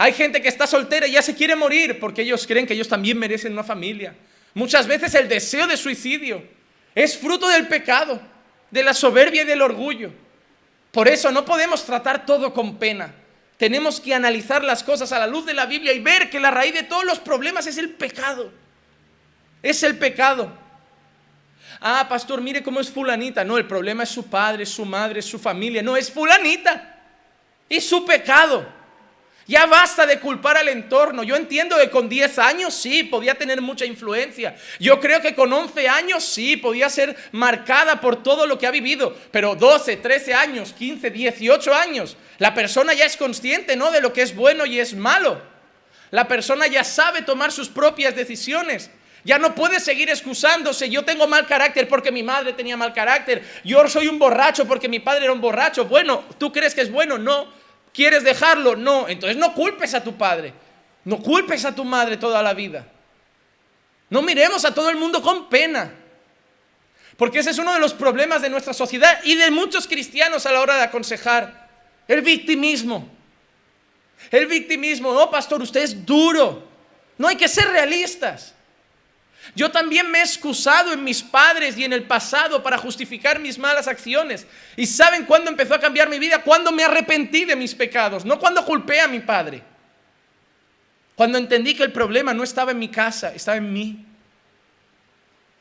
Hay 0.00 0.14
gente 0.14 0.40
que 0.40 0.48
está 0.48 0.66
soltera 0.66 1.06
y 1.06 1.12
ya 1.12 1.20
se 1.20 1.34
quiere 1.34 1.54
morir 1.54 2.00
porque 2.00 2.22
ellos 2.22 2.46
creen 2.46 2.66
que 2.66 2.72
ellos 2.72 2.88
también 2.88 3.18
merecen 3.18 3.52
una 3.52 3.62
familia. 3.62 4.14
Muchas 4.54 4.86
veces 4.86 5.14
el 5.14 5.28
deseo 5.28 5.66
de 5.66 5.76
suicidio 5.76 6.42
es 6.94 7.18
fruto 7.18 7.46
del 7.48 7.68
pecado, 7.68 8.18
de 8.70 8.82
la 8.82 8.94
soberbia 8.94 9.42
y 9.42 9.44
del 9.44 9.60
orgullo. 9.60 10.10
Por 10.90 11.06
eso 11.06 11.30
no 11.30 11.44
podemos 11.44 11.84
tratar 11.84 12.24
todo 12.24 12.54
con 12.54 12.78
pena. 12.78 13.12
Tenemos 13.58 14.00
que 14.00 14.14
analizar 14.14 14.64
las 14.64 14.82
cosas 14.82 15.12
a 15.12 15.18
la 15.18 15.26
luz 15.26 15.44
de 15.44 15.52
la 15.52 15.66
Biblia 15.66 15.92
y 15.92 16.00
ver 16.00 16.30
que 16.30 16.40
la 16.40 16.50
raíz 16.50 16.72
de 16.72 16.84
todos 16.84 17.04
los 17.04 17.18
problemas 17.18 17.66
es 17.66 17.76
el 17.76 17.90
pecado. 17.90 18.50
Es 19.62 19.82
el 19.82 19.98
pecado. 19.98 20.50
Ah, 21.78 22.06
pastor, 22.08 22.40
mire 22.40 22.62
cómo 22.62 22.80
es 22.80 22.88
fulanita. 22.88 23.44
No, 23.44 23.58
el 23.58 23.66
problema 23.66 24.04
es 24.04 24.08
su 24.08 24.30
padre, 24.30 24.64
su 24.64 24.86
madre, 24.86 25.20
su 25.20 25.38
familia. 25.38 25.82
No, 25.82 25.94
es 25.94 26.10
fulanita. 26.10 27.02
Y 27.68 27.82
su 27.82 28.06
pecado. 28.06 28.79
Ya 29.50 29.66
basta 29.66 30.06
de 30.06 30.20
culpar 30.20 30.56
al 30.56 30.68
entorno. 30.68 31.24
Yo 31.24 31.34
entiendo 31.34 31.76
que 31.76 31.90
con 31.90 32.08
10 32.08 32.38
años 32.38 32.72
sí, 32.72 33.02
podía 33.02 33.34
tener 33.34 33.60
mucha 33.60 33.84
influencia. 33.84 34.54
Yo 34.78 35.00
creo 35.00 35.20
que 35.20 35.34
con 35.34 35.52
11 35.52 35.88
años 35.88 36.22
sí, 36.22 36.56
podía 36.56 36.88
ser 36.88 37.16
marcada 37.32 38.00
por 38.00 38.22
todo 38.22 38.46
lo 38.46 38.60
que 38.60 38.68
ha 38.68 38.70
vivido. 38.70 39.12
Pero 39.32 39.56
12, 39.56 39.96
13 39.96 40.34
años, 40.34 40.72
15, 40.72 41.10
18 41.10 41.74
años, 41.74 42.16
la 42.38 42.54
persona 42.54 42.94
ya 42.94 43.06
es 43.06 43.16
consciente, 43.16 43.74
¿no? 43.74 43.90
De 43.90 44.00
lo 44.00 44.12
que 44.12 44.22
es 44.22 44.36
bueno 44.36 44.66
y 44.66 44.78
es 44.78 44.94
malo. 44.94 45.42
La 46.12 46.28
persona 46.28 46.68
ya 46.68 46.84
sabe 46.84 47.22
tomar 47.22 47.50
sus 47.50 47.68
propias 47.68 48.14
decisiones. 48.14 48.88
Ya 49.24 49.40
no 49.40 49.56
puede 49.56 49.80
seguir 49.80 50.10
excusándose. 50.10 50.88
Yo 50.88 51.04
tengo 51.04 51.26
mal 51.26 51.48
carácter 51.48 51.88
porque 51.88 52.12
mi 52.12 52.22
madre 52.22 52.52
tenía 52.52 52.76
mal 52.76 52.92
carácter. 52.92 53.42
Yo 53.64 53.88
soy 53.88 54.06
un 54.06 54.20
borracho 54.20 54.68
porque 54.68 54.88
mi 54.88 55.00
padre 55.00 55.24
era 55.24 55.32
un 55.32 55.40
borracho. 55.40 55.86
Bueno, 55.86 56.22
¿tú 56.38 56.52
crees 56.52 56.72
que 56.72 56.82
es 56.82 56.92
bueno? 56.92 57.18
No. 57.18 57.58
¿Quieres 57.92 58.24
dejarlo? 58.24 58.76
No. 58.76 59.08
Entonces 59.08 59.36
no 59.36 59.54
culpes 59.54 59.94
a 59.94 60.02
tu 60.02 60.16
padre. 60.16 60.52
No 61.04 61.20
culpes 61.20 61.64
a 61.64 61.74
tu 61.74 61.84
madre 61.84 62.16
toda 62.16 62.42
la 62.42 62.54
vida. 62.54 62.86
No 64.08 64.22
miremos 64.22 64.64
a 64.64 64.74
todo 64.74 64.90
el 64.90 64.96
mundo 64.96 65.22
con 65.22 65.48
pena. 65.48 65.94
Porque 67.16 67.40
ese 67.40 67.50
es 67.50 67.58
uno 67.58 67.72
de 67.72 67.80
los 67.80 67.94
problemas 67.94 68.42
de 68.42 68.50
nuestra 68.50 68.72
sociedad 68.72 69.20
y 69.24 69.34
de 69.34 69.50
muchos 69.50 69.86
cristianos 69.86 70.46
a 70.46 70.52
la 70.52 70.60
hora 70.60 70.76
de 70.76 70.82
aconsejar. 70.82 71.68
El 72.08 72.22
victimismo. 72.22 73.08
El 74.30 74.46
victimismo. 74.46 75.12
No, 75.12 75.30
pastor, 75.30 75.62
usted 75.62 75.82
es 75.82 76.04
duro. 76.04 76.68
No 77.18 77.28
hay 77.28 77.36
que 77.36 77.48
ser 77.48 77.68
realistas. 77.68 78.54
Yo 79.54 79.70
también 79.70 80.10
me 80.10 80.18
he 80.18 80.22
excusado 80.22 80.92
en 80.92 81.02
mis 81.02 81.22
padres 81.22 81.76
y 81.76 81.84
en 81.84 81.92
el 81.92 82.04
pasado 82.04 82.62
para 82.62 82.78
justificar 82.78 83.40
mis 83.40 83.58
malas 83.58 83.88
acciones. 83.88 84.46
¿Y 84.76 84.86
saben 84.86 85.24
cuándo 85.24 85.50
empezó 85.50 85.74
a 85.74 85.80
cambiar 85.80 86.08
mi 86.08 86.18
vida? 86.18 86.42
Cuando 86.42 86.70
me 86.70 86.84
arrepentí 86.84 87.44
de 87.44 87.56
mis 87.56 87.74
pecados, 87.74 88.24
no 88.24 88.38
cuando 88.38 88.64
culpé 88.64 89.00
a 89.00 89.08
mi 89.08 89.20
padre. 89.20 89.62
Cuando 91.16 91.36
entendí 91.36 91.74
que 91.74 91.82
el 91.82 91.92
problema 91.92 92.32
no 92.32 92.42
estaba 92.42 92.70
en 92.70 92.78
mi 92.78 92.88
casa, 92.88 93.34
estaba 93.34 93.58
en 93.58 93.72
mí. 93.72 94.06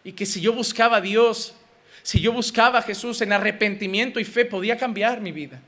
Y 0.04 0.13
que 0.13 0.25
si 0.25 0.39
yo 0.39 0.54
buscaba 0.54 0.97
a 0.97 1.02
Dios, 1.02 1.56
si 2.04 2.21
yo 2.21 2.32
buscaba 2.32 2.80
a 2.80 2.82
Jesús 2.82 3.21
en 3.21 3.34
arrepentimiento 3.34 4.19
y 4.19 4.23
fe, 4.25 4.45
podía 4.45 4.78
cambiar 4.78 5.19
mi 5.19 5.32
vida. 5.32 5.60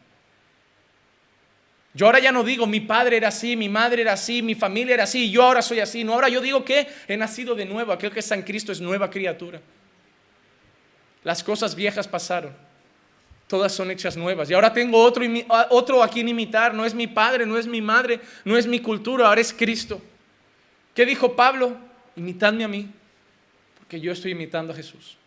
Yo 1.93 2.05
ahora 2.05 2.19
ya 2.19 2.31
no 2.31 2.43
digo 2.43 2.65
mi 2.67 2.79
padre 2.79 3.17
era 3.17 3.27
así, 3.27 3.55
mi 3.55 3.67
madre 3.67 4.03
era 4.03 4.13
así, 4.13 4.41
mi 4.41 4.55
familia 4.55 4.93
era 4.93 5.03
así, 5.03 5.29
yo 5.29 5.43
ahora 5.43 5.61
soy 5.61 5.79
así. 5.79 6.03
No, 6.03 6.13
ahora 6.13 6.29
yo 6.29 6.39
digo 6.39 6.63
que 6.63 6.87
he 7.07 7.17
nacido 7.17 7.53
de 7.53 7.65
nuevo. 7.65 7.91
Aquel 7.91 8.11
que 8.11 8.21
está 8.21 8.35
en 8.35 8.43
Cristo 8.43 8.71
es 8.71 8.79
nueva 8.79 9.09
criatura. 9.09 9.59
Las 11.23 11.43
cosas 11.43 11.75
viejas 11.75 12.07
pasaron. 12.07 12.53
Todas 13.47 13.73
son 13.73 13.91
hechas 13.91 14.15
nuevas. 14.15 14.49
Y 14.49 14.53
ahora 14.53 14.71
tengo 14.71 15.03
otro, 15.03 15.23
otro 15.69 16.01
a 16.01 16.07
quien 16.07 16.29
imitar. 16.29 16.73
No 16.73 16.85
es 16.85 16.93
mi 16.93 17.07
padre, 17.07 17.45
no 17.45 17.57
es 17.57 17.67
mi 17.67 17.81
madre, 17.81 18.21
no 18.45 18.57
es 18.57 18.65
mi 18.65 18.79
cultura, 18.79 19.27
ahora 19.27 19.41
es 19.41 19.53
Cristo. 19.53 20.01
¿Qué 20.95 21.05
dijo 21.05 21.35
Pablo? 21.35 21.75
Imitadme 22.15 22.63
a 22.63 22.67
mí, 22.67 22.89
porque 23.77 23.99
yo 23.99 24.11
estoy 24.11 24.31
imitando 24.31 24.71
a 24.71 24.75
Jesús. 24.75 25.17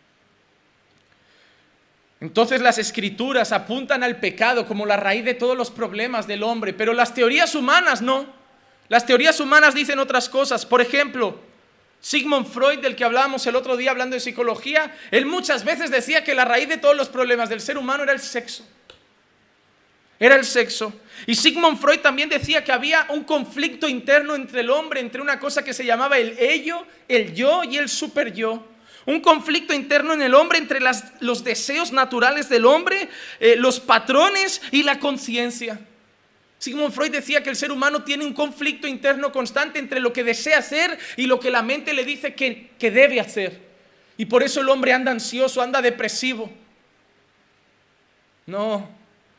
Entonces 2.21 2.61
las 2.61 2.77
escrituras 2.77 3.51
apuntan 3.51 4.03
al 4.03 4.19
pecado 4.19 4.65
como 4.65 4.85
la 4.85 4.97
raíz 4.97 5.25
de 5.25 5.33
todos 5.33 5.57
los 5.57 5.69
problemas 5.69 6.27
del 6.27 6.43
hombre, 6.43 6.73
pero 6.73 6.93
las 6.93 7.13
teorías 7.13 7.55
humanas 7.55 8.01
no. 8.01 8.25
Las 8.87 9.05
teorías 9.05 9.39
humanas 9.39 9.75
dicen 9.75 9.99
otras 9.99 10.29
cosas. 10.29 10.65
Por 10.65 10.81
ejemplo, 10.81 11.39
Sigmund 11.99 12.47
Freud, 12.47 12.79
del 12.79 12.95
que 12.95 13.03
hablábamos 13.03 13.45
el 13.47 13.55
otro 13.55 13.75
día 13.75 13.91
hablando 13.91 14.13
de 14.13 14.19
psicología, 14.19 14.95
él 15.11 15.25
muchas 15.25 15.65
veces 15.65 15.91
decía 15.91 16.23
que 16.23 16.35
la 16.35 16.45
raíz 16.45 16.69
de 16.69 16.77
todos 16.77 16.95
los 16.95 17.09
problemas 17.09 17.49
del 17.49 17.61
ser 17.61 17.77
humano 17.77 18.03
era 18.03 18.13
el 18.13 18.19
sexo. 18.19 18.65
Era 20.19 20.35
el 20.35 20.45
sexo. 20.45 20.93
Y 21.27 21.35
Sigmund 21.35 21.79
Freud 21.79 21.99
también 21.99 22.29
decía 22.29 22.63
que 22.63 22.71
había 22.71 23.07
un 23.09 23.23
conflicto 23.23 23.89
interno 23.89 24.35
entre 24.35 24.61
el 24.61 24.69
hombre, 24.69 24.99
entre 24.99 25.21
una 25.21 25.39
cosa 25.39 25.63
que 25.63 25.73
se 25.73 25.83
llamaba 25.83 26.17
el 26.17 26.37
ello, 26.39 26.85
el 27.07 27.33
yo 27.33 27.63
y 27.63 27.77
el 27.77 27.89
super 27.89 28.31
yo. 28.31 28.63
Un 29.05 29.19
conflicto 29.19 29.73
interno 29.73 30.13
en 30.13 30.21
el 30.23 30.33
hombre 30.33 30.57
entre 30.57 30.79
los 31.19 31.43
deseos 31.43 31.91
naturales 31.91 32.49
del 32.49 32.65
hombre, 32.65 33.07
eh, 33.39 33.55
los 33.55 33.79
patrones 33.79 34.61
y 34.71 34.81
la 34.81 34.99
conciencia. 34.99 35.79
Sigmund 36.57 36.91
Freud 36.91 37.11
decía 37.11 37.43
que 37.43 37.51
el 37.51 37.55
ser 37.55 37.71
humano 37.71 38.03
tiene 38.03 38.25
un 38.25 38.33
conflicto 38.33 38.87
interno 38.87 39.31
constante 39.31 39.77
entre 39.77 39.99
lo 39.99 40.11
que 40.11 40.23
desea 40.23 40.57
hacer 40.57 40.97
y 41.17 41.27
lo 41.27 41.39
que 41.39 41.51
la 41.51 41.61
mente 41.61 41.93
le 41.93 42.03
dice 42.03 42.33
que, 42.33 42.71
que 42.79 42.89
debe 42.89 43.19
hacer. 43.19 43.61
Y 44.17 44.25
por 44.25 44.41
eso 44.41 44.61
el 44.61 44.69
hombre 44.69 44.93
anda 44.93 45.11
ansioso, 45.11 45.61
anda 45.61 45.81
depresivo. 45.81 46.51
No, 48.47 48.89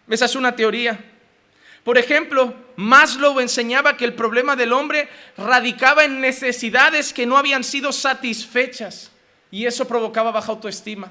esa 0.09 0.27
es 0.27 0.37
una 0.37 0.55
teoría. 0.55 0.97
Por 1.83 1.99
ejemplo, 1.99 2.55
Maslow 2.77 3.41
enseñaba 3.41 3.97
que 3.97 4.05
el 4.05 4.15
problema 4.15 4.55
del 4.55 4.73
hombre 4.73 5.09
radicaba 5.37 6.05
en 6.05 6.21
necesidades 6.21 7.13
que 7.13 7.27
no 7.27 7.37
habían 7.37 7.65
sido 7.65 7.91
satisfechas 7.91 9.11
y 9.51 9.67
eso 9.67 9.87
provocaba 9.87 10.31
baja 10.31 10.53
autoestima. 10.53 11.11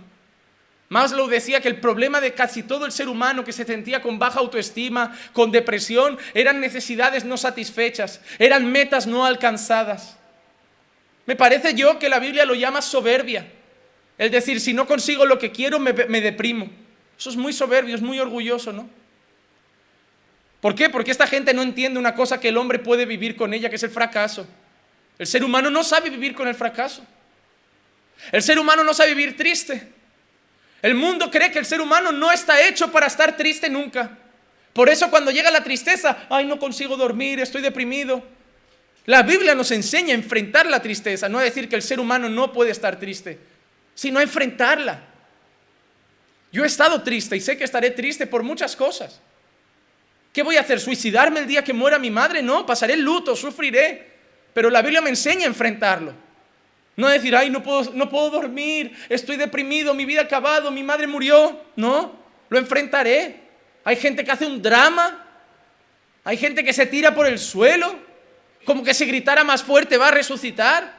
Maslow 0.90 1.28
decía 1.28 1.62
que 1.62 1.68
el 1.68 1.80
problema 1.80 2.22
de 2.22 2.34
casi 2.34 2.62
todo 2.62 2.86
el 2.86 2.92
ser 2.92 3.10
humano 3.10 3.44
que 3.44 3.52
se 3.52 3.66
sentía 3.66 4.02
con 4.02 4.20
baja 4.20 4.40
autoestima, 4.40 5.18
con 5.34 5.52
depresión, 5.52 6.18
eran 6.34 6.60
necesidades 6.60 7.26
no 7.26 7.38
satisfechas, 7.38 8.22
eran 8.38 8.72
metas 8.72 9.08
no 9.08 9.26
alcanzadas. 9.26 10.18
Me 11.26 11.36
parece 11.36 11.74
yo 11.74 11.98
que 11.98 12.08
la 12.08 12.20
Biblia 12.20 12.46
lo 12.46 12.54
llama 12.54 12.84
soberbia. 12.84 13.52
Es 14.18 14.32
decir, 14.32 14.62
si 14.62 14.74
no 14.74 14.86
consigo 14.86 15.26
lo 15.26 15.40
que 15.40 15.52
quiero, 15.52 15.80
me, 15.80 15.92
me 15.92 16.22
deprimo. 16.22 16.70
Eso 17.18 17.32
es 17.32 17.36
muy 17.36 17.52
soberbio, 17.52 17.96
es 17.96 18.02
muy 18.02 18.20
orgulloso, 18.20 18.72
¿no? 18.72 18.88
¿Por 20.62 20.76
qué? 20.76 20.90
Porque 20.90 21.12
esta 21.12 21.28
gente 21.28 21.54
no 21.54 21.62
entiende 21.62 22.00
una 22.00 22.16
cosa 22.16 22.40
que 22.40 22.50
el 22.50 22.58
hombre 22.58 22.80
puede 22.80 23.06
vivir 23.06 23.36
con 23.36 23.54
ella, 23.54 23.70
que 23.70 23.76
es 23.76 23.84
el 23.84 23.90
fracaso. 23.90 24.48
El 25.18 25.28
ser 25.28 25.44
humano 25.44 25.70
no 25.70 25.84
sabe 25.84 26.10
vivir 26.10 26.36
con 26.36 26.48
el 26.48 26.56
fracaso. 26.56 27.06
El 28.32 28.42
ser 28.42 28.60
humano 28.60 28.84
no 28.84 28.94
sabe 28.94 29.14
vivir 29.14 29.38
triste. 29.38 29.94
El 30.82 30.96
mundo 30.96 31.32
cree 31.32 31.52
que 31.52 31.60
el 31.60 31.66
ser 31.66 31.82
humano 31.82 32.12
no 32.12 32.32
está 32.32 32.62
hecho 32.68 32.92
para 32.92 33.08
estar 33.08 33.36
triste 33.36 33.70
nunca. 33.70 34.18
Por 34.74 34.90
eso 34.90 35.10
cuando 35.10 35.32
llega 35.32 35.50
la 35.52 35.64
tristeza, 35.64 36.28
ay, 36.30 36.46
no 36.46 36.60
consigo 36.60 36.98
dormir, 36.98 37.40
estoy 37.40 37.62
deprimido. 37.62 38.24
La 39.06 39.24
Biblia 39.24 39.56
nos 39.56 39.72
enseña 39.72 40.12
a 40.14 40.18
enfrentar 40.18 40.66
la 40.66 40.82
tristeza, 40.82 41.30
no 41.30 41.40
a 41.40 41.44
decir 41.44 41.70
que 41.70 41.76
el 41.76 41.82
ser 41.82 42.00
humano 42.00 42.28
no 42.28 42.52
puede 42.52 42.72
estar 42.72 43.00
triste, 43.00 43.40
sino 43.94 44.20
a 44.20 44.24
enfrentarla. 44.24 45.00
Yo 46.52 46.64
he 46.64 46.68
estado 46.68 47.02
triste 47.04 47.36
y 47.36 47.42
sé 47.42 47.58
que 47.58 47.64
estaré 47.64 47.92
triste 47.92 48.28
por 48.28 48.44
muchas 48.44 48.76
cosas. 48.76 49.22
¿Qué 50.32 50.44
voy 50.44 50.58
a 50.58 50.62
hacer? 50.62 50.80
¿Suicidarme 50.80 51.40
el 51.40 51.48
día 51.48 51.64
que 51.64 51.74
muera 51.74 51.98
mi 51.98 52.12
madre? 52.12 52.42
No, 52.42 52.66
pasaré 52.66 52.96
el 52.96 53.02
luto, 53.02 53.36
sufriré. 53.36 54.12
Pero 54.54 54.70
la 54.70 54.82
Biblia 54.82 55.02
me 55.02 55.10
enseña 55.10 55.44
a 55.44 55.48
enfrentarlo. 55.48 56.14
No 56.96 57.10
decir, 57.10 57.36
ay, 57.36 57.50
no 57.50 57.62
puedo, 57.62 57.92
no 57.94 58.10
puedo 58.10 58.30
dormir, 58.30 58.96
estoy 59.10 59.36
deprimido, 59.36 59.94
mi 59.94 60.06
vida 60.06 60.22
acabado, 60.22 60.72
mi 60.72 60.84
madre 60.84 61.08
murió. 61.08 61.60
No, 61.76 62.14
lo 62.50 62.58
enfrentaré. 62.58 63.42
Hay 63.84 63.98
gente 63.98 64.24
que 64.24 64.32
hace 64.32 64.46
un 64.46 64.62
drama, 64.62 65.26
hay 66.24 66.38
gente 66.38 66.64
que 66.64 66.74
se 66.74 66.86
tira 66.86 67.14
por 67.14 67.28
el 67.28 67.38
suelo, 67.38 67.96
como 68.66 68.84
que 68.84 68.94
si 68.94 69.06
gritara 69.06 69.44
más 69.44 69.62
fuerte 69.62 69.98
va 69.98 70.08
a 70.08 70.12
resucitar. 70.12 70.96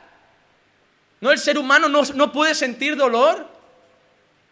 No, 1.21 1.33
el 1.33 1.39
ser 1.39 1.59
humano 1.59 1.89
no, 1.89 2.03
no 2.15 2.31
puede 2.31 2.55
sentir 2.55 2.95
dolor. 2.95 3.49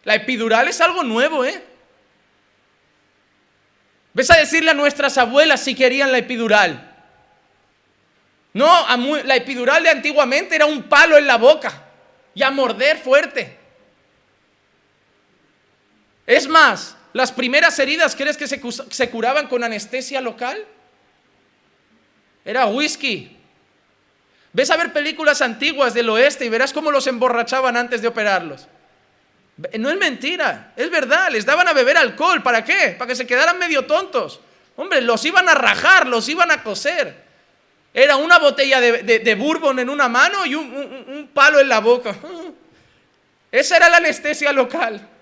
La 0.03 0.15
epidural 0.15 0.69
es 0.69 0.81
algo 0.81 1.03
nuevo, 1.03 1.45
¿eh? 1.45 1.63
Ves 4.15 4.31
a 4.31 4.39
decirle 4.39 4.71
a 4.71 4.75
nuestras 4.75 5.19
abuelas 5.19 5.63
si 5.63 5.75
querían 5.75 6.11
la 6.11 6.19
epidural. 6.19 6.94
No, 8.55 8.87
la 9.25 9.37
epidural 9.37 9.83
de 9.83 9.91
antiguamente 9.91 10.55
era 10.55 10.65
un 10.65 10.85
palo 10.85 11.19
en 11.19 11.27
la 11.27 11.37
boca 11.37 11.83
y 12.35 12.43
a 12.45 12.53
morder 12.53 12.99
fuerte. 12.99 13.59
Es 16.25 16.47
más, 16.49 16.97
las 17.13 17.33
primeras 17.33 17.77
heridas, 17.81 18.15
¿crees 18.15 18.37
que 18.37 18.47
se, 18.47 19.11
curaban 19.11 19.49
con 19.49 19.65
anestesia 19.65 20.21
local? 20.21 20.65
Era 22.45 22.67
whisky. 22.67 23.37
Ves 24.53 24.71
a 24.71 24.77
ver 24.77 24.93
películas 24.93 25.43
antiguas 25.43 25.93
del 25.93 26.09
oeste 26.11 26.45
y 26.45 26.49
verás 26.49 26.73
cómo 26.73 26.93
los 26.93 27.09
emborrachaban 27.09 27.77
antes 27.77 28.03
de 28.03 28.09
operarlos. 28.09 28.69
No 29.79 29.91
es 29.91 29.99
mentira, 29.99 30.73
es 30.77 30.91
verdad, 30.91 31.29
les 31.31 31.45
daban 31.45 31.67
a 31.67 31.73
beber 31.73 31.97
alcohol. 31.97 32.41
¿Para 32.41 32.65
qué? 32.65 32.95
Para 32.97 33.09
que 33.09 33.17
se 33.17 33.27
quedaran 33.27 33.59
medio 33.59 33.85
tontos. 33.85 34.39
Hombre, 34.77 35.01
los 35.01 35.25
iban 35.25 35.49
a 35.49 35.55
rajar, 35.55 36.07
los 36.07 36.29
iban 36.29 36.53
a 36.53 36.63
coser. 36.63 37.24
Era 37.95 38.17
una 38.17 38.41
botella 38.41 38.81
de, 38.81 39.35
bourbon 39.37 39.79
en 39.79 39.89
una 39.89 40.09
mano 40.09 40.45
y 40.45 40.57
un 40.57 41.31
palo 41.33 41.61
en 41.61 41.69
la 41.69 41.79
boca. 41.79 42.15
Esa 43.53 43.77
era 43.77 43.89
la 43.89 43.99
anestesia 43.99 44.53
local. 44.53 45.14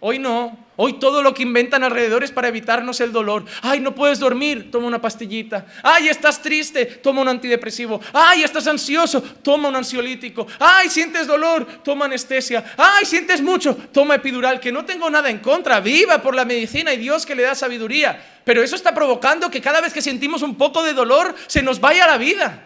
Hoy 0.00 0.20
no. 0.20 0.66
Hoy 0.76 1.00
todo 1.00 1.22
lo 1.22 1.34
que 1.34 1.42
inventan 1.42 1.82
alrededor 1.82 2.22
es 2.22 2.30
para 2.30 2.46
evitarnos 2.46 3.00
el 3.00 3.10
dolor. 3.10 3.44
Ay, 3.62 3.80
no 3.80 3.96
puedes 3.96 4.20
dormir, 4.20 4.70
toma 4.70 4.86
una 4.86 5.00
pastillita. 5.00 5.66
Ay, 5.82 6.08
estás 6.08 6.40
triste, 6.40 6.86
toma 6.86 7.20
un 7.22 7.26
antidepresivo. 7.26 8.00
Ay, 8.12 8.44
estás 8.44 8.68
ansioso, 8.68 9.20
toma 9.20 9.70
un 9.70 9.74
ansiolítico. 9.74 10.46
Ay, 10.60 10.88
sientes 10.88 11.26
dolor, 11.26 11.66
toma 11.82 12.04
anestesia. 12.04 12.64
Ay, 12.76 13.06
sientes 13.06 13.42
mucho, 13.42 13.76
toma 13.90 14.14
epidural. 14.14 14.60
Que 14.60 14.70
no 14.70 14.84
tengo 14.84 15.10
nada 15.10 15.30
en 15.30 15.38
contra, 15.38 15.80
viva 15.80 16.22
por 16.22 16.36
la 16.36 16.44
medicina 16.44 16.92
y 16.92 16.98
Dios 16.98 17.26
que 17.26 17.34
le 17.34 17.42
da 17.42 17.56
sabiduría. 17.56 18.40
Pero 18.44 18.62
eso 18.62 18.76
está 18.76 18.94
provocando 18.94 19.50
que 19.50 19.60
cada 19.60 19.80
vez 19.80 19.92
que 19.92 20.00
sentimos 20.00 20.42
un 20.42 20.54
poco 20.54 20.84
de 20.84 20.94
dolor 20.94 21.34
se 21.48 21.60
nos 21.60 21.80
vaya 21.80 22.06
la 22.06 22.18
vida. 22.18 22.62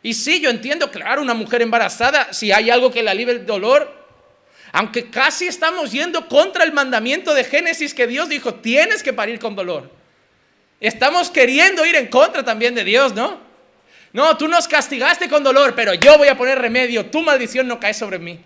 Y 0.00 0.14
sí, 0.14 0.40
yo 0.40 0.48
entiendo, 0.48 0.92
claro, 0.92 1.22
una 1.22 1.34
mujer 1.34 1.60
embarazada, 1.60 2.32
si 2.32 2.52
hay 2.52 2.70
algo 2.70 2.92
que 2.92 3.02
le 3.02 3.10
alivie 3.10 3.34
el 3.34 3.46
dolor, 3.46 3.99
aunque 4.72 5.10
casi 5.10 5.46
estamos 5.46 5.92
yendo 5.92 6.28
contra 6.28 6.64
el 6.64 6.72
mandamiento 6.72 7.34
de 7.34 7.44
Génesis 7.44 7.94
que 7.94 8.06
Dios 8.06 8.28
dijo, 8.28 8.54
tienes 8.54 9.02
que 9.02 9.12
parir 9.12 9.38
con 9.38 9.56
dolor. 9.56 9.90
Estamos 10.80 11.30
queriendo 11.30 11.84
ir 11.84 11.96
en 11.96 12.06
contra 12.06 12.44
también 12.44 12.74
de 12.74 12.84
Dios, 12.84 13.14
¿no? 13.14 13.40
No, 14.12 14.36
tú 14.36 14.48
nos 14.48 14.66
castigaste 14.66 15.28
con 15.28 15.42
dolor, 15.42 15.74
pero 15.74 15.94
yo 15.94 16.18
voy 16.18 16.28
a 16.28 16.36
poner 16.36 16.58
remedio, 16.58 17.06
tu 17.06 17.22
maldición 17.22 17.68
no 17.68 17.78
cae 17.78 17.94
sobre 17.94 18.18
mí. 18.18 18.40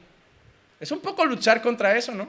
Es 0.81 0.91
un 0.91 1.01
poco 1.01 1.25
luchar 1.25 1.63
contra 1.63 1.97
eso, 1.97 2.13
¿no? 2.13 2.29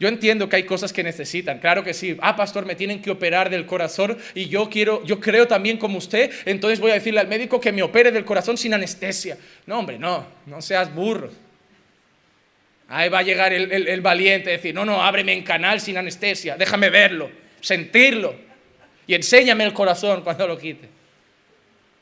Yo 0.00 0.08
entiendo 0.08 0.48
que 0.48 0.56
hay 0.56 0.64
cosas 0.64 0.92
que 0.92 1.04
necesitan, 1.04 1.60
claro 1.60 1.84
que 1.84 1.94
sí. 1.94 2.16
Ah, 2.20 2.34
pastor, 2.34 2.66
me 2.66 2.74
tienen 2.74 3.00
que 3.00 3.10
operar 3.10 3.48
del 3.48 3.64
corazón 3.64 4.18
y 4.34 4.46
yo 4.48 4.68
quiero, 4.68 5.04
yo 5.04 5.20
creo 5.20 5.46
también 5.46 5.78
como 5.78 5.98
usted, 5.98 6.32
entonces 6.44 6.80
voy 6.80 6.90
a 6.90 6.94
decirle 6.94 7.20
al 7.20 7.28
médico 7.28 7.60
que 7.60 7.70
me 7.70 7.82
opere 7.82 8.10
del 8.10 8.24
corazón 8.24 8.56
sin 8.56 8.74
anestesia. 8.74 9.38
No, 9.66 9.78
hombre, 9.78 9.98
no, 9.98 10.26
no 10.46 10.60
seas 10.60 10.92
burro. 10.92 11.30
Ahí 12.88 13.08
va 13.08 13.20
a 13.20 13.22
llegar 13.22 13.52
el, 13.52 14.00
valiente 14.00 14.50
a 14.50 14.52
decir, 14.52 14.74
no, 14.74 14.84
no, 14.84 15.02
ábreme 15.02 15.32
en 15.32 15.42
canal 15.42 15.80
sin 15.80 15.96
anestesia, 15.96 16.56
déjame 16.56 16.90
verlo, 16.90 17.30
sentirlo 17.60 18.34
y 19.06 19.14
enséñame 19.14 19.64
el 19.64 19.72
corazón 19.72 20.22
cuando 20.22 20.46
lo 20.46 20.58
quite. 20.58 20.88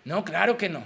No, 0.04 0.24
claro 0.24 0.56
que 0.56 0.68
no. 0.68 0.82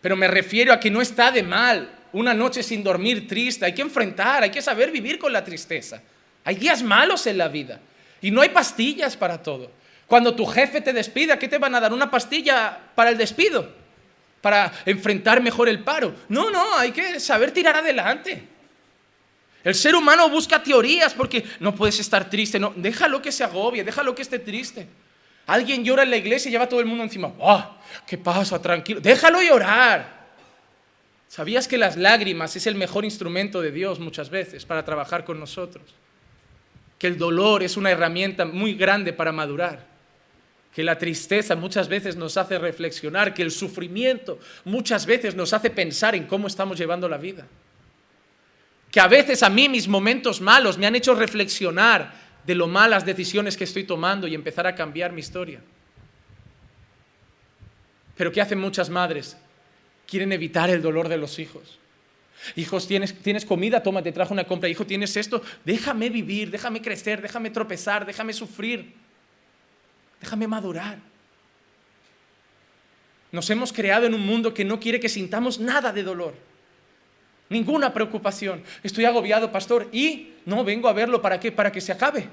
Pero 0.00 0.16
me 0.16 0.28
refiero 0.28 0.72
a 0.72 0.78
que 0.78 0.90
no 0.90 1.00
está 1.00 1.32
de 1.32 1.42
mal 1.42 1.97
una 2.12 2.34
noche 2.34 2.62
sin 2.62 2.82
dormir 2.82 3.26
triste, 3.26 3.64
hay 3.64 3.74
que 3.74 3.82
enfrentar, 3.82 4.42
hay 4.42 4.50
que 4.50 4.62
saber 4.62 4.90
vivir 4.90 5.18
con 5.18 5.32
la 5.32 5.44
tristeza. 5.44 6.02
Hay 6.44 6.56
días 6.56 6.82
malos 6.82 7.26
en 7.26 7.38
la 7.38 7.48
vida 7.48 7.80
y 8.20 8.30
no 8.30 8.40
hay 8.40 8.48
pastillas 8.48 9.16
para 9.16 9.42
todo. 9.42 9.70
Cuando 10.06 10.34
tu 10.34 10.46
jefe 10.46 10.80
te 10.80 10.92
despida, 10.92 11.38
¿qué 11.38 11.48
te 11.48 11.58
van 11.58 11.74
a 11.74 11.80
dar? 11.80 11.92
¿Una 11.92 12.10
pastilla 12.10 12.78
para 12.94 13.10
el 13.10 13.18
despido? 13.18 13.70
¿Para 14.40 14.72
enfrentar 14.86 15.42
mejor 15.42 15.68
el 15.68 15.80
paro? 15.80 16.14
No, 16.28 16.50
no, 16.50 16.78
hay 16.78 16.92
que 16.92 17.20
saber 17.20 17.50
tirar 17.50 17.76
adelante. 17.76 18.42
El 19.62 19.74
ser 19.74 19.94
humano 19.94 20.30
busca 20.30 20.62
teorías 20.62 21.12
porque 21.12 21.44
no 21.60 21.74
puedes 21.74 22.00
estar 22.00 22.30
triste, 22.30 22.58
no, 22.58 22.72
déjalo 22.74 23.20
que 23.20 23.32
se 23.32 23.44
agobie, 23.44 23.84
déjalo 23.84 24.14
que 24.14 24.22
esté 24.22 24.38
triste. 24.38 24.88
Alguien 25.46 25.84
llora 25.84 26.02
en 26.02 26.10
la 26.10 26.16
iglesia 26.16 26.48
y 26.48 26.52
lleva 26.52 26.64
a 26.64 26.68
todo 26.68 26.80
el 26.80 26.86
mundo 26.86 27.04
encima. 27.04 27.32
¡Ah! 27.42 27.78
¿Qué 28.06 28.18
pasa? 28.18 28.60
Tranquilo. 28.60 29.00
Déjalo 29.00 29.42
llorar. 29.42 30.17
¿Sabías 31.28 31.68
que 31.68 31.76
las 31.76 31.96
lágrimas 31.96 32.56
es 32.56 32.66
el 32.66 32.74
mejor 32.74 33.04
instrumento 33.04 33.60
de 33.60 33.70
Dios 33.70 34.00
muchas 34.00 34.30
veces 34.30 34.64
para 34.64 34.84
trabajar 34.84 35.24
con 35.24 35.38
nosotros? 35.38 35.84
Que 36.98 37.06
el 37.06 37.18
dolor 37.18 37.62
es 37.62 37.76
una 37.76 37.90
herramienta 37.90 38.46
muy 38.46 38.74
grande 38.74 39.12
para 39.12 39.30
madurar. 39.30 39.86
Que 40.74 40.82
la 40.82 40.96
tristeza 40.96 41.54
muchas 41.54 41.88
veces 41.88 42.16
nos 42.16 42.36
hace 42.38 42.58
reflexionar, 42.58 43.34
que 43.34 43.42
el 43.42 43.50
sufrimiento 43.50 44.38
muchas 44.64 45.04
veces 45.04 45.34
nos 45.34 45.52
hace 45.52 45.70
pensar 45.70 46.14
en 46.14 46.26
cómo 46.26 46.46
estamos 46.46 46.78
llevando 46.78 47.08
la 47.08 47.18
vida. 47.18 47.46
Que 48.90 49.00
a 49.00 49.06
veces 49.06 49.42
a 49.42 49.50
mí 49.50 49.68
mis 49.68 49.86
momentos 49.86 50.40
malos 50.40 50.78
me 50.78 50.86
han 50.86 50.96
hecho 50.96 51.14
reflexionar 51.14 52.14
de 52.46 52.54
lo 52.54 52.66
malas 52.66 53.04
decisiones 53.04 53.54
que 53.54 53.64
estoy 53.64 53.84
tomando 53.84 54.26
y 54.26 54.34
empezar 54.34 54.66
a 54.66 54.74
cambiar 54.74 55.12
mi 55.12 55.20
historia. 55.20 55.60
Pero 58.16 58.32
¿qué 58.32 58.40
hacen 58.40 58.58
muchas 58.58 58.88
madres? 58.88 59.36
Quieren 60.08 60.32
evitar 60.32 60.70
el 60.70 60.82
dolor 60.82 61.08
de 61.08 61.18
los 61.18 61.38
hijos. 61.38 61.78
Hijos, 62.56 62.86
¿tienes, 62.86 63.14
tienes 63.20 63.44
comida, 63.44 63.82
toma, 63.82 64.02
te 64.02 64.12
trajo 64.12 64.32
una 64.32 64.44
compra. 64.44 64.68
Hijo, 64.68 64.86
tienes 64.86 65.16
esto, 65.16 65.42
déjame 65.64 66.08
vivir, 66.08 66.50
déjame 66.50 66.80
crecer, 66.80 67.20
déjame 67.20 67.50
tropezar, 67.50 68.06
déjame 68.06 68.32
sufrir, 68.32 68.94
déjame 70.20 70.46
madurar. 70.46 70.98
Nos 73.30 73.50
hemos 73.50 73.72
creado 73.72 74.06
en 74.06 74.14
un 74.14 74.24
mundo 74.24 74.54
que 74.54 74.64
no 74.64 74.80
quiere 74.80 75.00
que 75.00 75.08
sintamos 75.08 75.60
nada 75.60 75.92
de 75.92 76.02
dolor, 76.02 76.34
ninguna 77.50 77.92
preocupación. 77.92 78.62
Estoy 78.82 79.04
agobiado, 79.04 79.52
pastor, 79.52 79.88
y 79.92 80.32
no 80.46 80.64
vengo 80.64 80.88
a 80.88 80.92
verlo 80.92 81.20
para 81.20 81.38
qué, 81.38 81.52
para 81.52 81.70
que 81.70 81.80
se 81.80 81.92
acabe. 81.92 82.28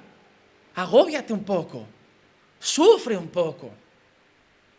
Agóbiate 0.76 1.34
un 1.34 1.44
poco, 1.44 1.86
sufre 2.60 3.18
un 3.18 3.28
poco. 3.28 3.72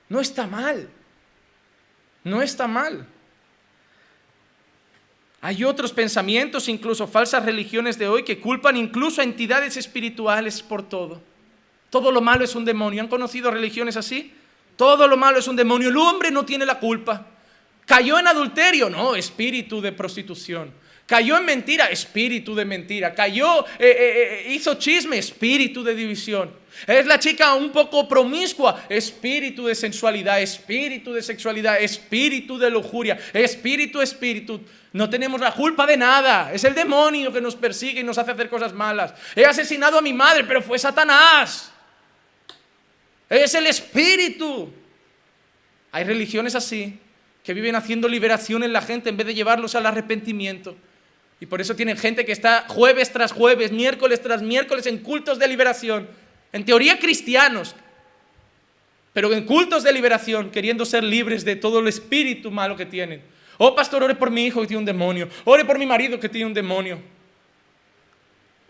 No 0.09 0.20
está 0.20 0.47
mal. 0.47 0.88
No 2.26 2.42
está 2.42 2.66
mal. 2.66 3.06
Hay 5.40 5.62
otros 5.62 5.92
pensamientos, 5.92 6.68
incluso 6.68 7.06
falsas 7.06 7.44
religiones 7.44 7.98
de 7.98 8.08
hoy, 8.08 8.24
que 8.24 8.40
culpan 8.40 8.76
incluso 8.76 9.20
a 9.20 9.24
entidades 9.24 9.76
espirituales 9.76 10.60
por 10.60 10.82
todo. 10.82 11.22
Todo 11.88 12.10
lo 12.10 12.20
malo 12.20 12.42
es 12.42 12.56
un 12.56 12.64
demonio. 12.64 13.00
¿Han 13.00 13.06
conocido 13.06 13.52
religiones 13.52 13.96
así? 13.96 14.34
Todo 14.74 15.06
lo 15.06 15.16
malo 15.16 15.38
es 15.38 15.46
un 15.46 15.54
demonio. 15.54 15.88
El 15.88 15.96
hombre 15.98 16.32
no 16.32 16.44
tiene 16.44 16.66
la 16.66 16.80
culpa. 16.80 17.24
Cayó 17.84 18.18
en 18.18 18.26
adulterio, 18.26 18.90
no, 18.90 19.14
espíritu 19.14 19.80
de 19.80 19.92
prostitución. 19.92 20.72
Cayó 21.07 21.38
en 21.38 21.44
mentira, 21.44 21.86
espíritu 21.86 22.54
de 22.54 22.64
mentira. 22.64 23.14
Cayó, 23.14 23.61
eh, 23.61 23.64
eh, 23.78 24.42
eh, 24.48 24.52
hizo 24.52 24.74
chisme, 24.74 25.16
espíritu 25.16 25.84
de 25.84 25.94
división. 25.94 26.50
Es 26.84 27.07
la 27.07 27.18
chica 27.20 27.54
un 27.54 27.70
poco 27.70 28.09
promiscua, 28.09 28.84
espíritu 28.88 29.66
de 29.66 29.76
sensualidad, 29.76 30.40
espíritu 30.42 31.12
de 31.12 31.22
sexualidad, 31.22 31.80
espíritu 31.80 32.59
de 32.59 32.70
lujuria, 32.70 33.18
espíritu, 33.32 34.02
espíritu. 34.02 34.61
No 34.92 35.09
tenemos 35.09 35.40
la 35.40 35.52
culpa 35.52 35.86
de 35.86 35.96
nada. 35.96 36.52
Es 36.52 36.64
el 36.64 36.74
demonio 36.74 37.32
que 37.32 37.40
nos 37.40 37.54
persigue 37.54 38.00
y 38.00 38.04
nos 38.04 38.18
hace 38.18 38.32
hacer 38.32 38.48
cosas 38.48 38.72
malas. 38.72 39.14
He 39.36 39.46
asesinado 39.46 39.98
a 39.98 40.02
mi 40.02 40.12
madre, 40.12 40.42
pero 40.42 40.61
fue 40.61 40.78
Satanás. 40.78 41.70
Es 43.30 43.54
el 43.54 43.68
espíritu. 43.68 44.72
Hay 45.92 46.02
religiones 46.02 46.57
así 46.57 46.98
que 47.44 47.54
viven 47.54 47.76
haciendo 47.76 48.09
liberación 48.09 48.64
en 48.64 48.72
la 48.72 48.82
gente 48.82 49.09
en 49.09 49.16
vez 49.16 49.28
de 49.28 49.34
llevarlos 49.34 49.76
al 49.76 49.86
arrepentimiento. 49.86 50.76
Y 51.41 51.47
por 51.47 51.61
eso 51.61 51.76
tienen 51.76 51.97
gente 51.97 52.24
que 52.24 52.32
está 52.32 52.64
jueves 52.68 53.12
tras 53.12 53.32
jueves, 53.32 53.72
miércoles 53.72 54.22
tras 54.22 54.43
miércoles 54.43 54.87
en 54.87 54.99
cultos 54.99 55.39
de 55.39 55.49
liberación. 55.49 56.09
En 56.53 56.64
teoría 56.64 56.99
cristianos, 56.99 57.74
pero 59.12 59.32
en 59.32 59.45
cultos 59.45 59.82
de 59.82 59.93
liberación, 59.93 60.51
queriendo 60.51 60.84
ser 60.84 61.03
libres 61.03 61.45
de 61.45 61.57
todo 61.57 61.80
el 61.80 61.89
espíritu 61.89 62.51
malo 62.51 62.76
que 62.76 62.87
tienen. 62.87 63.22
Oh, 63.59 63.74
pastor, 63.74 64.03
ore 64.03 64.14
por 64.14 64.30
mi 64.30 64.47
hijo 64.47 64.61
que 64.61 64.66
tiene 64.66 64.80
un 64.80 64.84
demonio. 64.84 65.28
Ore 65.45 65.64
por 65.64 65.78
mi 65.78 65.87
marido 65.87 66.20
que 66.20 66.28
tiene 66.28 66.47
un 66.47 66.55
demonio. 66.55 66.99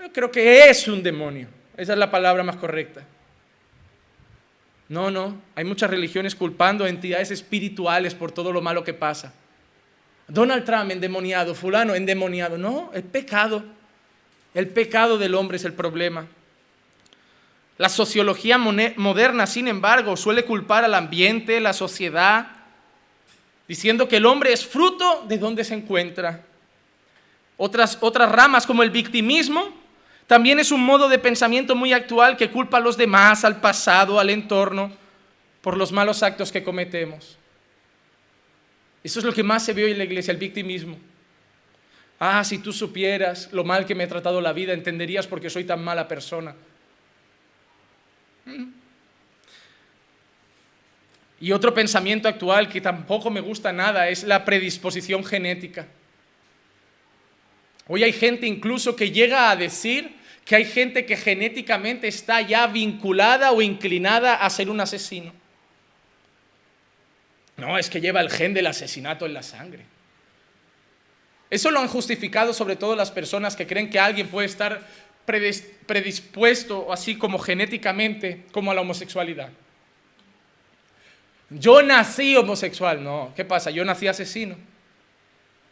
Yo 0.01 0.13
creo 0.13 0.31
que 0.31 0.69
es 0.69 0.87
un 0.87 1.03
demonio. 1.03 1.49
Esa 1.77 1.93
es 1.93 1.99
la 1.99 2.11
palabra 2.11 2.43
más 2.43 2.57
correcta. 2.57 3.05
No, 4.89 5.11
no. 5.11 5.41
Hay 5.55 5.65
muchas 5.65 5.91
religiones 5.91 6.35
culpando 6.35 6.85
a 6.85 6.89
entidades 6.89 7.31
espirituales 7.31 8.15
por 8.15 8.31
todo 8.31 8.53
lo 8.53 8.63
malo 8.63 8.85
que 8.85 8.95
pasa. 8.95 9.35
Donald 10.29 10.65
Trump 10.65 10.91
endemoniado, 10.91 11.55
fulano 11.55 11.95
endemoniado. 11.95 12.59
No, 12.59 12.91
el 12.95 13.05
pecado. 13.05 13.65
El 14.55 14.69
pecado 14.69 15.19
del 15.19 15.35
hombre 15.35 15.59
es 15.59 15.65
el 15.65 15.75
problema. 15.75 16.27
La 17.79 17.89
sociología 17.91 18.57
moderna, 18.57 19.47
sin 19.47 19.69
embargo, 19.69 20.17
suele 20.17 20.45
culpar 20.45 20.85
al 20.85 20.95
ambiente, 20.95 21.61
la 21.61 21.75
sociedad, 21.75 22.47
diciendo 23.69 24.09
que 24.09 24.17
el 24.17 24.25
hombre 24.25 24.53
es 24.53 24.67
fruto 24.67 25.25
de 25.29 25.37
donde 25.37 25.63
se 25.63 25.75
encuentra. 25.75 26.41
Otras, 27.59 27.99
otras 28.01 28.33
ramas 28.33 28.67
como 28.67 28.83
el 28.83 28.91
victimismo 28.91 29.75
también 30.27 30.59
es 30.59 30.73
un 30.73 30.81
modo 30.81 31.09
de 31.09 31.19
pensamiento 31.19 31.77
muy 31.77 31.93
actual 31.93 32.37
que 32.37 32.51
culpa 32.51 32.79
a 32.79 32.81
los 32.81 32.97
demás, 32.97 33.45
al 33.45 33.61
pasado, 33.61 34.19
al 34.19 34.31
entorno, 34.31 34.91
por 35.61 35.77
los 35.77 35.93
malos 35.93 36.23
actos 36.23 36.51
que 36.51 36.65
cometemos. 36.65 37.37
Eso 39.07 39.21
es 39.21 39.25
lo 39.25 39.33
que 39.33 39.45
más 39.45 39.65
se 39.65 39.73
ve 39.73 39.85
hoy 39.85 39.93
en 39.93 39.99
la 39.99 40.05
iglesia, 40.05 40.33
el 40.33 40.37
victimismo. 40.37 40.99
Ah, 42.19 42.43
si 42.43 42.59
tú 42.59 42.73
supieras 42.73 43.49
lo 43.53 43.63
mal 43.63 43.87
que 43.87 43.95
me 43.95 44.03
ha 44.03 44.09
tratado 44.09 44.41
la 44.41 44.53
vida, 44.53 44.73
entenderías 44.73 45.29
por 45.29 45.41
qué 45.41 45.49
soy 45.49 45.63
tan 45.63 45.85
mala 45.85 46.09
persona. 46.09 46.57
Mm. 48.47 48.65
Y 51.39 51.53
otro 51.53 51.73
pensamiento 51.73 52.27
actual 52.27 52.69
que 52.69 52.81
tampoco 52.81 53.31
me 53.31 53.41
gusta 53.41 53.73
nada 53.73 54.09
es 54.09 54.25
la 54.25 54.45
predisposición 54.45 55.25
genética. 55.25 55.87
Hoy 57.87 58.03
hay 58.03 58.13
gente 58.13 58.49
incluso 58.49 58.97
que 58.97 59.13
llega 59.13 59.53
a 59.53 59.57
decir 59.57 60.17
que 60.45 60.57
hay 60.57 60.65
gente 60.65 61.07
que 61.07 61.17
genéticamente 61.17 62.09
está 62.09 62.41
ya 62.41 62.67
vinculada 62.67 63.53
o 63.53 63.63
inclinada 63.63 64.35
a 64.35 64.51
ser 64.51 64.69
un 64.69 64.81
asesino. 64.81 65.33
No, 67.57 67.79
es 67.79 67.89
que 67.89 68.01
lleva 68.01 68.21
el 68.21 68.31
gen 68.31 68.55
del 68.55 68.67
asesinato 68.67 69.27
en 69.27 69.35
la 69.35 69.43
sangre. 69.43 69.85
Eso 71.49 71.71
lo 71.71 71.81
han 71.81 71.89
justificado 71.89 72.53
sobre 72.53 72.77
todo 72.77 72.97
las 72.97 73.11
personas 73.11 73.57
que 73.57 73.67
creen 73.67 73.89
que 73.89 73.99
alguien 73.99 74.29
puede 74.29 74.47
estar 74.47 74.87
predispuesto, 75.87 76.93
así 76.93 77.17
como 77.17 77.39
genéticamente, 77.39 78.45
como 78.53 78.71
a 78.71 78.75
la 78.75 78.81
homosexualidad. 78.81 79.51
Yo 81.51 81.83
nací 81.83 82.37
homosexual, 82.37 83.03
no, 83.03 83.33
¿qué 83.37 83.45
pasa? 83.45 83.71
Yo 83.71 83.85
nací 83.85 84.09
asesino, 84.09 84.57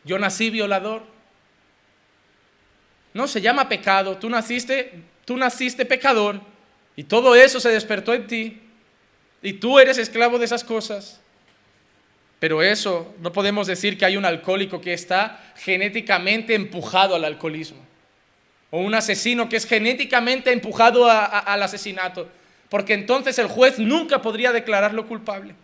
yo 0.05 0.19
nací 0.19 0.51
violador. 0.51 1.03
No, 3.13 3.27
se 3.27 3.41
llama 3.41 3.69
pecado, 3.69 4.17
tú 4.19 4.29
naciste, 4.29 5.03
tú 5.25 5.37
naciste 5.37 5.85
pecador 5.85 6.41
y 6.97 7.05
todo 7.05 7.35
eso 7.35 7.61
se 7.61 7.71
despertó 7.71 8.15
en 8.15 8.27
ti 8.27 8.61
y 9.43 9.55
tú 9.55 9.79
eres 9.79 9.99
esclavo 9.99 10.39
de 10.39 10.45
esas 10.45 10.65
cosas. 10.65 11.21
Pero 12.45 12.63
eso, 12.63 13.15
no 13.21 13.33
podemos 13.33 13.67
decir 13.67 13.97
que 13.97 14.05
hay 14.05 14.19
un 14.19 14.27
alcohólico 14.27 14.79
que 14.79 14.93
está 14.93 15.41
genéticamente 15.57 16.55
empujado 16.55 17.15
al 17.15 17.25
alcoholismo. 17.25 17.79
O 18.71 18.81
un 18.81 18.95
asesino 18.95 19.49
que 19.49 19.57
es 19.57 19.67
genéticamente 19.67 20.53
empujado 20.53 21.09
al 21.09 21.63
asesinato. 21.63 22.29
Porque 22.69 22.93
entonces 22.93 23.39
el 23.39 23.47
juez 23.47 23.79
nunca 23.79 24.21
podría 24.21 24.53
declararlo 24.53 25.07
culpable. 25.07 25.55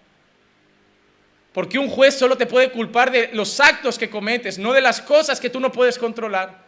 Porque 1.52 1.78
un 1.78 1.90
juez 1.90 2.18
solo 2.18 2.38
te 2.38 2.46
puede 2.46 2.70
culpar 2.70 3.10
de 3.10 3.28
los 3.34 3.60
actos 3.60 3.98
que 3.98 4.08
cometes, 4.08 4.58
no 4.58 4.72
de 4.72 4.80
las 4.80 5.02
cosas 5.02 5.38
que 5.38 5.50
tú 5.50 5.60
no 5.60 5.70
puedes 5.70 5.98
controlar. 5.98 6.64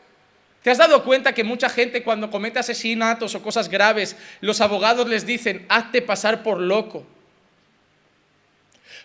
¿Te 0.62 0.70
has 0.70 0.76
dado 0.76 1.04
cuenta 1.04 1.32
que 1.32 1.42
mucha 1.42 1.70
gente 1.70 2.02
cuando 2.02 2.30
comete 2.30 2.58
asesinatos 2.58 3.34
o 3.34 3.42
cosas 3.42 3.66
graves, 3.66 4.14
los 4.42 4.60
abogados 4.60 5.08
les 5.08 5.24
dicen, 5.24 5.64
hazte 5.70 6.02
pasar 6.02 6.42
por 6.42 6.60
loco? 6.60 7.06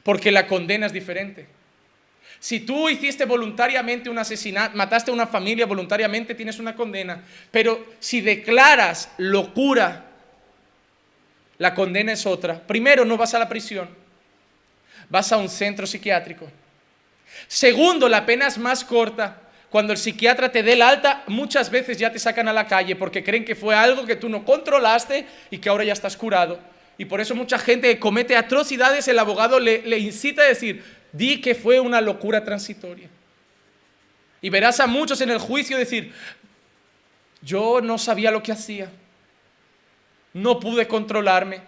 Porque 0.03 0.31
la 0.31 0.47
condena 0.47 0.85
es 0.85 0.93
diferente. 0.93 1.47
Si 2.39 2.59
tú 2.59 2.87
hiciste 2.87 3.25
voluntariamente 3.25 4.09
un 4.09 4.19
asesinato, 4.19 4.77
mataste 4.77 5.09
a 5.09 5.13
una 5.13 5.27
familia 5.27 5.65
voluntariamente, 5.65 6.35
tienes 6.35 6.59
una 6.59 6.75
condena. 6.75 7.23
Pero 7.51 7.85
si 7.99 8.21
declaras 8.21 9.11
locura, 9.17 10.05
la 11.57 11.73
condena 11.73 12.13
es 12.13 12.25
otra. 12.25 12.59
Primero, 12.59 13.05
no 13.05 13.17
vas 13.17 13.33
a 13.33 13.39
la 13.39 13.49
prisión, 13.49 13.89
vas 15.09 15.31
a 15.31 15.37
un 15.37 15.49
centro 15.49 15.87
psiquiátrico. 15.87 16.47
Segundo, 17.47 18.07
la 18.07 18.25
pena 18.25 18.47
es 18.47 18.57
más 18.57 18.83
corta. 18.83 19.41
Cuando 19.69 19.91
el 19.91 19.99
psiquiatra 19.99 20.51
te 20.51 20.63
dé 20.63 20.73
el 20.73 20.81
alta, 20.81 21.23
muchas 21.27 21.69
veces 21.69 21.97
ya 21.97 22.11
te 22.11 22.19
sacan 22.19 22.47
a 22.47 22.53
la 22.53 22.67
calle 22.67 22.95
porque 22.95 23.23
creen 23.23 23.43
que 23.43 23.55
fue 23.55 23.75
algo 23.75 24.05
que 24.05 24.15
tú 24.15 24.29
no 24.29 24.45
controlaste 24.45 25.25
y 25.49 25.57
que 25.57 25.69
ahora 25.69 25.83
ya 25.83 25.93
estás 25.93 26.15
curado. 26.15 26.59
Y 26.97 27.05
por 27.05 27.21
eso 27.21 27.35
mucha 27.35 27.59
gente 27.59 27.99
comete 27.99 28.35
atrocidades, 28.35 29.07
el 29.07 29.19
abogado 29.19 29.59
le, 29.59 29.97
incita 29.99 30.41
a 30.41 30.47
decir, 30.47 30.83
di 31.11 31.39
que 31.41 31.53
fue 31.53 31.79
una 31.79 32.01
locura 32.01 32.43
transitoria. 32.43 33.07
Y 34.41 34.49
verás 34.49 34.79
a 34.79 34.87
muchos 34.87 35.21
en 35.21 35.29
el 35.29 35.37
juicio 35.37 35.77
decir, 35.77 36.11
yo 37.41 37.81
no 37.81 37.97
sabía 37.97 38.31
lo 38.31 38.41
que 38.41 38.51
hacía, 38.51 38.89
no 40.33 40.59
pude 40.59 40.87
controlarme, 40.87 41.61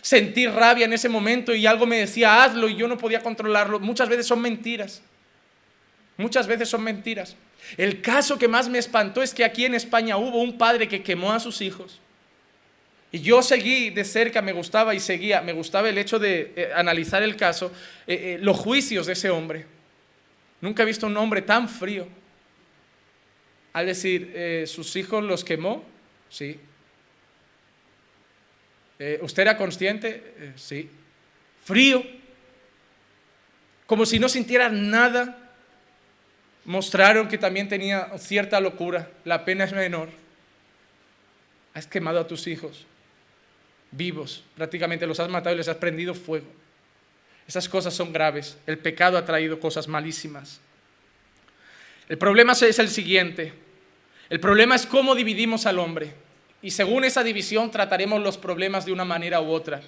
sentí 0.00 0.46
rabia 0.46 0.84
en 0.84 0.92
ese 0.92 1.08
momento 1.08 1.54
y 1.54 1.66
algo 1.66 1.86
me 1.86 1.98
decía, 1.98 2.42
hazlo 2.42 2.68
y 2.68 2.76
yo 2.76 2.86
no 2.86 2.98
podía 2.98 3.20
controlarlo. 3.20 3.80
Muchas 3.80 4.08
veces 4.08 4.26
son 4.26 4.40
mentiras, 4.40 5.02
muchas 6.16 6.46
veces 6.46 6.68
son 6.68 6.84
mentiras. 6.84 7.36
El 7.76 8.00
caso 8.00 8.38
que 8.38 8.48
más 8.48 8.68
me 8.68 8.78
espantó 8.78 9.22
es 9.22 9.34
que 9.34 9.44
aquí 9.44 9.64
en 9.64 9.74
España 9.74 10.16
hubo 10.16 10.40
un 10.40 10.56
padre 10.56 10.86
que 10.86 11.02
quemó 11.02 11.32
a 11.32 11.40
sus 11.40 11.60
hijos 11.60 12.01
y 13.14 13.20
yo 13.20 13.42
seguí 13.42 13.90
de 13.90 14.04
cerca, 14.04 14.40
me 14.40 14.52
gustaba 14.52 14.94
y 14.94 15.00
seguía, 15.00 15.42
me 15.42 15.52
gustaba 15.52 15.90
el 15.90 15.98
hecho 15.98 16.18
de 16.18 16.54
eh, 16.56 16.72
analizar 16.74 17.22
el 17.22 17.36
caso, 17.36 17.70
eh, 18.06 18.14
eh, 18.14 18.38
los 18.40 18.56
juicios 18.56 19.06
de 19.06 19.12
ese 19.12 19.28
hombre. 19.28 19.66
Nunca 20.62 20.82
he 20.82 20.86
visto 20.86 21.06
un 21.06 21.16
hombre 21.18 21.42
tan 21.42 21.68
frío. 21.68 22.08
Al 23.74 23.86
decir, 23.86 24.66
sus 24.66 24.96
hijos 24.96 25.24
los 25.24 25.44
quemó, 25.44 25.82
sí. 26.28 26.60
¿Usted 29.22 29.42
era 29.42 29.56
consciente? 29.56 30.52
sí. 30.56 30.90
Frío. 31.64 32.04
Como 33.86 34.04
si 34.04 34.18
no 34.18 34.28
sintiera 34.28 34.68
nada. 34.68 35.38
Mostraron 36.66 37.28
que 37.28 37.38
también 37.38 37.68
tenía 37.68 38.12
cierta 38.18 38.60
locura. 38.60 39.10
La 39.24 39.44
pena 39.44 39.64
es 39.64 39.72
menor. 39.72 40.10
Has 41.72 41.86
quemado 41.86 42.20
a 42.20 42.26
tus 42.26 42.46
hijos 42.46 42.86
vivos, 43.92 44.42
prácticamente 44.56 45.06
los 45.06 45.20
has 45.20 45.28
matado 45.28 45.54
y 45.54 45.58
les 45.58 45.68
has 45.68 45.76
prendido 45.76 46.14
fuego. 46.14 46.46
Esas 47.46 47.68
cosas 47.68 47.94
son 47.94 48.12
graves. 48.12 48.56
El 48.66 48.78
pecado 48.78 49.18
ha 49.18 49.24
traído 49.24 49.60
cosas 49.60 49.86
malísimas. 49.86 50.60
El 52.08 52.18
problema 52.18 52.52
es 52.52 52.78
el 52.78 52.88
siguiente. 52.88 53.52
El 54.28 54.40
problema 54.40 54.74
es 54.74 54.86
cómo 54.86 55.14
dividimos 55.14 55.66
al 55.66 55.78
hombre. 55.78 56.14
Y 56.62 56.70
según 56.70 57.04
esa 57.04 57.22
división 57.22 57.70
trataremos 57.70 58.22
los 58.22 58.38
problemas 58.38 58.86
de 58.86 58.92
una 58.92 59.04
manera 59.04 59.40
u 59.40 59.50
otra. 59.50 59.82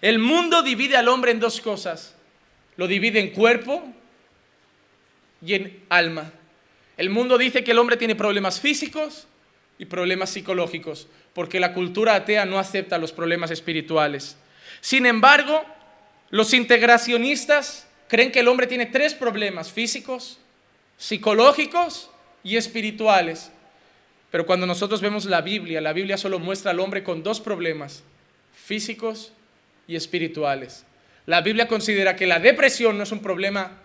El 0.00 0.18
mundo 0.18 0.62
divide 0.62 0.96
al 0.96 1.08
hombre 1.08 1.32
en 1.32 1.40
dos 1.40 1.60
cosas. 1.60 2.14
Lo 2.76 2.86
divide 2.86 3.20
en 3.20 3.30
cuerpo 3.30 3.82
y 5.44 5.54
en 5.54 5.84
alma. 5.88 6.32
El 6.96 7.10
mundo 7.10 7.36
dice 7.36 7.64
que 7.64 7.72
el 7.72 7.78
hombre 7.78 7.96
tiene 7.96 8.14
problemas 8.14 8.60
físicos 8.60 9.26
y 9.80 9.86
problemas 9.86 10.28
psicológicos 10.28 11.08
porque 11.32 11.58
la 11.58 11.72
cultura 11.72 12.14
atea 12.14 12.44
no 12.44 12.58
acepta 12.58 12.98
los 12.98 13.12
problemas 13.12 13.50
espirituales. 13.50 14.36
Sin 14.82 15.06
embargo, 15.06 15.64
los 16.28 16.52
integracionistas 16.52 17.88
creen 18.06 18.30
que 18.30 18.40
el 18.40 18.48
hombre 18.48 18.66
tiene 18.66 18.84
tres 18.84 19.14
problemas, 19.14 19.72
físicos, 19.72 20.38
psicológicos 20.98 22.10
y 22.44 22.56
espirituales. 22.58 23.50
Pero 24.30 24.44
cuando 24.44 24.66
nosotros 24.66 25.00
vemos 25.00 25.24
la 25.24 25.40
Biblia, 25.40 25.80
la 25.80 25.94
Biblia 25.94 26.18
solo 26.18 26.38
muestra 26.38 26.72
al 26.72 26.80
hombre 26.80 27.02
con 27.02 27.22
dos 27.22 27.40
problemas, 27.40 28.04
físicos 28.52 29.32
y 29.88 29.96
espirituales. 29.96 30.84
La 31.24 31.40
Biblia 31.40 31.66
considera 31.66 32.16
que 32.16 32.26
la 32.26 32.38
depresión 32.38 32.98
no 32.98 33.04
es 33.04 33.12
un 33.12 33.22
problema 33.22 33.78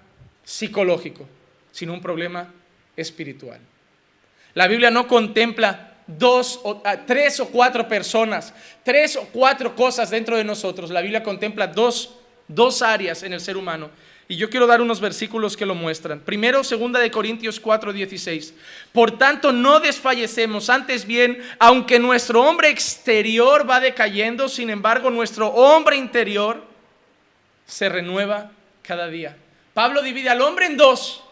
psicológico, 0.44 1.26
sino 1.72 1.94
un 1.94 2.02
problema 2.02 2.52
espiritual. 2.98 3.62
La 4.56 4.68
Biblia 4.68 4.90
no 4.90 5.08
contempla 5.08 5.85
dos 6.08 6.60
o 6.64 6.82
ah, 6.86 6.98
tres 7.06 7.40
o 7.40 7.48
cuatro 7.48 7.88
personas, 7.88 8.54
tres 8.84 9.16
o 9.16 9.28
cuatro 9.32 9.76
cosas 9.76 10.10
dentro 10.10 10.38
de 10.38 10.44
nosotros. 10.44 10.92
La 10.92 11.02
Biblia 11.02 11.24
contempla 11.24 11.68
dos, 11.68 12.16
dos 12.48 12.82
áreas 12.82 13.24
en 13.24 13.34
el 13.34 13.42
ser 13.42 13.58
humano. 13.58 13.90
Y 14.28 14.38
yo 14.38 14.50
quiero 14.50 14.66
dar 14.66 14.82
unos 14.82 15.00
versículos 15.00 15.56
que 15.56 15.68
lo 15.68 15.76
muestran. 15.76 16.20
Primero, 16.20 16.64
segunda 16.64 17.00
de 17.00 17.12
Corintios 17.12 17.60
4, 17.60 17.94
16. 17.94 18.56
Por 18.92 19.20
tanto, 19.20 19.52
no 19.52 19.80
desfallecemos, 19.80 20.72
antes 20.72 21.06
bien, 21.06 21.44
aunque 21.60 22.00
nuestro 22.00 22.42
hombre 22.42 22.70
exterior 22.70 23.70
va 23.70 23.80
decayendo, 23.80 24.50
sin 24.50 24.72
embargo, 24.72 25.12
nuestro 25.12 25.50
hombre 25.50 25.96
interior 25.98 26.64
se 27.68 27.88
renueva 27.88 28.52
cada 28.82 29.08
día. 29.10 29.38
Pablo 29.76 30.02
divide 30.02 30.30
al 30.30 30.42
hombre 30.42 30.66
en 30.66 30.78
dos. 30.78 31.24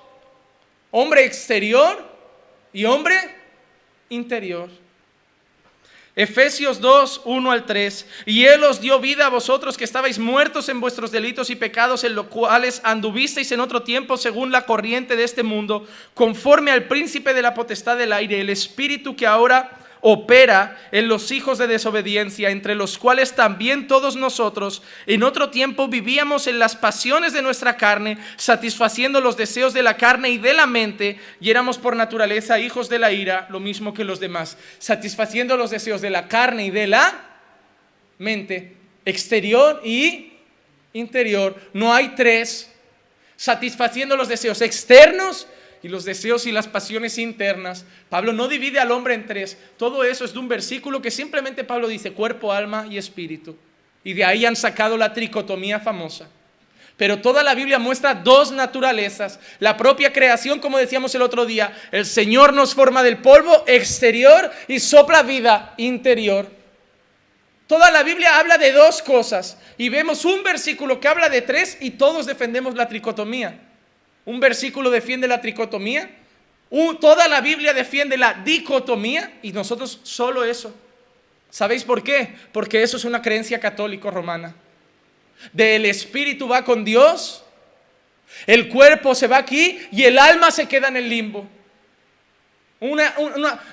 Hombre 0.91 1.25
exterior 1.25 1.97
y 2.71 2.85
hombre 2.85 3.15
interior. 4.13 4.69
Efesios 6.15 6.79
2, 6.79 7.21
1 7.25 7.51
al 7.51 7.65
3. 7.65 8.05
Y 8.27 8.45
Él 8.45 8.63
os 8.63 8.79
dio 8.79 8.99
vida 8.99 9.25
a 9.25 9.29
vosotros 9.29 9.77
que 9.77 9.83
estabais 9.83 10.19
muertos 10.19 10.69
en 10.69 10.79
vuestros 10.79 11.11
delitos 11.11 11.49
y 11.49 11.55
pecados, 11.55 12.03
en 12.03 12.13
los 12.13 12.27
cuales 12.27 12.81
anduvisteis 12.83 13.51
en 13.51 13.59
otro 13.59 13.81
tiempo 13.81 14.17
según 14.17 14.51
la 14.51 14.65
corriente 14.65 15.15
de 15.15 15.23
este 15.23 15.41
mundo, 15.41 15.87
conforme 16.13 16.71
al 16.71 16.83
príncipe 16.83 17.33
de 17.33 17.41
la 17.41 17.55
potestad 17.55 17.97
del 17.97 18.13
aire, 18.13 18.41
el 18.41 18.51
espíritu 18.51 19.15
que 19.15 19.25
ahora 19.25 19.82
opera 20.05 20.77
en 20.91 21.07
los 21.07 21.31
hijos 21.31 21.57
de 21.57 21.65
desobediencia, 21.65 22.49
entre 22.49 22.75
los 22.75 22.97
cuales 22.97 23.35
también 23.35 23.87
todos 23.87 24.17
nosotros 24.17 24.83
en 25.07 25.23
otro 25.23 25.49
tiempo 25.49 25.87
vivíamos 25.87 26.45
en 26.47 26.59
las 26.59 26.75
pasiones 26.75 27.31
de 27.31 27.41
nuestra 27.41 27.77
carne, 27.77 28.17
satisfaciendo 28.35 29.21
los 29.21 29.37
deseos 29.37 29.73
de 29.73 29.81
la 29.81 29.95
carne 29.95 30.29
y 30.29 30.37
de 30.37 30.53
la 30.53 30.67
mente, 30.67 31.17
y 31.39 31.49
éramos 31.49 31.77
por 31.77 31.95
naturaleza 31.95 32.59
hijos 32.59 32.89
de 32.89 32.99
la 32.99 33.13
ira, 33.13 33.47
lo 33.49 33.61
mismo 33.61 33.93
que 33.93 34.03
los 34.03 34.19
demás, 34.19 34.57
satisfaciendo 34.77 35.55
los 35.55 35.71
deseos 35.71 36.01
de 36.01 36.09
la 36.09 36.27
carne 36.27 36.65
y 36.65 36.69
de 36.69 36.87
la 36.87 37.21
mente, 38.17 38.75
exterior 39.05 39.79
y 39.85 40.33
interior. 40.91 41.55
No 41.71 41.93
hay 41.93 42.09
tres, 42.09 42.69
satisfaciendo 43.37 44.17
los 44.17 44.27
deseos 44.27 44.61
externos 44.61 45.47
y 45.83 45.89
los 45.89 46.05
deseos 46.05 46.47
y 46.47 46.51
las 46.53 46.67
pasiones 46.67 47.17
internas. 47.17 47.85
Pablo 48.09 48.31
no 48.31 48.47
divide 48.47 48.79
al 48.79 48.91
hombre 48.91 49.13
en 49.13 49.27
tres. 49.27 49.57
Todo 49.77 50.05
eso 50.05 50.23
es 50.23 50.31
de 50.31 50.39
un 50.39 50.47
versículo 50.47 51.01
que 51.01 51.11
simplemente 51.11 51.65
Pablo 51.65 51.89
dice 51.89 52.13
cuerpo, 52.13 52.53
alma 52.53 52.87
y 52.89 52.97
espíritu. 52.97 53.57
Y 54.03 54.13
de 54.13 54.23
ahí 54.23 54.45
han 54.45 54.55
sacado 54.55 54.97
la 54.97 55.13
tricotomía 55.13 55.81
famosa. 55.81 56.29
Pero 56.95 57.19
toda 57.19 57.43
la 57.43 57.53
Biblia 57.53 57.79
muestra 57.79 58.13
dos 58.13 58.51
naturalezas. 58.51 59.39
La 59.59 59.75
propia 59.75 60.13
creación, 60.13 60.59
como 60.59 60.77
decíamos 60.77 61.13
el 61.15 61.21
otro 61.21 61.45
día, 61.45 61.75
el 61.91 62.05
Señor 62.05 62.53
nos 62.53 62.73
forma 62.73 63.03
del 63.03 63.17
polvo 63.17 63.65
exterior 63.67 64.51
y 64.69 64.79
sopla 64.79 65.21
vida 65.21 65.73
interior. 65.77 66.47
Toda 67.67 67.91
la 67.91 68.03
Biblia 68.03 68.37
habla 68.37 68.57
de 68.57 68.71
dos 68.71 69.01
cosas 69.01 69.57
y 69.77 69.89
vemos 69.89 70.23
un 70.23 70.43
versículo 70.43 71.01
que 71.01 71.09
habla 71.09 71.27
de 71.27 71.41
tres 71.41 71.77
y 71.81 71.91
todos 71.91 72.25
defendemos 72.25 72.75
la 72.75 72.87
tricotomía. 72.87 73.59
Un 74.25 74.39
versículo 74.39 74.89
defiende 74.89 75.27
la 75.27 75.41
tricotomía, 75.41 76.09
toda 76.99 77.27
la 77.27 77.41
Biblia 77.41 77.73
defiende 77.73 78.17
la 78.17 78.33
dicotomía 78.33 79.39
y 79.41 79.51
nosotros 79.51 79.99
solo 80.03 80.43
eso. 80.43 80.73
¿Sabéis 81.49 81.83
por 81.83 82.03
qué? 82.03 82.35
Porque 82.51 82.81
eso 82.81 82.97
es 82.97 83.05
una 83.05 83.21
creencia 83.21 83.59
católico 83.59 84.09
romana. 84.09 84.55
Del 85.51 85.85
espíritu 85.85 86.47
va 86.47 86.63
con 86.63 86.83
Dios, 86.83 87.43
el 88.47 88.69
cuerpo 88.69 89.13
se 89.13 89.27
va 89.27 89.37
aquí 89.37 89.79
y 89.91 90.03
el 90.03 90.17
alma 90.17 90.49
se 90.49 90.67
queda 90.67 90.87
en 90.87 90.97
el 90.97 91.09
limbo. 91.09 91.47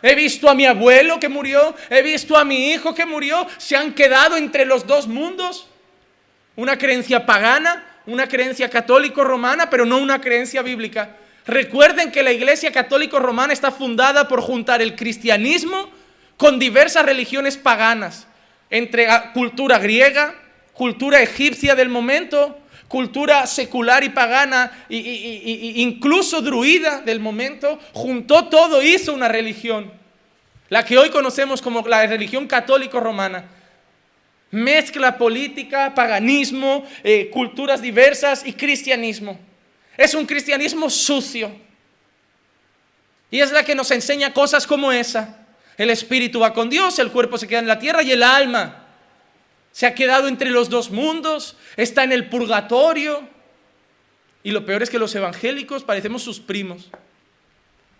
he 0.02 0.14
visto 0.14 0.50
a 0.50 0.54
mi 0.54 0.66
abuelo 0.66 1.18
que 1.18 1.28
murió, 1.28 1.74
he 1.88 2.02
visto 2.02 2.36
a 2.36 2.44
mi 2.44 2.70
hijo 2.72 2.94
que 2.94 3.06
murió, 3.06 3.46
se 3.56 3.76
han 3.76 3.94
quedado 3.94 4.36
entre 4.36 4.64
los 4.64 4.86
dos 4.86 5.06
mundos. 5.06 5.68
Una 6.56 6.76
creencia 6.76 7.24
pagana 7.24 7.89
una 8.06 8.26
creencia 8.26 8.68
católico-romana, 8.68 9.70
pero 9.70 9.84
no 9.84 9.98
una 9.98 10.20
creencia 10.20 10.62
bíblica. 10.62 11.16
Recuerden 11.46 12.12
que 12.12 12.22
la 12.22 12.32
Iglesia 12.32 12.72
católico-romana 12.72 13.52
está 13.52 13.70
fundada 13.70 14.28
por 14.28 14.40
juntar 14.40 14.82
el 14.82 14.94
cristianismo 14.94 15.90
con 16.36 16.58
diversas 16.58 17.04
religiones 17.04 17.56
paganas, 17.56 18.26
entre 18.70 19.06
cultura 19.34 19.78
griega, 19.78 20.34
cultura 20.72 21.20
egipcia 21.20 21.74
del 21.74 21.88
momento, 21.88 22.58
cultura 22.88 23.46
secular 23.46 24.02
y 24.02 24.08
pagana, 24.08 24.84
e 24.88 25.72
incluso 25.76 26.40
druida 26.40 27.00
del 27.02 27.20
momento, 27.20 27.78
juntó 27.92 28.48
todo, 28.48 28.82
hizo 28.82 29.12
una 29.12 29.28
religión, 29.28 29.92
la 30.68 30.84
que 30.84 30.98
hoy 30.98 31.10
conocemos 31.10 31.62
como 31.62 31.86
la 31.86 32.06
religión 32.06 32.46
católico-romana. 32.46 33.44
Mezcla 34.50 35.16
política, 35.16 35.94
paganismo, 35.94 36.84
eh, 37.04 37.30
culturas 37.30 37.80
diversas 37.80 38.44
y 38.44 38.52
cristianismo. 38.52 39.38
Es 39.96 40.14
un 40.14 40.26
cristianismo 40.26 40.90
sucio. 40.90 41.52
Y 43.30 43.40
es 43.40 43.52
la 43.52 43.64
que 43.64 43.74
nos 43.74 43.90
enseña 43.90 44.32
cosas 44.32 44.66
como 44.66 44.90
esa. 44.90 45.46
El 45.76 45.90
espíritu 45.90 46.40
va 46.40 46.52
con 46.52 46.68
Dios, 46.68 46.98
el 46.98 47.10
cuerpo 47.10 47.38
se 47.38 47.46
queda 47.46 47.60
en 47.60 47.68
la 47.68 47.78
tierra 47.78 48.02
y 48.02 48.10
el 48.10 48.22
alma 48.22 48.80
se 49.72 49.86
ha 49.86 49.94
quedado 49.94 50.28
entre 50.28 50.50
los 50.50 50.68
dos 50.68 50.90
mundos, 50.90 51.56
está 51.76 52.04
en 52.04 52.12
el 52.12 52.28
purgatorio. 52.28 53.28
Y 54.42 54.50
lo 54.50 54.64
peor 54.64 54.82
es 54.82 54.90
que 54.90 54.98
los 54.98 55.14
evangélicos 55.14 55.84
parecemos 55.84 56.22
sus 56.22 56.40
primos, 56.40 56.90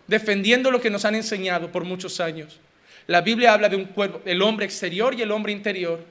defendiendo 0.06 0.70
lo 0.70 0.80
que 0.80 0.90
nos 0.90 1.04
han 1.04 1.14
enseñado 1.14 1.70
por 1.70 1.84
muchos 1.84 2.18
años. 2.18 2.58
La 3.06 3.20
Biblia 3.20 3.52
habla 3.52 3.68
de 3.68 3.76
un 3.76 3.84
cuerpo, 3.84 4.20
el 4.24 4.42
hombre 4.42 4.66
exterior 4.66 5.14
y 5.14 5.22
el 5.22 5.30
hombre 5.30 5.52
interior 5.52 6.04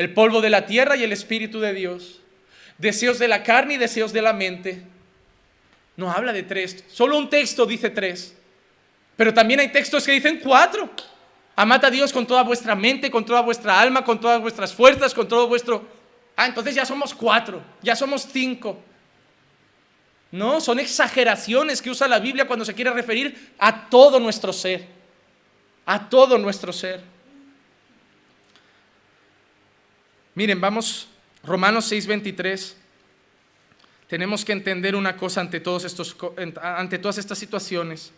el 0.00 0.14
polvo 0.14 0.40
de 0.40 0.48
la 0.48 0.64
tierra 0.64 0.96
y 0.96 1.04
el 1.04 1.12
Espíritu 1.12 1.60
de 1.60 1.74
Dios, 1.74 2.20
deseos 2.78 3.18
de 3.18 3.28
la 3.28 3.42
carne 3.42 3.74
y 3.74 3.76
deseos 3.76 4.14
de 4.14 4.22
la 4.22 4.32
mente. 4.32 4.82
No 5.94 6.10
habla 6.10 6.32
de 6.32 6.42
tres, 6.42 6.84
solo 6.88 7.18
un 7.18 7.28
texto 7.28 7.66
dice 7.66 7.90
tres, 7.90 8.34
pero 9.14 9.34
también 9.34 9.60
hay 9.60 9.68
textos 9.68 10.06
que 10.06 10.12
dicen 10.12 10.40
cuatro. 10.42 10.88
Amad 11.54 11.84
a 11.84 11.90
Dios 11.90 12.14
con 12.14 12.26
toda 12.26 12.42
vuestra 12.42 12.74
mente, 12.74 13.10
con 13.10 13.26
toda 13.26 13.42
vuestra 13.42 13.78
alma, 13.78 14.02
con 14.02 14.18
todas 14.18 14.40
vuestras 14.40 14.72
fuerzas, 14.72 15.12
con 15.12 15.28
todo 15.28 15.46
vuestro... 15.46 15.86
Ah, 16.34 16.46
entonces 16.46 16.74
ya 16.74 16.86
somos 16.86 17.12
cuatro, 17.12 17.62
ya 17.82 17.94
somos 17.94 18.26
cinco. 18.26 18.80
No, 20.30 20.62
son 20.62 20.78
exageraciones 20.78 21.82
que 21.82 21.90
usa 21.90 22.08
la 22.08 22.20
Biblia 22.20 22.46
cuando 22.46 22.64
se 22.64 22.72
quiere 22.72 22.90
referir 22.90 23.52
a 23.58 23.90
todo 23.90 24.18
nuestro 24.18 24.54
ser, 24.54 24.86
a 25.84 26.08
todo 26.08 26.38
nuestro 26.38 26.72
ser. 26.72 27.19
Miren, 30.40 30.58
vamos, 30.58 31.06
Romanos 31.44 31.92
6:23. 31.92 32.74
Tenemos 34.08 34.42
que 34.42 34.52
entender 34.52 34.96
una 34.96 35.14
cosa 35.18 35.42
ante, 35.42 35.60
todos 35.60 35.84
estos, 35.84 36.16
ante 36.62 36.98
todas 36.98 37.18
estas 37.18 37.36
situaciones. 37.36 38.10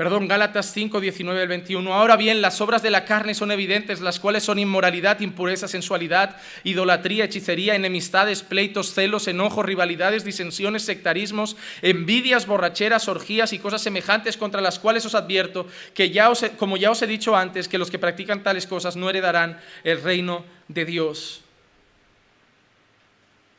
Perdón, 0.00 0.28
Gálatas 0.28 0.72
5, 0.72 0.98
19 0.98 1.42
al 1.42 1.48
21. 1.48 1.92
Ahora 1.92 2.16
bien, 2.16 2.40
las 2.40 2.62
obras 2.62 2.82
de 2.82 2.88
la 2.88 3.04
carne 3.04 3.34
son 3.34 3.50
evidentes, 3.50 4.00
las 4.00 4.18
cuales 4.18 4.42
son 4.42 4.58
inmoralidad, 4.58 5.20
impureza, 5.20 5.68
sensualidad, 5.68 6.38
idolatría, 6.64 7.26
hechicería, 7.26 7.74
enemistades, 7.74 8.42
pleitos, 8.42 8.94
celos, 8.94 9.28
enojos, 9.28 9.66
rivalidades, 9.66 10.24
disensiones, 10.24 10.84
sectarismos, 10.84 11.58
envidias, 11.82 12.46
borracheras, 12.46 13.08
orgías 13.08 13.52
y 13.52 13.58
cosas 13.58 13.82
semejantes 13.82 14.38
contra 14.38 14.62
las 14.62 14.78
cuales 14.78 15.04
os 15.04 15.14
advierto 15.14 15.66
que 15.92 16.08
ya 16.08 16.30
os, 16.30 16.46
como 16.56 16.78
ya 16.78 16.90
os 16.90 17.02
he 17.02 17.06
dicho 17.06 17.36
antes, 17.36 17.68
que 17.68 17.76
los 17.76 17.90
que 17.90 17.98
practican 17.98 18.42
tales 18.42 18.66
cosas 18.66 18.96
no 18.96 19.10
heredarán 19.10 19.60
el 19.84 20.02
reino 20.02 20.46
de 20.68 20.86
Dios. 20.86 21.42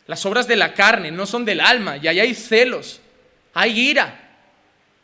Las 0.07 0.25
obras 0.25 0.47
de 0.47 0.55
la 0.55 0.73
carne 0.73 1.11
no 1.11 1.27
son 1.27 1.45
del 1.45 1.61
alma, 1.61 1.97
y 1.97 2.07
ahí 2.07 2.19
hay 2.19 2.33
celos, 2.33 2.99
hay 3.53 3.79
ira, 3.79 4.30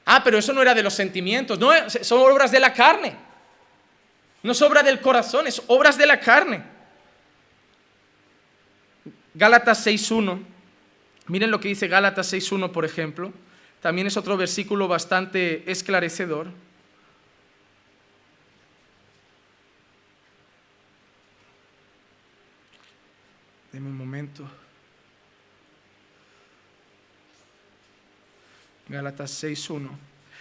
Ah, 0.09 0.23
pero 0.23 0.37
eso 0.37 0.53
no 0.53 0.61
era 0.61 0.73
de 0.73 0.81
los 0.81 0.93
sentimientos. 0.93 1.59
No, 1.59 1.69
son 1.89 2.31
obras 2.31 2.49
de 2.49 2.61
la 2.61 2.73
carne. 2.73 3.13
No 4.41 4.53
es 4.53 4.61
obra 4.61 4.81
del 4.81 5.01
corazón, 5.01 5.47
es 5.47 5.61
obras 5.67 5.97
de 5.97 6.05
la 6.05 6.17
carne. 6.21 6.63
Gálatas 9.33 9.85
6.1. 9.85 10.41
Miren 11.27 11.51
lo 11.51 11.59
que 11.59 11.67
dice 11.67 11.89
Gálatas 11.89 12.31
6.1, 12.31 12.71
por 12.71 12.85
ejemplo. 12.85 13.33
También 13.81 14.07
es 14.07 14.15
otro 14.15 14.37
versículo 14.37 14.87
bastante 14.87 15.69
esclarecedor. 15.69 16.47
Deme 23.73 23.89
un 23.89 23.97
momento. 23.97 24.49
Gálatas 28.89 29.43
6.1. 29.43 29.89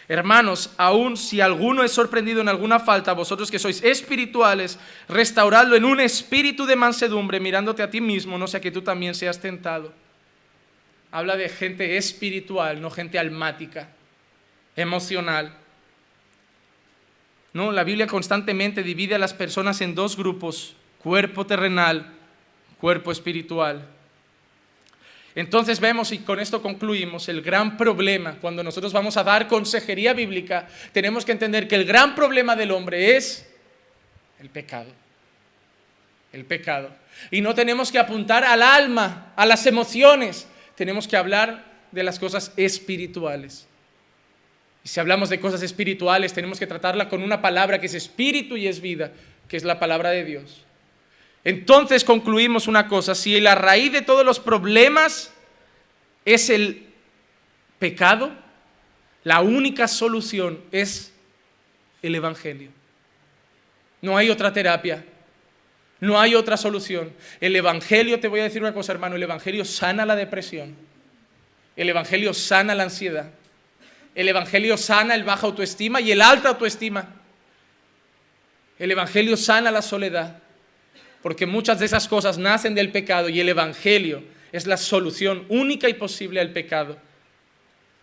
Hermanos, 0.08 0.70
aun 0.76 1.16
si 1.16 1.40
alguno 1.40 1.82
es 1.82 1.90
sorprendido 1.90 2.40
en 2.40 2.48
alguna 2.48 2.78
falta, 2.78 3.12
vosotros 3.12 3.50
que 3.50 3.58
sois 3.58 3.82
espirituales, 3.82 4.78
restauradlo 5.08 5.74
en 5.74 5.84
un 5.84 5.98
espíritu 5.98 6.64
de 6.64 6.76
mansedumbre, 6.76 7.40
mirándote 7.40 7.82
a 7.82 7.90
ti 7.90 8.00
mismo, 8.00 8.38
no 8.38 8.46
sea 8.46 8.60
que 8.60 8.70
tú 8.70 8.82
también 8.82 9.16
seas 9.16 9.40
tentado. 9.40 9.92
Habla 11.10 11.36
de 11.36 11.48
gente 11.48 11.96
espiritual, 11.96 12.80
no 12.80 12.90
gente 12.90 13.18
almática, 13.18 13.88
emocional. 14.76 15.56
No, 17.52 17.72
la 17.72 17.82
Biblia 17.82 18.06
constantemente 18.06 18.84
divide 18.84 19.16
a 19.16 19.18
las 19.18 19.34
personas 19.34 19.80
en 19.80 19.96
dos 19.96 20.16
grupos, 20.16 20.76
cuerpo 20.98 21.46
terrenal, 21.46 22.12
cuerpo 22.78 23.10
espiritual. 23.10 23.95
Entonces 25.36 25.80
vemos, 25.80 26.12
y 26.12 26.20
con 26.20 26.40
esto 26.40 26.62
concluimos, 26.62 27.28
el 27.28 27.42
gran 27.42 27.76
problema, 27.76 28.38
cuando 28.40 28.64
nosotros 28.64 28.94
vamos 28.94 29.18
a 29.18 29.22
dar 29.22 29.46
consejería 29.48 30.14
bíblica, 30.14 30.66
tenemos 30.92 31.26
que 31.26 31.32
entender 31.32 31.68
que 31.68 31.74
el 31.74 31.84
gran 31.84 32.14
problema 32.14 32.56
del 32.56 32.70
hombre 32.70 33.16
es 33.16 33.46
el 34.40 34.48
pecado. 34.48 34.90
El 36.32 36.46
pecado. 36.46 36.90
Y 37.30 37.42
no 37.42 37.54
tenemos 37.54 37.92
que 37.92 37.98
apuntar 37.98 38.44
al 38.44 38.62
alma, 38.62 39.34
a 39.36 39.44
las 39.44 39.66
emociones, 39.66 40.48
tenemos 40.74 41.06
que 41.06 41.18
hablar 41.18 41.66
de 41.92 42.02
las 42.02 42.18
cosas 42.18 42.52
espirituales. 42.56 43.66
Y 44.84 44.88
si 44.88 45.00
hablamos 45.00 45.28
de 45.28 45.38
cosas 45.38 45.62
espirituales, 45.62 46.32
tenemos 46.32 46.58
que 46.58 46.66
tratarla 46.66 47.10
con 47.10 47.22
una 47.22 47.42
palabra 47.42 47.78
que 47.78 47.86
es 47.86 47.94
espíritu 47.94 48.56
y 48.56 48.68
es 48.68 48.80
vida, 48.80 49.12
que 49.48 49.58
es 49.58 49.64
la 49.64 49.78
palabra 49.78 50.10
de 50.10 50.24
Dios. 50.24 50.65
Entonces 51.46 52.02
concluimos 52.02 52.66
una 52.66 52.88
cosa, 52.88 53.14
si 53.14 53.38
la 53.38 53.54
raíz 53.54 53.92
de 53.92 54.02
todos 54.02 54.26
los 54.26 54.40
problemas 54.40 55.32
es 56.24 56.50
el 56.50 56.88
pecado, 57.78 58.32
la 59.22 59.42
única 59.42 59.86
solución 59.86 60.60
es 60.72 61.12
el 62.02 62.16
Evangelio. 62.16 62.70
No 64.02 64.16
hay 64.16 64.28
otra 64.28 64.52
terapia, 64.52 65.04
no 66.00 66.20
hay 66.20 66.34
otra 66.34 66.56
solución. 66.56 67.12
El 67.40 67.54
Evangelio, 67.54 68.18
te 68.18 68.26
voy 68.26 68.40
a 68.40 68.42
decir 68.42 68.60
una 68.60 68.74
cosa 68.74 68.90
hermano, 68.90 69.14
el 69.14 69.22
Evangelio 69.22 69.64
sana 69.64 70.04
la 70.04 70.16
depresión, 70.16 70.74
el 71.76 71.88
Evangelio 71.88 72.34
sana 72.34 72.74
la 72.74 72.82
ansiedad, 72.82 73.30
el 74.16 74.28
Evangelio 74.28 74.76
sana 74.76 75.14
el 75.14 75.22
baja 75.22 75.46
autoestima 75.46 76.00
y 76.00 76.10
el 76.10 76.22
alta 76.22 76.48
autoestima. 76.48 77.06
El 78.80 78.90
Evangelio 78.90 79.36
sana 79.36 79.70
la 79.70 79.80
soledad 79.80 80.42
porque 81.22 81.46
muchas 81.46 81.78
de 81.78 81.86
esas 81.86 82.08
cosas 82.08 82.38
nacen 82.38 82.74
del 82.74 82.92
pecado 82.92 83.28
y 83.28 83.40
el 83.40 83.48
Evangelio 83.48 84.22
es 84.52 84.66
la 84.66 84.76
solución 84.76 85.44
única 85.48 85.88
y 85.88 85.94
posible 85.94 86.40
al 86.40 86.52
pecado. 86.52 86.96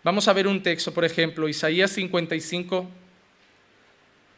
Vamos 0.02 0.28
a 0.28 0.32
ver 0.32 0.46
un 0.46 0.62
texto, 0.62 0.92
por 0.92 1.04
ejemplo, 1.04 1.48
Isaías 1.48 1.90
55, 1.92 2.88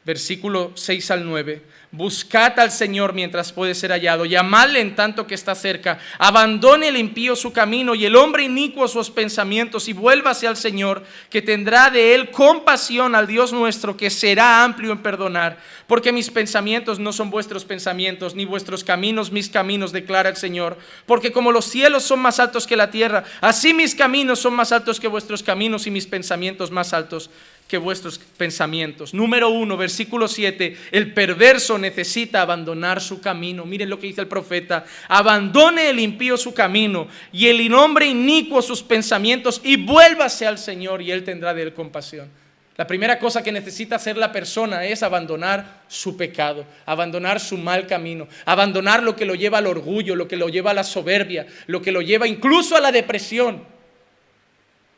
versículo 0.07 0.71
6 0.77 1.11
al 1.11 1.27
9. 1.27 1.63
Buscad 1.91 2.61
al 2.61 2.71
Señor 2.71 3.13
mientras 3.13 3.53
puede 3.53 3.75
ser 3.75 3.91
hallado, 3.91 4.25
llamadle 4.25 4.81
en 4.81 4.95
tanto 4.95 5.27
que 5.27 5.35
está 5.35 5.55
cerca. 5.57 5.99
Abandone 6.19 6.89
el 6.89 6.97
impío 6.97 7.35
su 7.35 7.53
camino 7.53 7.95
y 7.95 8.05
el 8.05 8.15
hombre 8.15 8.45
inicuo 8.45 8.87
sus 8.87 9.11
pensamientos 9.11 9.89
y 9.89 9.93
vuélvase 9.93 10.47
al 10.47 10.57
Señor, 10.57 11.03
que 11.29 11.43
tendrá 11.43 11.91
de 11.91 12.15
él 12.15 12.31
compasión 12.31 13.17
al 13.17 13.27
Dios 13.27 13.53
nuestro, 13.53 13.97
que 13.97 14.11
será 14.11 14.63
amplio 14.63 14.93
en 14.93 14.99
perdonar. 14.99 15.59
Porque 15.89 16.13
mis 16.13 16.31
pensamientos 16.31 17.01
no 17.01 17.13
son 17.13 17.31
vuestros 17.31 17.65
pensamientos, 17.65 18.35
ni 18.35 18.45
vuestros 18.45 18.85
caminos 18.85 19.33
mis 19.33 19.49
caminos, 19.49 19.91
declara 19.91 20.29
el 20.29 20.37
Señor. 20.37 20.79
Porque 21.07 21.33
como 21.33 21.51
los 21.51 21.65
cielos 21.65 22.05
son 22.05 22.21
más 22.21 22.39
altos 22.39 22.67
que 22.67 22.77
la 22.77 22.91
tierra, 22.91 23.25
así 23.41 23.75
mis 23.75 23.95
caminos 23.95 24.39
son 24.39 24.55
más 24.55 24.71
altos 24.71 25.01
que 25.01 25.09
vuestros 25.09 25.43
caminos 25.43 25.87
y 25.87 25.91
mis 25.91 26.07
pensamientos 26.07 26.71
más 26.71 26.93
altos 26.93 27.31
que 27.69 27.79
vuestros 27.79 28.19
pensamientos. 28.19 29.13
Número 29.13 29.49
uno, 29.49 29.77
versículo 29.77 30.29
7, 30.29 30.77
el 30.93 31.13
perverso 31.13 31.79
necesita 31.79 32.43
abandonar 32.43 33.01
su 33.01 33.21
camino. 33.21 33.65
Miren 33.65 33.91
lo 33.91 33.99
que 33.99 34.07
dice 34.07 34.21
el 34.21 34.29
profeta, 34.29 34.85
abandone 35.09 35.91
el 35.91 35.99
impío 35.99 36.37
su 36.37 36.55
camino 36.55 37.09
y 37.33 37.49
el 37.49 37.75
hombre 37.75 38.07
inicuo 38.07 38.63
sus 38.63 38.83
pensamientos 38.83 39.61
y 39.65 39.77
vuélvase 39.77 40.47
al 40.47 40.59
Señor 40.59 41.03
y 41.03 41.11
Él 41.11 41.25
tendrá 41.25 41.55
de 41.55 41.63
él 41.63 41.75
compasión. 41.75 42.29
La 42.77 42.87
primera 42.87 43.19
cosa 43.19 43.43
que 43.43 43.51
necesita 43.51 43.97
hacer 43.97 44.19
la 44.19 44.33
persona 44.33 44.85
es 44.85 45.03
abandonar 45.03 45.83
su 45.89 46.17
pecado, 46.17 46.67
abandonar 46.85 47.41
su 47.41 47.57
mal 47.57 47.87
camino, 47.87 48.29
abandonar 48.45 49.03
lo 49.03 49.17
que 49.17 49.25
lo 49.25 49.35
lleva 49.35 49.59
al 49.59 49.67
orgullo, 49.67 50.15
lo 50.15 50.29
que 50.29 50.37
lo 50.37 50.51
lleva 50.51 50.73
a 50.73 50.75
la 50.75 50.85
soberbia, 50.85 51.47
lo 51.67 51.81
que 51.81 51.91
lo 51.91 52.03
lleva 52.03 52.29
incluso 52.29 52.77
a 52.77 52.81
la 52.81 52.93
depresión, 52.93 53.65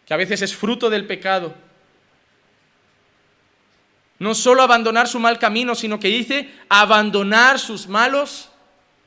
que 0.04 0.12
a 0.12 0.16
veces 0.16 0.42
es 0.42 0.56
fruto 0.56 0.90
del 0.90 1.06
pecado 1.06 1.54
no 4.18 4.34
solo 4.34 4.62
abandonar 4.62 5.08
su 5.08 5.18
mal 5.18 5.38
camino, 5.38 5.74
sino 5.74 6.00
que 6.00 6.08
dice 6.08 6.50
abandonar 6.68 7.58
sus 7.58 7.86
malos 7.86 8.48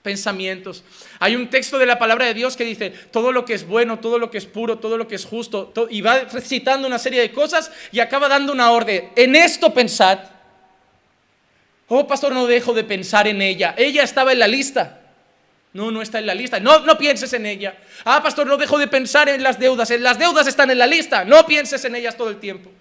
pensamientos. 0.01 0.83
Hay 1.19 1.35
un 1.35 1.49
texto 1.49 1.77
de 1.77 1.85
la 1.85 1.99
palabra 1.99 2.25
de 2.25 2.33
Dios 2.33 2.55
que 2.55 2.63
dice, 2.63 2.89
todo 3.11 3.31
lo 3.31 3.45
que 3.45 3.53
es 3.53 3.67
bueno, 3.67 3.99
todo 3.99 4.17
lo 4.19 4.31
que 4.31 4.37
es 4.37 4.45
puro, 4.45 4.79
todo 4.79 4.97
lo 4.97 5.07
que 5.07 5.15
es 5.15 5.25
justo, 5.25 5.73
y 5.89 6.01
va 6.01 6.19
recitando 6.31 6.87
una 6.87 6.97
serie 6.97 7.21
de 7.21 7.31
cosas 7.31 7.71
y 7.91 7.99
acaba 7.99 8.27
dando 8.27 8.53
una 8.53 8.71
orden. 8.71 9.09
En 9.15 9.35
esto 9.35 9.73
pensad. 9.73 10.19
Oh, 11.87 12.07
pastor, 12.07 12.31
no 12.31 12.47
dejo 12.47 12.73
de 12.73 12.83
pensar 12.83 13.27
en 13.27 13.41
ella. 13.41 13.75
Ella 13.77 14.03
estaba 14.03 14.31
en 14.31 14.39
la 14.39 14.47
lista. 14.47 15.01
No, 15.73 15.91
no 15.91 16.01
está 16.01 16.19
en 16.19 16.25
la 16.25 16.33
lista. 16.33 16.59
No, 16.59 16.79
no 16.79 16.97
pienses 16.97 17.31
en 17.33 17.45
ella. 17.45 17.77
Ah, 18.05 18.21
pastor, 18.23 18.47
no 18.47 18.57
dejo 18.57 18.77
de 18.77 18.87
pensar 18.87 19.29
en 19.29 19.43
las 19.43 19.59
deudas. 19.59 19.89
Las 19.99 20.17
deudas 20.17 20.47
están 20.47 20.71
en 20.71 20.77
la 20.77 20.87
lista. 20.87 21.25
No 21.25 21.45
pienses 21.45 21.83
en 21.85 21.95
ellas 21.95 22.15
todo 22.15 22.29
el 22.29 22.37
tiempo. 22.37 22.71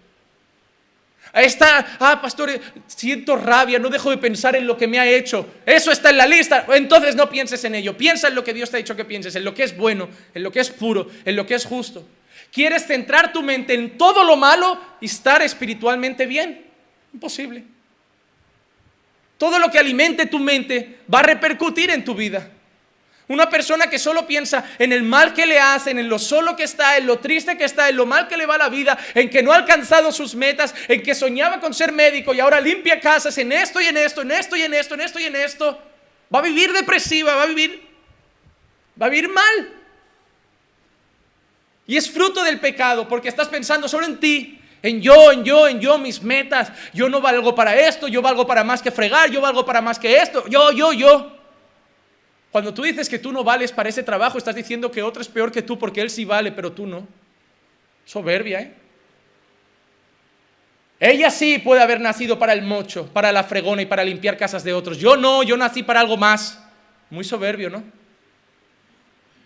Está, 1.33 1.97
ah, 2.01 2.21
pastor, 2.21 2.51
siento 2.87 3.37
rabia, 3.37 3.79
no 3.79 3.89
dejo 3.89 4.11
de 4.11 4.19
pensar 4.19 4.57
en 4.57 4.67
lo 4.67 4.77
que 4.77 4.89
me 4.89 4.99
ha 4.99 5.09
hecho. 5.09 5.47
Eso 5.65 5.93
está 5.93 6.11
en 6.11 6.17
la 6.17 6.27
lista. 6.27 6.67
Entonces 6.75 7.15
no 7.15 7.31
pienses 7.31 7.63
en 7.65 7.77
ello. 7.77 7.97
Piensa 7.97 8.29
en 8.29 8.35
lo 8.35 8.43
que 8.43 8.53
Dios 8.53 8.71
te 8.71 8.77
ha 8.77 8.79
dicho 8.79 8.97
que 8.97 9.05
pienses, 9.05 9.37
en 9.37 9.45
lo 9.45 9.55
que 9.55 9.63
es 9.63 9.77
bueno, 9.77 10.09
en 10.35 10.43
lo 10.43 10.51
que 10.51 10.61
es 10.61 10.71
puro, 10.71 11.09
en 11.25 11.37
lo 11.37 11.47
que 11.47 11.55
es 11.55 11.65
justo. 11.65 12.05
¿Quieres 12.53 12.87
centrar 12.87 13.33
tu 13.33 13.43
mente 13.43 13.75
en 13.75 13.97
todo 13.97 14.25
lo 14.25 14.37
malo 14.37 14.81
y 15.01 15.07
estar 15.07 15.41
espiritualmente 15.41 16.27
bien? 16.27 16.67
Imposible. 17.15 17.65
Todo 19.39 19.59
lo 19.59 19.71
que 19.71 19.79
alimente 19.79 20.27
tu 20.27 20.39
mente 20.39 20.99
va 21.13 21.21
a 21.21 21.23
repercutir 21.23 21.91
en 21.91 22.05
tu 22.05 22.15
vida. 22.15 22.51
Una 23.31 23.49
persona 23.49 23.89
que 23.89 24.01
solo 24.01 24.27
piensa 24.27 24.65
en 24.77 24.93
el 24.93 25.05
mal 25.05 25.33
que 25.33 25.47
le 25.47 25.61
hacen, 25.61 26.01
en 26.01 26.09
lo 26.09 26.19
solo 26.19 26.57
que 26.57 26.65
está, 26.65 26.97
en 26.97 27.07
lo 27.07 27.21
triste 27.21 27.57
que 27.57 27.63
está, 27.63 27.89
en 27.89 27.95
lo 27.95 28.05
mal 28.05 28.27
que 28.27 28.37
le 28.37 28.45
va 28.45 28.59
la 28.59 28.69
vida, 28.69 28.99
en 29.15 29.31
que 29.31 29.41
no 29.41 29.53
ha 29.53 29.55
alcanzado 29.55 30.11
sus 30.11 30.35
metas, 30.35 30.75
en 30.89 31.01
que 31.01 31.15
soñaba 31.15 31.61
con 31.61 31.73
ser 31.73 31.93
médico 31.93 32.35
y 32.35 32.41
ahora 32.41 32.61
limpia 32.61 32.99
casas, 32.99 33.39
en 33.39 33.53
esto 33.53 33.81
y 33.81 33.87
en 33.87 33.99
esto, 33.99 34.23
en 34.23 34.33
esto 34.33 34.57
y 34.57 34.63
en 34.63 34.75
esto, 34.75 34.95
en 34.95 35.01
esto 35.01 35.21
y 35.21 35.25
en 35.27 35.37
esto, 35.37 35.81
va 36.35 36.41
a 36.41 36.43
vivir 36.43 36.73
depresiva, 36.73 37.37
va 37.37 37.45
a 37.45 37.47
vivir, 37.47 37.87
va 39.01 39.07
a 39.07 39.11
vivir 39.11 39.29
mal. 39.29 39.75
Y 41.87 41.97
es 41.97 42.11
fruto 42.11 42.43
del 42.43 42.59
pecado 42.59 43.07
porque 43.07 43.29
estás 43.29 43.47
pensando 43.47 43.87
solo 43.87 44.07
en 44.07 44.19
ti, 44.19 44.61
en 44.83 45.01
yo, 45.01 45.31
en 45.31 45.45
yo, 45.45 45.69
en 45.69 45.79
yo, 45.79 45.99
mis 45.99 46.21
metas. 46.21 46.73
Yo 46.93 47.09
no 47.09 47.21
valgo 47.21 47.55
para 47.55 47.77
esto, 47.77 48.09
yo 48.09 48.23
valgo 48.23 48.45
para 48.45 48.65
más 48.65 48.83
que 48.83 48.91
fregar, 48.91 49.31
yo 49.31 49.41
valgo 49.41 49.65
para 49.65 49.81
más 49.81 50.01
que 50.01 50.17
esto, 50.17 50.49
yo, 50.49 50.73
yo, 50.73 50.93
yo. 50.93 51.40
Cuando 52.51 52.75
tú 52.75 52.83
dices 52.83 53.09
que 53.09 53.19
tú 53.19 53.33
no 53.33 53.45
vales 53.45 53.71
para 53.71 53.89
ese 53.89 54.03
trabajo, 54.03 54.39
estás 54.39 54.55
diciendo 54.55 54.91
que 54.91 55.03
otro 55.03 55.23
es 55.23 55.29
peor 55.29 55.53
que 55.53 55.63
tú 55.63 55.79
porque 55.79 56.01
él 56.01 56.11
sí 56.11 56.25
vale, 56.25 56.51
pero 56.51 56.73
tú 56.73 56.87
no. 56.87 57.07
Soberbia, 58.05 58.61
¿eh? 58.61 58.75
Ella 60.99 61.31
sí 61.31 61.59
puede 61.59 61.81
haber 61.81 61.99
nacido 61.99 62.39
para 62.39 62.53
el 62.53 62.61
mocho, 62.61 63.07
para 63.07 63.33
la 63.33 63.45
fregona 63.45 63.81
y 63.81 63.87
para 63.87 64.05
limpiar 64.05 64.37
casas 64.37 64.63
de 64.63 64.75
otros. 64.75 64.99
Yo 64.99 65.17
no, 65.17 65.43
yo 65.43 65.57
nací 65.57 65.83
para 65.83 66.01
algo 66.01 66.19
más. 66.19 66.63
Muy 67.09 67.25
soberbio, 67.25 67.71
¿no? 67.71 67.83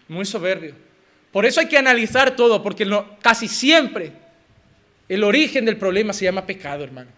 Muy 0.09 0.25
soberbio. 0.25 0.75
Por 1.31 1.47
eso 1.47 1.61
hay 1.61 1.69
que 1.69 1.79
analizar 1.79 2.35
todo, 2.35 2.61
porque 2.61 2.89
casi 3.23 3.47
siempre 3.47 4.13
el 5.09 5.23
origen 5.23 5.65
del 5.65 5.77
problema 5.77 6.13
se 6.13 6.25
llama 6.25 6.45
pecado, 6.45 6.83
hermano. 6.83 7.11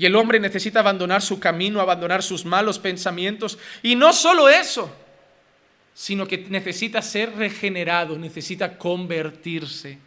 Y 0.00 0.06
el 0.06 0.16
hombre 0.16 0.40
necesita 0.40 0.80
abandonar 0.80 1.20
su 1.20 1.38
camino, 1.38 1.78
abandonar 1.78 2.22
sus 2.22 2.46
malos 2.46 2.78
pensamientos. 2.78 3.58
Y 3.82 3.96
no 3.96 4.14
solo 4.14 4.48
eso, 4.48 4.90
sino 5.92 6.26
que 6.26 6.38
necesita 6.48 7.02
ser 7.02 7.36
regenerado, 7.36 8.18
necesita 8.18 8.78
convertirse. 8.78 9.98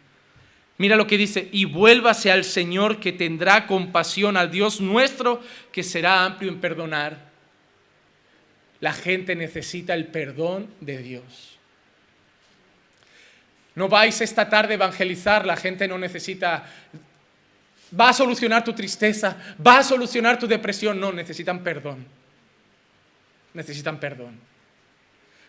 Mira 0.78 0.96
lo 0.96 1.06
que 1.06 1.16
dice, 1.16 1.48
y 1.52 1.66
vuélvase 1.66 2.32
al 2.32 2.42
Señor 2.42 2.98
que 2.98 3.12
tendrá 3.12 3.68
compasión, 3.68 4.36
al 4.36 4.50
Dios 4.50 4.80
nuestro 4.80 5.40
que 5.70 5.84
será 5.84 6.24
amplio 6.24 6.50
en 6.50 6.60
perdonar. 6.60 7.30
La 8.80 8.94
gente 8.94 9.36
necesita 9.36 9.94
el 9.94 10.08
perdón 10.08 10.66
de 10.80 10.98
Dios. 10.98 11.56
No 13.76 13.88
vais 13.88 14.20
esta 14.20 14.48
tarde 14.48 14.72
a 14.72 14.74
evangelizar, 14.74 15.46
la 15.46 15.56
gente 15.56 15.86
no 15.86 15.98
necesita 15.98 16.68
va 17.98 18.10
a 18.10 18.12
solucionar 18.12 18.64
tu 18.64 18.72
tristeza, 18.72 19.36
va 19.64 19.78
a 19.78 19.84
solucionar 19.84 20.38
tu 20.38 20.46
depresión. 20.46 20.98
No, 20.98 21.12
necesitan 21.12 21.62
perdón. 21.62 22.06
Necesitan 23.52 23.98
perdón. 23.98 24.38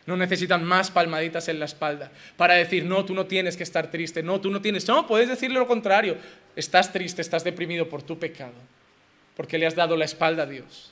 No 0.06 0.16
necesitan 0.16 0.64
más 0.64 0.92
palmaditas 0.92 1.48
en 1.48 1.60
la 1.60 1.66
espalda 1.66 2.12
para 2.38 2.54
decir, 2.54 2.86
no, 2.86 3.04
tú 3.06 3.16
no 3.16 3.26
tienes 3.26 3.58
que 3.58 3.64
estar 3.64 3.90
triste, 3.90 4.22
no, 4.22 4.40
tú 4.40 4.52
no 4.52 4.62
tienes, 4.62 4.88
no, 4.88 5.08
puedes 5.08 5.28
decirle 5.28 5.58
lo 5.58 5.68
contrario, 5.68 6.16
estás 6.56 6.94
triste, 6.94 7.24
estás 7.24 7.44
deprimido 7.44 7.90
por 7.90 8.04
tu 8.04 8.20
pecado, 8.20 8.54
porque 9.36 9.58
le 9.58 9.66
has 9.66 9.74
dado 9.74 9.98
la 9.98 10.06
espalda 10.06 10.44
a 10.44 10.46
Dios. 10.46 10.92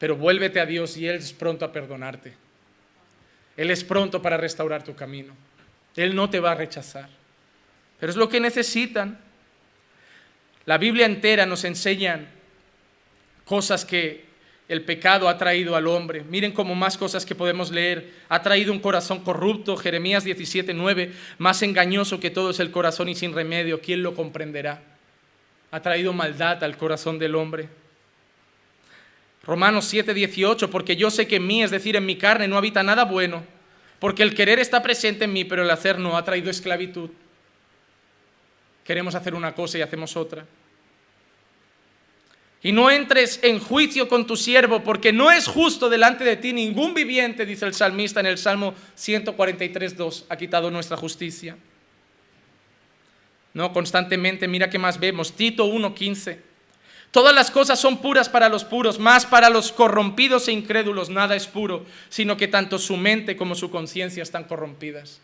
Pero 0.00 0.16
vuélvete 0.16 0.58
a 0.58 0.66
Dios 0.66 0.96
y 0.96 1.06
Él 1.06 1.16
es 1.16 1.32
pronto 1.32 1.64
a 1.64 1.72
perdonarte. 1.72 2.34
Él 3.56 3.70
es 3.70 3.84
pronto 3.84 4.22
para 4.22 4.36
restaurar 4.36 4.82
tu 4.82 4.94
camino. 4.94 5.34
Él 5.96 6.14
no 6.14 6.30
te 6.30 6.38
va 6.40 6.52
a 6.52 6.54
rechazar. 6.54 7.08
Pero 7.98 8.10
es 8.10 8.16
lo 8.16 8.28
que 8.28 8.38
necesitan. 8.38 9.18
La 10.68 10.76
Biblia 10.76 11.06
entera 11.06 11.46
nos 11.46 11.64
enseña 11.64 12.26
cosas 13.46 13.86
que 13.86 14.26
el 14.68 14.84
pecado 14.84 15.26
ha 15.30 15.38
traído 15.38 15.76
al 15.76 15.86
hombre. 15.86 16.24
Miren 16.24 16.52
como 16.52 16.74
más 16.74 16.98
cosas 16.98 17.24
que 17.24 17.34
podemos 17.34 17.70
leer. 17.70 18.12
Ha 18.28 18.42
traído 18.42 18.70
un 18.70 18.78
corazón 18.78 19.24
corrupto, 19.24 19.78
Jeremías 19.78 20.24
17, 20.24 20.74
9, 20.74 21.14
más 21.38 21.62
engañoso 21.62 22.20
que 22.20 22.28
todo 22.28 22.50
es 22.50 22.60
el 22.60 22.70
corazón 22.70 23.08
y 23.08 23.14
sin 23.14 23.32
remedio. 23.32 23.80
¿Quién 23.80 24.02
lo 24.02 24.14
comprenderá? 24.14 24.82
Ha 25.70 25.80
traído 25.80 26.12
maldad 26.12 26.62
al 26.62 26.76
corazón 26.76 27.18
del 27.18 27.34
hombre. 27.34 27.70
Romanos 29.44 29.86
7, 29.86 30.12
18, 30.12 30.68
porque 30.68 30.96
yo 30.96 31.10
sé 31.10 31.26
que 31.26 31.36
en 31.36 31.46
mí, 31.46 31.62
es 31.62 31.70
decir, 31.70 31.96
en 31.96 32.04
mi 32.04 32.16
carne, 32.16 32.46
no 32.46 32.58
habita 32.58 32.82
nada 32.82 33.06
bueno, 33.06 33.42
porque 34.00 34.22
el 34.22 34.34
querer 34.34 34.58
está 34.58 34.82
presente 34.82 35.24
en 35.24 35.32
mí, 35.32 35.46
pero 35.46 35.62
el 35.62 35.70
hacer 35.70 35.98
no 35.98 36.14
ha 36.14 36.24
traído 36.26 36.50
esclavitud. 36.50 37.08
Queremos 38.84 39.14
hacer 39.14 39.34
una 39.34 39.54
cosa 39.54 39.78
y 39.78 39.80
hacemos 39.80 40.14
otra. 40.14 40.44
Y 42.62 42.72
no 42.72 42.90
entres 42.90 43.38
en 43.42 43.60
juicio 43.60 44.08
con 44.08 44.26
tu 44.26 44.36
siervo, 44.36 44.82
porque 44.82 45.12
no 45.12 45.30
es 45.30 45.46
justo 45.46 45.88
delante 45.88 46.24
de 46.24 46.36
ti 46.36 46.52
ningún 46.52 46.92
viviente, 46.92 47.46
dice 47.46 47.66
el 47.66 47.74
salmista 47.74 48.18
en 48.20 48.26
el 48.26 48.38
Salmo 48.38 48.74
143, 48.96 49.96
2, 49.96 50.26
ha 50.28 50.36
quitado 50.36 50.70
nuestra 50.70 50.96
justicia. 50.96 51.56
No, 53.54 53.72
constantemente, 53.72 54.48
mira 54.48 54.70
qué 54.70 54.78
más 54.78 54.98
vemos. 54.98 55.32
Tito 55.32 55.66
1:15. 55.66 56.38
Todas 57.10 57.34
las 57.34 57.50
cosas 57.50 57.80
son 57.80 57.98
puras 57.98 58.28
para 58.28 58.48
los 58.48 58.64
puros, 58.64 58.98
más 58.98 59.24
para 59.24 59.48
los 59.48 59.72
corrompidos 59.72 60.46
e 60.48 60.52
incrédulos 60.52 61.08
nada 61.08 61.34
es 61.36 61.46
puro, 61.46 61.86
sino 62.10 62.36
que 62.36 62.48
tanto 62.48 62.78
su 62.78 62.96
mente 62.96 63.36
como 63.36 63.54
su 63.54 63.70
conciencia 63.70 64.22
están 64.22 64.44
corrompidas. 64.44 65.20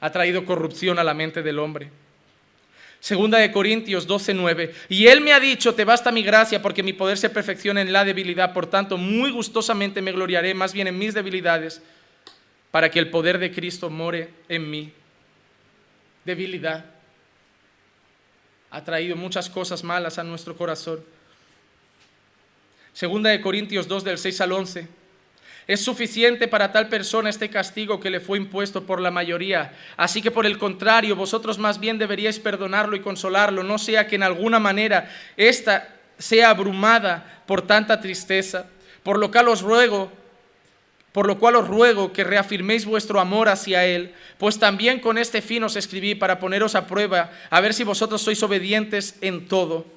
Ha 0.00 0.10
traído 0.12 0.46
corrupción 0.46 0.98
a 0.98 1.04
la 1.04 1.14
mente 1.14 1.42
del 1.42 1.58
hombre. 1.58 1.90
Segunda 3.00 3.38
de 3.38 3.52
Corintios 3.52 4.06
12:9. 4.06 4.72
Y 4.88 5.06
él 5.06 5.20
me 5.20 5.32
ha 5.32 5.40
dicho, 5.40 5.74
te 5.74 5.84
basta 5.84 6.10
mi 6.10 6.22
gracia 6.22 6.62
porque 6.62 6.82
mi 6.82 6.92
poder 6.92 7.18
se 7.18 7.30
perfecciona 7.30 7.80
en 7.80 7.92
la 7.92 8.04
debilidad. 8.04 8.52
Por 8.52 8.66
tanto, 8.66 8.96
muy 8.96 9.30
gustosamente 9.30 10.02
me 10.02 10.12
gloriaré 10.12 10.54
más 10.54 10.72
bien 10.72 10.88
en 10.88 10.98
mis 10.98 11.14
debilidades 11.14 11.82
para 12.70 12.90
que 12.90 12.98
el 12.98 13.10
poder 13.10 13.38
de 13.38 13.52
Cristo 13.52 13.90
more 13.90 14.28
en 14.48 14.70
mí. 14.70 14.92
Debilidad. 16.24 16.84
Ha 18.70 18.84
traído 18.84 19.16
muchas 19.16 19.48
cosas 19.48 19.84
malas 19.84 20.18
a 20.18 20.24
nuestro 20.24 20.56
corazón. 20.56 21.02
Segunda 22.92 23.30
de 23.30 23.40
Corintios 23.40 23.86
2 23.86 24.04
del 24.04 24.18
6 24.18 24.40
al 24.40 24.52
11. 24.52 24.88
Es 25.66 25.84
suficiente 25.84 26.46
para 26.46 26.70
tal 26.70 26.88
persona 26.88 27.28
este 27.28 27.50
castigo 27.50 27.98
que 27.98 28.10
le 28.10 28.20
fue 28.20 28.38
impuesto 28.38 28.86
por 28.86 29.00
la 29.00 29.10
mayoría. 29.10 29.72
Así 29.96 30.22
que 30.22 30.30
por 30.30 30.46
el 30.46 30.58
contrario, 30.58 31.16
vosotros 31.16 31.58
más 31.58 31.80
bien 31.80 31.98
deberíais 31.98 32.38
perdonarlo 32.38 32.94
y 32.94 33.00
consolarlo, 33.00 33.64
no 33.64 33.78
sea 33.78 34.06
que 34.06 34.14
en 34.14 34.22
alguna 34.22 34.60
manera 34.60 35.10
ésta 35.36 35.96
sea 36.18 36.50
abrumada 36.50 37.42
por 37.46 37.62
tanta 37.62 38.00
tristeza. 38.00 38.66
Por 39.02 39.18
lo 39.18 39.32
cual 39.32 39.48
os 39.48 39.62
ruego, 39.62 40.12
por 41.10 41.26
lo 41.26 41.38
cual 41.38 41.56
os 41.56 41.66
ruego 41.66 42.12
que 42.12 42.22
reafirméis 42.22 42.84
vuestro 42.84 43.18
amor 43.18 43.48
hacia 43.48 43.84
él, 43.84 44.14
pues 44.38 44.60
también 44.60 45.00
con 45.00 45.18
este 45.18 45.42
fin 45.42 45.64
os 45.64 45.74
escribí 45.74 46.14
para 46.14 46.38
poneros 46.38 46.76
a 46.76 46.86
prueba, 46.86 47.32
a 47.50 47.60
ver 47.60 47.74
si 47.74 47.82
vosotros 47.82 48.22
sois 48.22 48.42
obedientes 48.42 49.16
en 49.20 49.48
todo. 49.48 49.95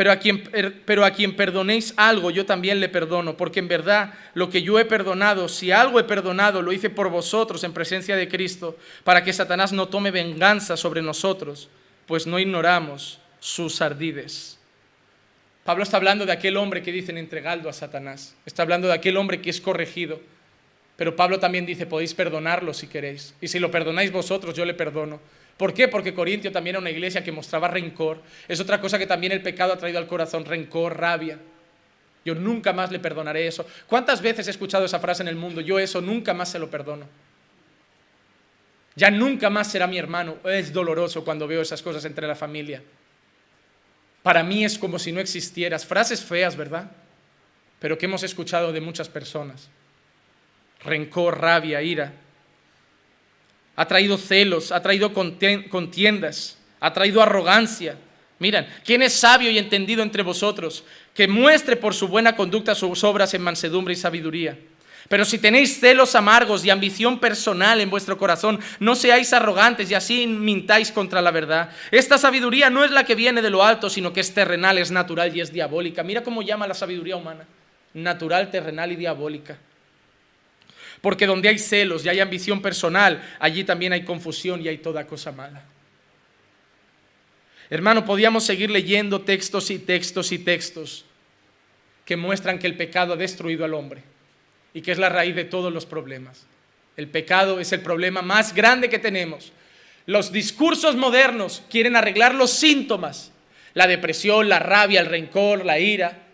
Pero 0.00 0.12
a, 0.12 0.16
quien, 0.16 0.42
pero 0.86 1.04
a 1.04 1.10
quien 1.10 1.36
perdonéis 1.36 1.92
algo, 1.94 2.30
yo 2.30 2.46
también 2.46 2.80
le 2.80 2.88
perdono, 2.88 3.36
porque 3.36 3.58
en 3.58 3.68
verdad 3.68 4.14
lo 4.32 4.48
que 4.48 4.62
yo 4.62 4.78
he 4.78 4.86
perdonado, 4.86 5.46
si 5.46 5.72
algo 5.72 6.00
he 6.00 6.04
perdonado, 6.04 6.62
lo 6.62 6.72
hice 6.72 6.88
por 6.88 7.10
vosotros 7.10 7.64
en 7.64 7.74
presencia 7.74 8.16
de 8.16 8.26
Cristo, 8.26 8.78
para 9.04 9.22
que 9.22 9.34
Satanás 9.34 9.74
no 9.74 9.88
tome 9.88 10.10
venganza 10.10 10.78
sobre 10.78 11.02
nosotros, 11.02 11.68
pues 12.06 12.26
no 12.26 12.38
ignoramos 12.38 13.20
sus 13.40 13.82
ardides. 13.82 14.58
Pablo 15.64 15.82
está 15.82 15.98
hablando 15.98 16.24
de 16.24 16.32
aquel 16.32 16.56
hombre 16.56 16.82
que 16.82 16.92
dicen 16.92 17.18
entregado 17.18 17.68
a 17.68 17.74
Satanás, 17.74 18.34
está 18.46 18.62
hablando 18.62 18.88
de 18.88 18.94
aquel 18.94 19.18
hombre 19.18 19.42
que 19.42 19.50
es 19.50 19.60
corregido, 19.60 20.18
pero 20.96 21.14
Pablo 21.14 21.38
también 21.40 21.66
dice, 21.66 21.84
podéis 21.84 22.14
perdonarlo 22.14 22.72
si 22.72 22.86
queréis, 22.86 23.34
y 23.38 23.48
si 23.48 23.58
lo 23.58 23.70
perdonáis 23.70 24.10
vosotros, 24.12 24.56
yo 24.56 24.64
le 24.64 24.72
perdono. 24.72 25.20
¿Por 25.60 25.74
qué? 25.74 25.88
Porque 25.88 26.14
Corintio 26.14 26.50
también 26.50 26.76
era 26.76 26.80
una 26.80 26.88
iglesia 26.88 27.22
que 27.22 27.32
mostraba 27.32 27.68
rencor. 27.68 28.22
Es 28.48 28.60
otra 28.60 28.80
cosa 28.80 28.98
que 28.98 29.06
también 29.06 29.30
el 29.32 29.42
pecado 29.42 29.74
ha 29.74 29.76
traído 29.76 29.98
al 29.98 30.06
corazón, 30.06 30.46
rencor, 30.46 30.98
rabia. 30.98 31.38
Yo 32.24 32.34
nunca 32.34 32.72
más 32.72 32.90
le 32.90 32.98
perdonaré 32.98 33.46
eso. 33.46 33.66
¿Cuántas 33.86 34.22
veces 34.22 34.46
he 34.46 34.52
escuchado 34.52 34.86
esa 34.86 35.00
frase 35.00 35.20
en 35.20 35.28
el 35.28 35.36
mundo? 35.36 35.60
Yo 35.60 35.78
eso 35.78 36.00
nunca 36.00 36.32
más 36.32 36.48
se 36.48 36.58
lo 36.58 36.70
perdono. 36.70 37.04
Ya 38.96 39.10
nunca 39.10 39.50
más 39.50 39.70
será 39.70 39.86
mi 39.86 39.98
hermano. 39.98 40.38
Es 40.44 40.72
doloroso 40.72 41.26
cuando 41.26 41.46
veo 41.46 41.60
esas 41.60 41.82
cosas 41.82 42.06
entre 42.06 42.26
la 42.26 42.36
familia. 42.36 42.82
Para 44.22 44.42
mí 44.42 44.64
es 44.64 44.78
como 44.78 44.98
si 44.98 45.12
no 45.12 45.20
existieras. 45.20 45.84
Frases 45.84 46.24
feas, 46.24 46.56
¿verdad? 46.56 46.90
Pero 47.80 47.98
que 47.98 48.06
hemos 48.06 48.22
escuchado 48.22 48.72
de 48.72 48.80
muchas 48.80 49.10
personas. 49.10 49.68
Rencor, 50.82 51.38
rabia, 51.38 51.82
ira 51.82 52.14
ha 53.76 53.86
traído 53.86 54.18
celos, 54.18 54.72
ha 54.72 54.82
traído 54.82 55.12
contiendas, 55.12 56.58
ha 56.80 56.92
traído 56.92 57.22
arrogancia. 57.22 57.96
Miren, 58.38 58.66
¿quién 58.84 59.02
es 59.02 59.12
sabio 59.12 59.50
y 59.50 59.58
entendido 59.58 60.02
entre 60.02 60.22
vosotros? 60.22 60.84
Que 61.14 61.28
muestre 61.28 61.76
por 61.76 61.94
su 61.94 62.08
buena 62.08 62.36
conducta 62.36 62.74
sus 62.74 63.04
obras 63.04 63.34
en 63.34 63.42
mansedumbre 63.42 63.94
y 63.94 63.96
sabiduría. 63.96 64.56
Pero 65.08 65.24
si 65.24 65.38
tenéis 65.38 65.80
celos 65.80 66.14
amargos 66.14 66.64
y 66.64 66.70
ambición 66.70 67.18
personal 67.18 67.80
en 67.80 67.90
vuestro 67.90 68.16
corazón, 68.16 68.60
no 68.78 68.94
seáis 68.94 69.32
arrogantes 69.32 69.90
y 69.90 69.94
así 69.94 70.26
mintáis 70.26 70.92
contra 70.92 71.20
la 71.20 71.32
verdad. 71.32 71.70
Esta 71.90 72.16
sabiduría 72.16 72.70
no 72.70 72.84
es 72.84 72.92
la 72.92 73.04
que 73.04 73.14
viene 73.14 73.42
de 73.42 73.50
lo 73.50 73.64
alto, 73.64 73.90
sino 73.90 74.12
que 74.12 74.20
es 74.20 74.32
terrenal, 74.32 74.78
es 74.78 74.90
natural 74.90 75.36
y 75.36 75.40
es 75.40 75.52
diabólica. 75.52 76.02
Mira 76.04 76.22
cómo 76.22 76.42
llama 76.42 76.66
la 76.66 76.74
sabiduría 76.74 77.16
humana. 77.16 77.44
Natural, 77.92 78.50
terrenal 78.50 78.92
y 78.92 78.96
diabólica. 78.96 79.58
Porque 81.00 81.26
donde 81.26 81.48
hay 81.48 81.58
celos 81.58 82.04
y 82.04 82.08
hay 82.08 82.20
ambición 82.20 82.60
personal, 82.60 83.22
allí 83.38 83.64
también 83.64 83.92
hay 83.92 84.04
confusión 84.04 84.60
y 84.60 84.68
hay 84.68 84.78
toda 84.78 85.06
cosa 85.06 85.32
mala. 85.32 85.64
Hermano, 87.70 88.04
podíamos 88.04 88.44
seguir 88.44 88.70
leyendo 88.70 89.20
textos 89.22 89.70
y 89.70 89.78
textos 89.78 90.32
y 90.32 90.38
textos 90.40 91.04
que 92.04 92.16
muestran 92.16 92.58
que 92.58 92.66
el 92.66 92.76
pecado 92.76 93.12
ha 93.12 93.16
destruido 93.16 93.64
al 93.64 93.74
hombre 93.74 94.02
y 94.74 94.82
que 94.82 94.92
es 94.92 94.98
la 94.98 95.08
raíz 95.08 95.36
de 95.36 95.44
todos 95.44 95.72
los 95.72 95.86
problemas. 95.86 96.46
El 96.96 97.08
pecado 97.08 97.60
es 97.60 97.72
el 97.72 97.80
problema 97.80 98.20
más 98.22 98.54
grande 98.54 98.90
que 98.90 98.98
tenemos. 98.98 99.52
Los 100.06 100.32
discursos 100.32 100.96
modernos 100.96 101.62
quieren 101.70 101.94
arreglar 101.94 102.34
los 102.34 102.50
síntomas, 102.50 103.32
la 103.74 103.86
depresión, 103.86 104.48
la 104.48 104.58
rabia, 104.58 105.00
el 105.00 105.06
rencor, 105.06 105.64
la 105.64 105.78
ira, 105.78 106.29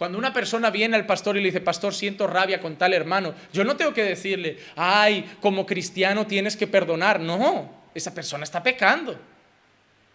cuando 0.00 0.16
una 0.16 0.32
persona 0.32 0.70
viene 0.70 0.96
al 0.96 1.04
pastor 1.04 1.36
y 1.36 1.40
le 1.40 1.48
dice, 1.48 1.60
pastor, 1.60 1.92
siento 1.92 2.26
rabia 2.26 2.58
con 2.58 2.76
tal 2.76 2.94
hermano, 2.94 3.34
yo 3.52 3.64
no 3.64 3.76
tengo 3.76 3.92
que 3.92 4.02
decirle, 4.02 4.56
ay, 4.74 5.30
como 5.42 5.66
cristiano 5.66 6.26
tienes 6.26 6.56
que 6.56 6.66
perdonar. 6.66 7.20
No, 7.20 7.70
esa 7.94 8.14
persona 8.14 8.44
está 8.44 8.62
pecando. 8.62 9.20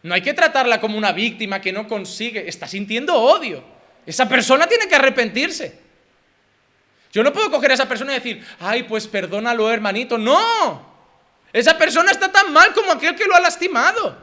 No 0.01 0.15
hay 0.15 0.23
que 0.23 0.33
tratarla 0.33 0.81
como 0.81 0.97
una 0.97 1.11
víctima 1.11 1.61
que 1.61 1.71
no 1.71 1.87
consigue, 1.87 2.49
está 2.49 2.67
sintiendo 2.67 3.13
odio. 3.13 3.63
Esa 4.07 4.27
persona 4.27 4.65
tiene 4.65 4.87
que 4.87 4.95
arrepentirse. 4.95 5.77
Yo 7.13 7.21
no 7.21 7.31
puedo 7.31 7.51
coger 7.51 7.69
a 7.69 7.73
esa 7.75 7.87
persona 7.87 8.13
y 8.13 8.15
decir, 8.15 8.43
ay, 8.59 8.81
pues 8.81 9.05
perdónalo, 9.05 9.71
hermanito. 9.71 10.17
No, 10.17 10.83
esa 11.53 11.77
persona 11.77 12.09
está 12.09 12.31
tan 12.31 12.51
mal 12.51 12.73
como 12.73 12.91
aquel 12.91 13.15
que 13.15 13.25
lo 13.25 13.35
ha 13.35 13.39
lastimado. 13.39 14.17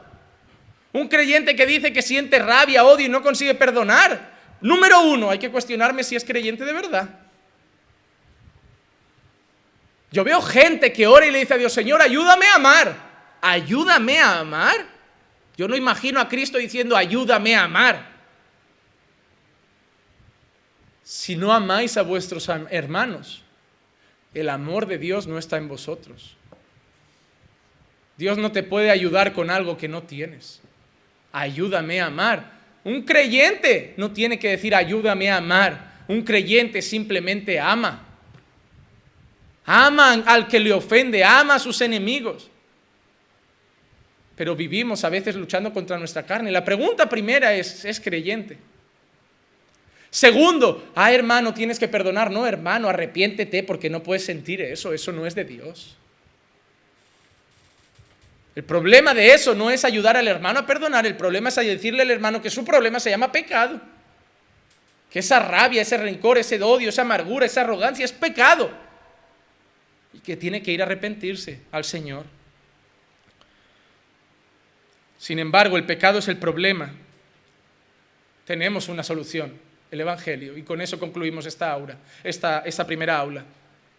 Un 0.91 1.07
creyente 1.07 1.55
que 1.55 1.65
dice 1.65 1.93
que 1.93 2.01
siente 2.01 2.37
rabia, 2.39 2.83
odio 2.83 3.05
y 3.05 3.09
no 3.09 3.21
consigue 3.21 3.55
perdonar. 3.55 4.32
Número 4.63 5.01
uno, 5.01 5.29
hay 5.29 5.39
que 5.39 5.51
cuestionarme 5.51 6.05
si 6.05 6.15
es 6.15 6.23
creyente 6.23 6.63
de 6.63 6.71
verdad. 6.71 7.19
Yo 10.09 10.23
veo 10.23 10.41
gente 10.41 10.93
que 10.93 11.05
ora 11.05 11.25
y 11.25 11.31
le 11.31 11.39
dice 11.39 11.55
a 11.55 11.57
Dios, 11.57 11.73
Señor, 11.73 12.01
ayúdame 12.01 12.45
a 12.47 12.55
amar. 12.55 12.95
Ayúdame 13.41 14.19
a 14.19 14.39
amar. 14.39 14.87
Yo 15.57 15.67
no 15.67 15.75
imagino 15.75 16.21
a 16.21 16.29
Cristo 16.29 16.57
diciendo, 16.57 16.95
ayúdame 16.95 17.57
a 17.57 17.65
amar. 17.65 18.07
Si 21.03 21.35
no 21.35 21.51
amáis 21.51 21.97
a 21.97 22.03
vuestros 22.03 22.47
hermanos, 22.47 23.43
el 24.33 24.47
amor 24.47 24.87
de 24.87 24.97
Dios 24.97 25.27
no 25.27 25.37
está 25.37 25.57
en 25.57 25.67
vosotros. 25.67 26.37
Dios 28.15 28.37
no 28.37 28.53
te 28.53 28.63
puede 28.63 28.91
ayudar 28.91 29.33
con 29.33 29.49
algo 29.49 29.77
que 29.77 29.89
no 29.89 30.03
tienes. 30.03 30.61
Ayúdame 31.33 31.99
a 31.99 32.05
amar. 32.05 32.62
Un 32.83 33.03
creyente 33.03 33.93
no 33.97 34.11
tiene 34.11 34.37
que 34.37 34.49
decir 34.49 34.75
ayúdame 34.75 35.29
a 35.31 35.37
amar. 35.37 36.03
Un 36.07 36.21
creyente 36.23 36.81
simplemente 36.81 37.59
ama. 37.59 38.05
ama 39.65 40.13
al 40.25 40.47
que 40.47 40.59
le 40.59 40.73
ofende, 40.73 41.23
ama 41.23 41.55
a 41.55 41.59
sus 41.59 41.79
enemigos. 41.81 42.49
Pero 44.35 44.55
vivimos 44.55 45.03
a 45.03 45.09
veces 45.09 45.35
luchando 45.35 45.71
contra 45.71 45.97
nuestra 45.97 46.25
carne. 46.25 46.51
La 46.51 46.65
pregunta 46.65 47.07
primera 47.07 47.53
es, 47.53 47.85
¿es 47.85 47.99
creyente? 47.99 48.57
Segundo, 50.09 50.91
ah 50.95 51.11
hermano, 51.11 51.53
tienes 51.53 51.79
que 51.79 51.87
perdonar. 51.87 52.31
No, 52.31 52.45
hermano, 52.45 52.89
arrepiéntete 52.89 53.63
porque 53.63 53.89
no 53.89 54.03
puedes 54.03 54.25
sentir 54.25 54.61
eso, 54.61 54.93
eso 54.93 55.11
no 55.11 55.25
es 55.25 55.35
de 55.35 55.45
Dios. 55.45 55.95
El 58.55 58.63
problema 58.63 59.13
de 59.13 59.33
eso 59.33 59.55
no 59.55 59.71
es 59.71 59.83
ayudar 59.83 60.15
al 60.15 60.27
hermano 60.27 60.59
a 60.59 60.65
perdonar, 60.65 61.05
el 61.05 61.15
problema 61.15 61.49
es 61.49 61.55
decirle 61.55 62.03
al 62.03 62.11
hermano 62.11 62.41
que 62.41 62.49
su 62.49 62.63
problema 62.63 62.99
se 62.99 63.09
llama 63.09 63.31
pecado. 63.31 63.81
Que 65.09 65.19
esa 65.19 65.39
rabia, 65.39 65.81
ese 65.81 65.97
rencor, 65.97 66.37
ese 66.37 66.61
odio, 66.61 66.89
esa 66.89 67.01
amargura, 67.03 67.45
esa 67.45 67.61
arrogancia 67.61 68.05
es 68.05 68.11
pecado. 68.11 68.71
Y 70.13 70.19
que 70.19 70.37
tiene 70.37 70.61
que 70.61 70.71
ir 70.71 70.81
a 70.81 70.85
arrepentirse 70.85 71.61
al 71.71 71.83
Señor. 71.83 72.25
Sin 75.17 75.39
embargo, 75.39 75.77
el 75.77 75.85
pecado 75.85 76.19
es 76.19 76.27
el 76.27 76.37
problema. 76.37 76.91
Tenemos 78.45 78.89
una 78.89 79.03
solución, 79.03 79.57
el 79.89 80.01
Evangelio. 80.01 80.57
Y 80.57 80.63
con 80.63 80.81
eso 80.81 80.99
concluimos 80.99 81.45
esta 81.45 81.77
esta, 82.23 82.59
esta 82.65 82.85
primera 82.85 83.17
aula. 83.17 83.45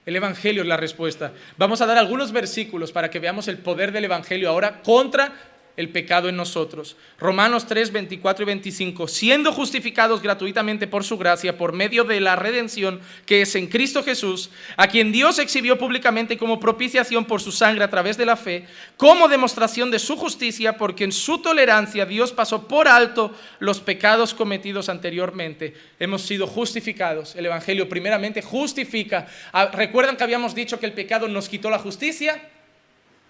El 0.06 0.16
Evangelio 0.16 0.62
es 0.62 0.68
la 0.68 0.76
respuesta. 0.76 1.32
Vamos 1.56 1.80
a 1.80 1.86
dar 1.86 1.96
algunos 1.96 2.32
versículos 2.32 2.92
para 2.92 3.10
que 3.10 3.20
veamos 3.20 3.48
el 3.48 3.58
poder 3.58 3.90
del 3.90 4.04
Evangelio 4.04 4.50
ahora 4.50 4.82
contra 4.82 5.32
el 5.76 5.88
pecado 5.88 6.28
en 6.28 6.36
nosotros. 6.36 6.96
Romanos 7.18 7.66
3, 7.66 7.90
24 7.90 8.44
y 8.44 8.46
25. 8.46 9.08
Siendo 9.08 9.52
justificados 9.52 10.22
gratuitamente 10.22 10.86
por 10.86 11.02
su 11.02 11.18
gracia, 11.18 11.58
por 11.58 11.72
medio 11.72 12.04
de 12.04 12.20
la 12.20 12.36
redención 12.36 13.00
que 13.26 13.42
es 13.42 13.54
en 13.56 13.66
Cristo 13.66 14.04
Jesús, 14.04 14.50
a 14.76 14.86
quien 14.86 15.10
Dios 15.10 15.38
exhibió 15.38 15.76
públicamente 15.76 16.38
como 16.38 16.60
propiciación 16.60 17.24
por 17.24 17.40
su 17.40 17.50
sangre 17.50 17.84
a 17.84 17.90
través 17.90 18.16
de 18.16 18.26
la 18.26 18.36
fe, 18.36 18.66
como 18.96 19.28
demostración 19.28 19.90
de 19.90 19.98
su 19.98 20.16
justicia, 20.16 20.76
porque 20.76 21.04
en 21.04 21.12
su 21.12 21.38
tolerancia 21.38 22.06
Dios 22.06 22.32
pasó 22.32 22.68
por 22.68 22.86
alto 22.86 23.34
los 23.58 23.80
pecados 23.80 24.32
cometidos 24.32 24.88
anteriormente. 24.88 25.74
Hemos 25.98 26.22
sido 26.22 26.46
justificados. 26.46 27.34
El 27.34 27.46
Evangelio 27.46 27.88
primeramente 27.88 28.42
justifica. 28.42 29.26
Ah, 29.52 29.70
¿Recuerdan 29.72 30.16
que 30.16 30.24
habíamos 30.24 30.54
dicho 30.54 30.78
que 30.78 30.86
el 30.86 30.92
pecado 30.92 31.26
nos 31.26 31.48
quitó 31.48 31.68
la 31.68 31.78
justicia? 31.80 32.48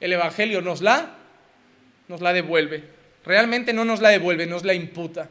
El 0.01 0.13
Evangelio 0.13 0.61
nos 0.61 0.83
la 0.83 1.24
nos 2.09 2.21
la 2.21 2.33
devuelve. 2.33 2.85
Realmente 3.25 3.73
no 3.73 3.85
nos 3.85 4.01
la 4.01 4.11
devuelve, 4.11 4.47
nos 4.47 4.65
la 4.65 4.75
imputa. 4.75 5.31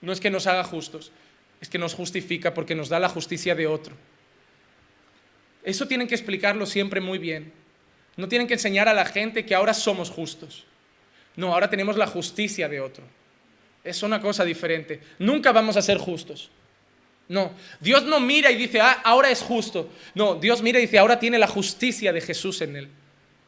No 0.00 0.12
es 0.12 0.20
que 0.20 0.30
nos 0.30 0.46
haga 0.46 0.64
justos, 0.64 1.12
es 1.60 1.68
que 1.68 1.78
nos 1.78 1.94
justifica 1.94 2.54
porque 2.54 2.74
nos 2.74 2.88
da 2.88 3.00
la 3.00 3.08
justicia 3.08 3.54
de 3.54 3.66
otro. 3.66 3.94
Eso 5.62 5.88
tienen 5.88 6.06
que 6.06 6.14
explicarlo 6.14 6.66
siempre 6.66 7.00
muy 7.00 7.18
bien. 7.18 7.52
No 8.16 8.28
tienen 8.28 8.46
que 8.46 8.54
enseñar 8.54 8.88
a 8.88 8.94
la 8.94 9.06
gente 9.06 9.46
que 9.46 9.54
ahora 9.54 9.74
somos 9.74 10.10
justos. 10.10 10.64
No, 11.36 11.52
ahora 11.52 11.70
tenemos 11.70 11.96
la 11.96 12.06
justicia 12.06 12.68
de 12.68 12.80
otro. 12.80 13.04
Es 13.82 14.02
una 14.02 14.20
cosa 14.20 14.44
diferente. 14.44 15.00
Nunca 15.18 15.52
vamos 15.52 15.76
a 15.76 15.82
ser 15.82 15.98
justos. 15.98 16.50
No, 17.26 17.52
Dios 17.80 18.04
no 18.04 18.20
mira 18.20 18.50
y 18.50 18.56
dice, 18.56 18.80
ah, 18.80 19.00
ahora 19.02 19.30
es 19.30 19.40
justo. 19.40 19.90
No, 20.14 20.34
Dios 20.34 20.62
mira 20.62 20.78
y 20.78 20.82
dice, 20.82 20.98
ahora 20.98 21.18
tiene 21.18 21.38
la 21.38 21.48
justicia 21.48 22.12
de 22.12 22.20
Jesús 22.20 22.60
en 22.60 22.76
él 22.76 22.88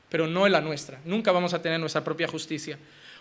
pero 0.09 0.27
no 0.27 0.47
en 0.47 0.53
la 0.53 0.61
nuestra. 0.61 1.01
Nunca 1.05 1.33
vamos 1.33 1.55
a 1.55 1.63
tener 1.63 1.81
nuestra 1.81 2.05
propia 2.05 2.29
justicia. 2.29 2.79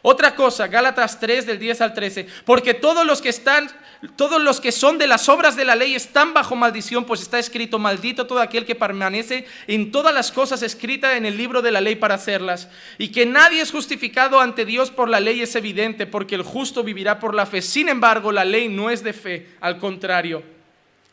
Otra 0.08 0.36
cosa, 0.36 0.68
Gálatas 0.68 1.20
3 1.20 1.48
del 1.48 1.58
10 1.58 1.82
al 1.82 1.94
13, 1.96 2.28
porque 2.46 2.76
todos 2.76 3.06
los 3.08 3.22
que 3.22 3.30
están 3.30 3.70
todos 4.16 4.40
los 4.42 4.62
que 4.62 4.72
son 4.72 4.98
de 5.00 5.08
las 5.08 5.30
obras 5.30 5.56
de 5.56 5.66
la 5.66 5.76
ley 5.76 5.96
están 5.96 6.34
bajo 6.34 6.56
maldición, 6.56 7.06
pues 7.06 7.22
está 7.22 7.40
escrito 7.40 7.80
maldito 7.80 8.28
todo 8.28 8.40
aquel 8.40 8.66
que 8.66 8.76
permanece 8.76 9.48
en 9.68 9.92
todas 9.92 10.14
las 10.14 10.32
cosas 10.32 10.62
escritas 10.62 11.16
en 11.16 11.26
el 11.26 11.38
libro 11.38 11.62
de 11.62 11.72
la 11.72 11.82
ley 11.82 11.96
para 11.96 12.16
hacerlas, 12.16 12.70
y 12.98 13.08
que 13.08 13.26
nadie 13.26 13.62
es 13.62 13.72
justificado 13.72 14.40
ante 14.40 14.66
Dios 14.66 14.92
por 14.92 15.10
la 15.10 15.20
ley 15.20 15.42
es 15.42 15.56
evidente, 15.56 16.06
porque 16.06 16.36
el 16.36 16.44
justo 16.44 16.84
vivirá 16.84 17.20
por 17.20 17.34
la 17.34 17.46
fe. 17.46 17.62
Sin 17.62 17.90
embargo, 17.90 18.32
la 18.32 18.46
ley 18.46 18.68
no 18.68 18.90
es 18.90 19.04
de 19.04 19.14
fe, 19.14 19.48
al 19.60 19.80
contrario, 19.80 20.44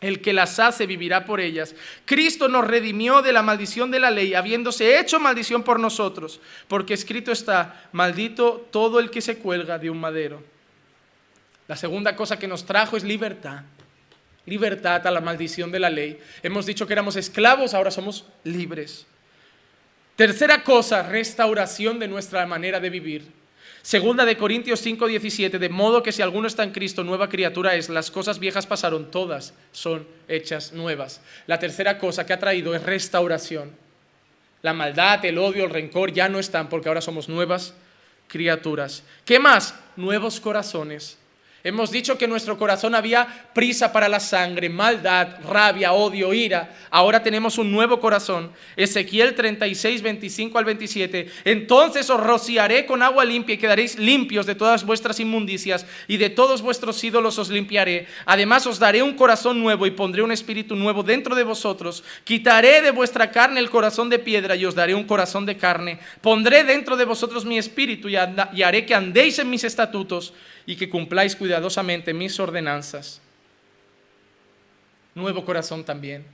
el 0.02 0.20
que 0.20 0.34
las 0.34 0.58
hace 0.58 0.84
vivirá 0.84 1.24
por 1.24 1.40
ellas. 1.40 1.74
Cristo 2.04 2.48
nos 2.48 2.66
redimió 2.66 3.22
de 3.22 3.32
la 3.32 3.42
maldición 3.42 3.90
de 3.90 4.00
la 4.00 4.10
ley, 4.10 4.34
habiéndose 4.34 4.98
hecho 4.98 5.18
maldición 5.18 5.62
por 5.62 5.80
nosotros, 5.80 6.40
porque 6.68 6.92
escrito 6.92 7.32
está, 7.32 7.88
maldito 7.92 8.68
todo 8.70 9.00
el 9.00 9.10
que 9.10 9.22
se 9.22 9.38
cuelga 9.38 9.78
de 9.78 9.88
un 9.88 10.00
madero. 10.00 10.42
La 11.68 11.76
segunda 11.76 12.16
cosa 12.16 12.38
que 12.38 12.48
nos 12.48 12.66
trajo 12.66 12.96
es 12.96 13.04
libertad. 13.04 13.62
Libertad 14.44 15.06
a 15.06 15.10
la 15.12 15.20
maldición 15.20 15.70
de 15.70 15.78
la 15.78 15.88
ley. 15.88 16.18
Hemos 16.42 16.66
dicho 16.66 16.86
que 16.86 16.92
éramos 16.92 17.14
esclavos, 17.14 17.72
ahora 17.72 17.92
somos 17.92 18.26
libres. 18.42 19.06
Tercera 20.16 20.64
cosa, 20.64 21.04
restauración 21.04 22.00
de 22.00 22.08
nuestra 22.08 22.44
manera 22.46 22.80
de 22.80 22.90
vivir. 22.90 23.41
Segunda 23.82 24.24
de 24.24 24.36
Corintios 24.36 24.80
5:17, 24.80 25.58
de 25.58 25.68
modo 25.68 26.02
que 26.04 26.12
si 26.12 26.22
alguno 26.22 26.46
está 26.46 26.62
en 26.62 26.70
Cristo, 26.70 27.02
nueva 27.02 27.28
criatura 27.28 27.74
es, 27.74 27.88
las 27.88 28.12
cosas 28.12 28.38
viejas 28.38 28.66
pasaron, 28.66 29.10
todas 29.10 29.54
son 29.72 30.06
hechas 30.28 30.72
nuevas. 30.72 31.20
La 31.48 31.58
tercera 31.58 31.98
cosa 31.98 32.24
que 32.24 32.32
ha 32.32 32.38
traído 32.38 32.76
es 32.76 32.82
restauración. 32.82 33.72
La 34.62 34.72
maldad, 34.72 35.24
el 35.24 35.38
odio, 35.38 35.64
el 35.64 35.70
rencor 35.70 36.12
ya 36.12 36.28
no 36.28 36.38
están 36.38 36.68
porque 36.68 36.88
ahora 36.88 37.00
somos 37.00 37.28
nuevas 37.28 37.74
criaturas. 38.28 39.02
¿Qué 39.24 39.40
más? 39.40 39.74
Nuevos 39.96 40.38
corazones. 40.40 41.18
Hemos 41.64 41.92
dicho 41.92 42.18
que 42.18 42.26
nuestro 42.26 42.58
corazón 42.58 42.92
había 42.96 43.48
prisa 43.54 43.92
para 43.92 44.08
la 44.08 44.18
sangre, 44.18 44.68
maldad, 44.68 45.36
rabia, 45.48 45.92
odio, 45.92 46.34
ira. 46.34 46.74
Ahora 46.90 47.22
tenemos 47.22 47.56
un 47.56 47.70
nuevo 47.70 48.00
corazón. 48.00 48.50
Ezequiel 48.74 49.36
36, 49.36 50.02
25 50.02 50.58
al 50.58 50.64
27. 50.64 51.30
Entonces 51.44 52.10
os 52.10 52.18
rociaré 52.18 52.84
con 52.84 53.00
agua 53.00 53.24
limpia 53.24 53.54
y 53.54 53.58
quedaréis 53.58 53.96
limpios 53.96 54.44
de 54.44 54.56
todas 54.56 54.84
vuestras 54.84 55.20
inmundicias 55.20 55.86
y 56.08 56.16
de 56.16 56.30
todos 56.30 56.62
vuestros 56.62 57.02
ídolos 57.04 57.38
os 57.38 57.48
limpiaré. 57.48 58.08
Además 58.26 58.66
os 58.66 58.80
daré 58.80 59.00
un 59.04 59.14
corazón 59.14 59.60
nuevo 59.60 59.86
y 59.86 59.92
pondré 59.92 60.22
un 60.22 60.32
espíritu 60.32 60.74
nuevo 60.74 61.04
dentro 61.04 61.36
de 61.36 61.44
vosotros. 61.44 62.02
Quitaré 62.24 62.82
de 62.82 62.90
vuestra 62.90 63.30
carne 63.30 63.60
el 63.60 63.70
corazón 63.70 64.10
de 64.10 64.18
piedra 64.18 64.56
y 64.56 64.64
os 64.64 64.74
daré 64.74 64.96
un 64.96 65.04
corazón 65.04 65.46
de 65.46 65.56
carne. 65.56 66.00
Pondré 66.20 66.64
dentro 66.64 66.96
de 66.96 67.04
vosotros 67.04 67.44
mi 67.44 67.56
espíritu 67.56 68.08
y 68.08 68.16
haré 68.16 68.84
que 68.84 68.96
andéis 68.96 69.38
en 69.38 69.48
mis 69.48 69.62
estatutos 69.62 70.32
y 70.66 70.76
que 70.76 70.88
cumpláis 70.88 71.36
cuidadosamente 71.36 72.14
mis 72.14 72.38
ordenanzas. 72.40 73.20
Nuevo 75.14 75.44
corazón 75.44 75.84
también. 75.84 76.24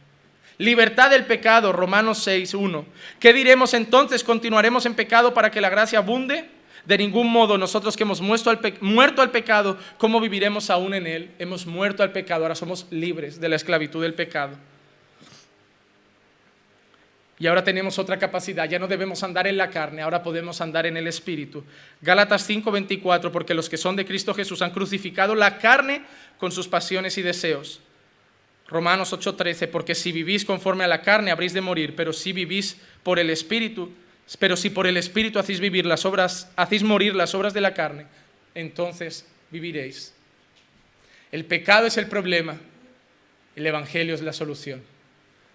Libertad 0.58 1.10
del 1.10 1.24
pecado, 1.24 1.72
Romanos 1.72 2.18
6, 2.24 2.54
1. 2.54 2.84
¿Qué 3.20 3.32
diremos 3.32 3.74
entonces? 3.74 4.24
¿Continuaremos 4.24 4.86
en 4.86 4.94
pecado 4.94 5.32
para 5.32 5.50
que 5.50 5.60
la 5.60 5.70
gracia 5.70 6.00
abunde? 6.00 6.50
De 6.84 6.98
ningún 6.98 7.30
modo, 7.30 7.58
nosotros 7.58 7.96
que 7.96 8.02
hemos 8.02 8.20
muerto 8.20 8.50
al, 8.50 8.60
muerto 8.80 9.22
al 9.22 9.30
pecado, 9.30 9.78
¿cómo 9.98 10.20
viviremos 10.20 10.70
aún 10.70 10.94
en 10.94 11.06
él? 11.06 11.30
Hemos 11.38 11.66
muerto 11.66 12.02
al 12.02 12.12
pecado, 12.12 12.42
ahora 12.42 12.54
somos 12.54 12.86
libres 12.90 13.40
de 13.40 13.48
la 13.48 13.56
esclavitud 13.56 14.02
del 14.02 14.14
pecado. 14.14 14.56
Y 17.41 17.47
ahora 17.47 17.62
tenemos 17.62 17.99
otra 17.99 18.18
capacidad, 18.18 18.68
ya 18.68 18.80
no 18.80 18.89
debemos 18.89 19.22
andar 19.22 19.47
en 19.47 19.57
la 19.57 19.70
carne, 19.70 20.03
ahora 20.03 20.22
podemos 20.22 20.61
andar 20.61 20.86
en 20.86 20.97
el 20.97 21.07
Espíritu. 21.07 21.64
Gálatas 22.01 22.49
5:24, 22.49 23.30
porque 23.30 23.55
los 23.55 23.68
que 23.68 23.76
son 23.76 23.95
de 23.95 24.05
Cristo 24.05 24.34
Jesús 24.34 24.61
han 24.61 24.72
crucificado 24.72 25.36
la 25.36 25.59
carne 25.59 26.03
con 26.39 26.51
sus 26.51 26.66
pasiones 26.66 27.16
y 27.16 27.22
deseos. 27.22 27.80
Romanos 28.66 29.12
8:13, 29.12 29.68
porque 29.68 29.95
si 29.95 30.11
vivís 30.11 30.45
conforme 30.45 30.82
a 30.82 30.89
la 30.89 31.01
carne 31.01 31.30
habréis 31.30 31.53
de 31.53 31.61
morir, 31.61 31.95
pero 31.95 32.12
si 32.12 32.32
vivís 32.32 32.76
por 33.05 33.20
el 33.20 33.30
Espíritu, 33.30 33.93
pero 34.41 34.57
si 34.57 34.70
por 34.70 34.89
el 34.89 34.97
Espíritu 34.97 35.39
hacéis 35.39 35.61
vivir 35.61 35.86
las 35.86 36.05
obras, 36.05 36.51
hacéis 36.57 36.82
morir 36.82 37.14
las 37.14 37.34
obras 37.34 37.55
de 37.55 37.61
la 37.61 37.72
carne, 37.72 38.07
entonces 38.55 39.26
viviréis. 39.51 40.12
El 41.30 41.45
pecado 41.45 41.86
es 41.86 41.97
el 41.99 42.09
problema, 42.09 42.59
el 43.55 43.66
Evangelio 43.66 44.14
es 44.14 44.22
la 44.22 44.32
solución. 44.32 44.82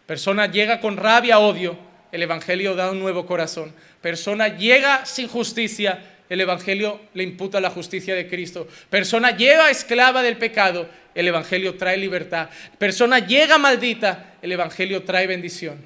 Persona 0.06 0.52
llega 0.52 0.80
con 0.80 0.98
rabia, 0.98 1.40
odio, 1.40 1.78
el 2.12 2.22
Evangelio 2.22 2.76
da 2.76 2.92
un 2.92 3.00
nuevo 3.00 3.26
corazón. 3.26 3.74
Persona 4.02 4.50
llega 4.50 5.06
sin 5.06 5.28
justicia, 5.28 6.04
el 6.30 6.42
Evangelio 6.42 7.00
le 7.14 7.24
imputa 7.24 7.62
la 7.62 7.70
justicia 7.70 8.16
de 8.16 8.28
Cristo. 8.28 8.68
Persona 8.90 9.32
llega 9.36 9.70
esclava 9.70 10.22
del 10.22 10.38
pecado, 10.38 10.90
el 11.16 11.28
Evangelio 11.28 11.76
trae 11.76 11.98
libertad. 11.98 12.50
Persona 12.78 13.20
llega 13.20 13.58
maldita, 13.58 14.36
el 14.42 14.52
Evangelio 14.52 15.04
trae 15.04 15.28
bendición. 15.28 15.78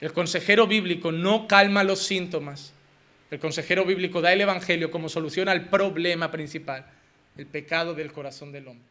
El 0.00 0.12
consejero 0.12 0.66
bíblico 0.66 1.12
no 1.12 1.46
calma 1.48 1.84
los 1.84 2.00
síntomas. 2.00 2.72
El 3.30 3.38
consejero 3.38 3.84
bíblico 3.84 4.20
da 4.20 4.32
el 4.32 4.40
Evangelio 4.40 4.90
como 4.90 5.08
solución 5.08 5.48
al 5.48 5.68
problema 5.68 6.30
principal, 6.30 6.86
el 7.36 7.46
pecado 7.46 7.94
del 7.94 8.12
corazón 8.12 8.52
del 8.52 8.68
hombre. 8.68 8.87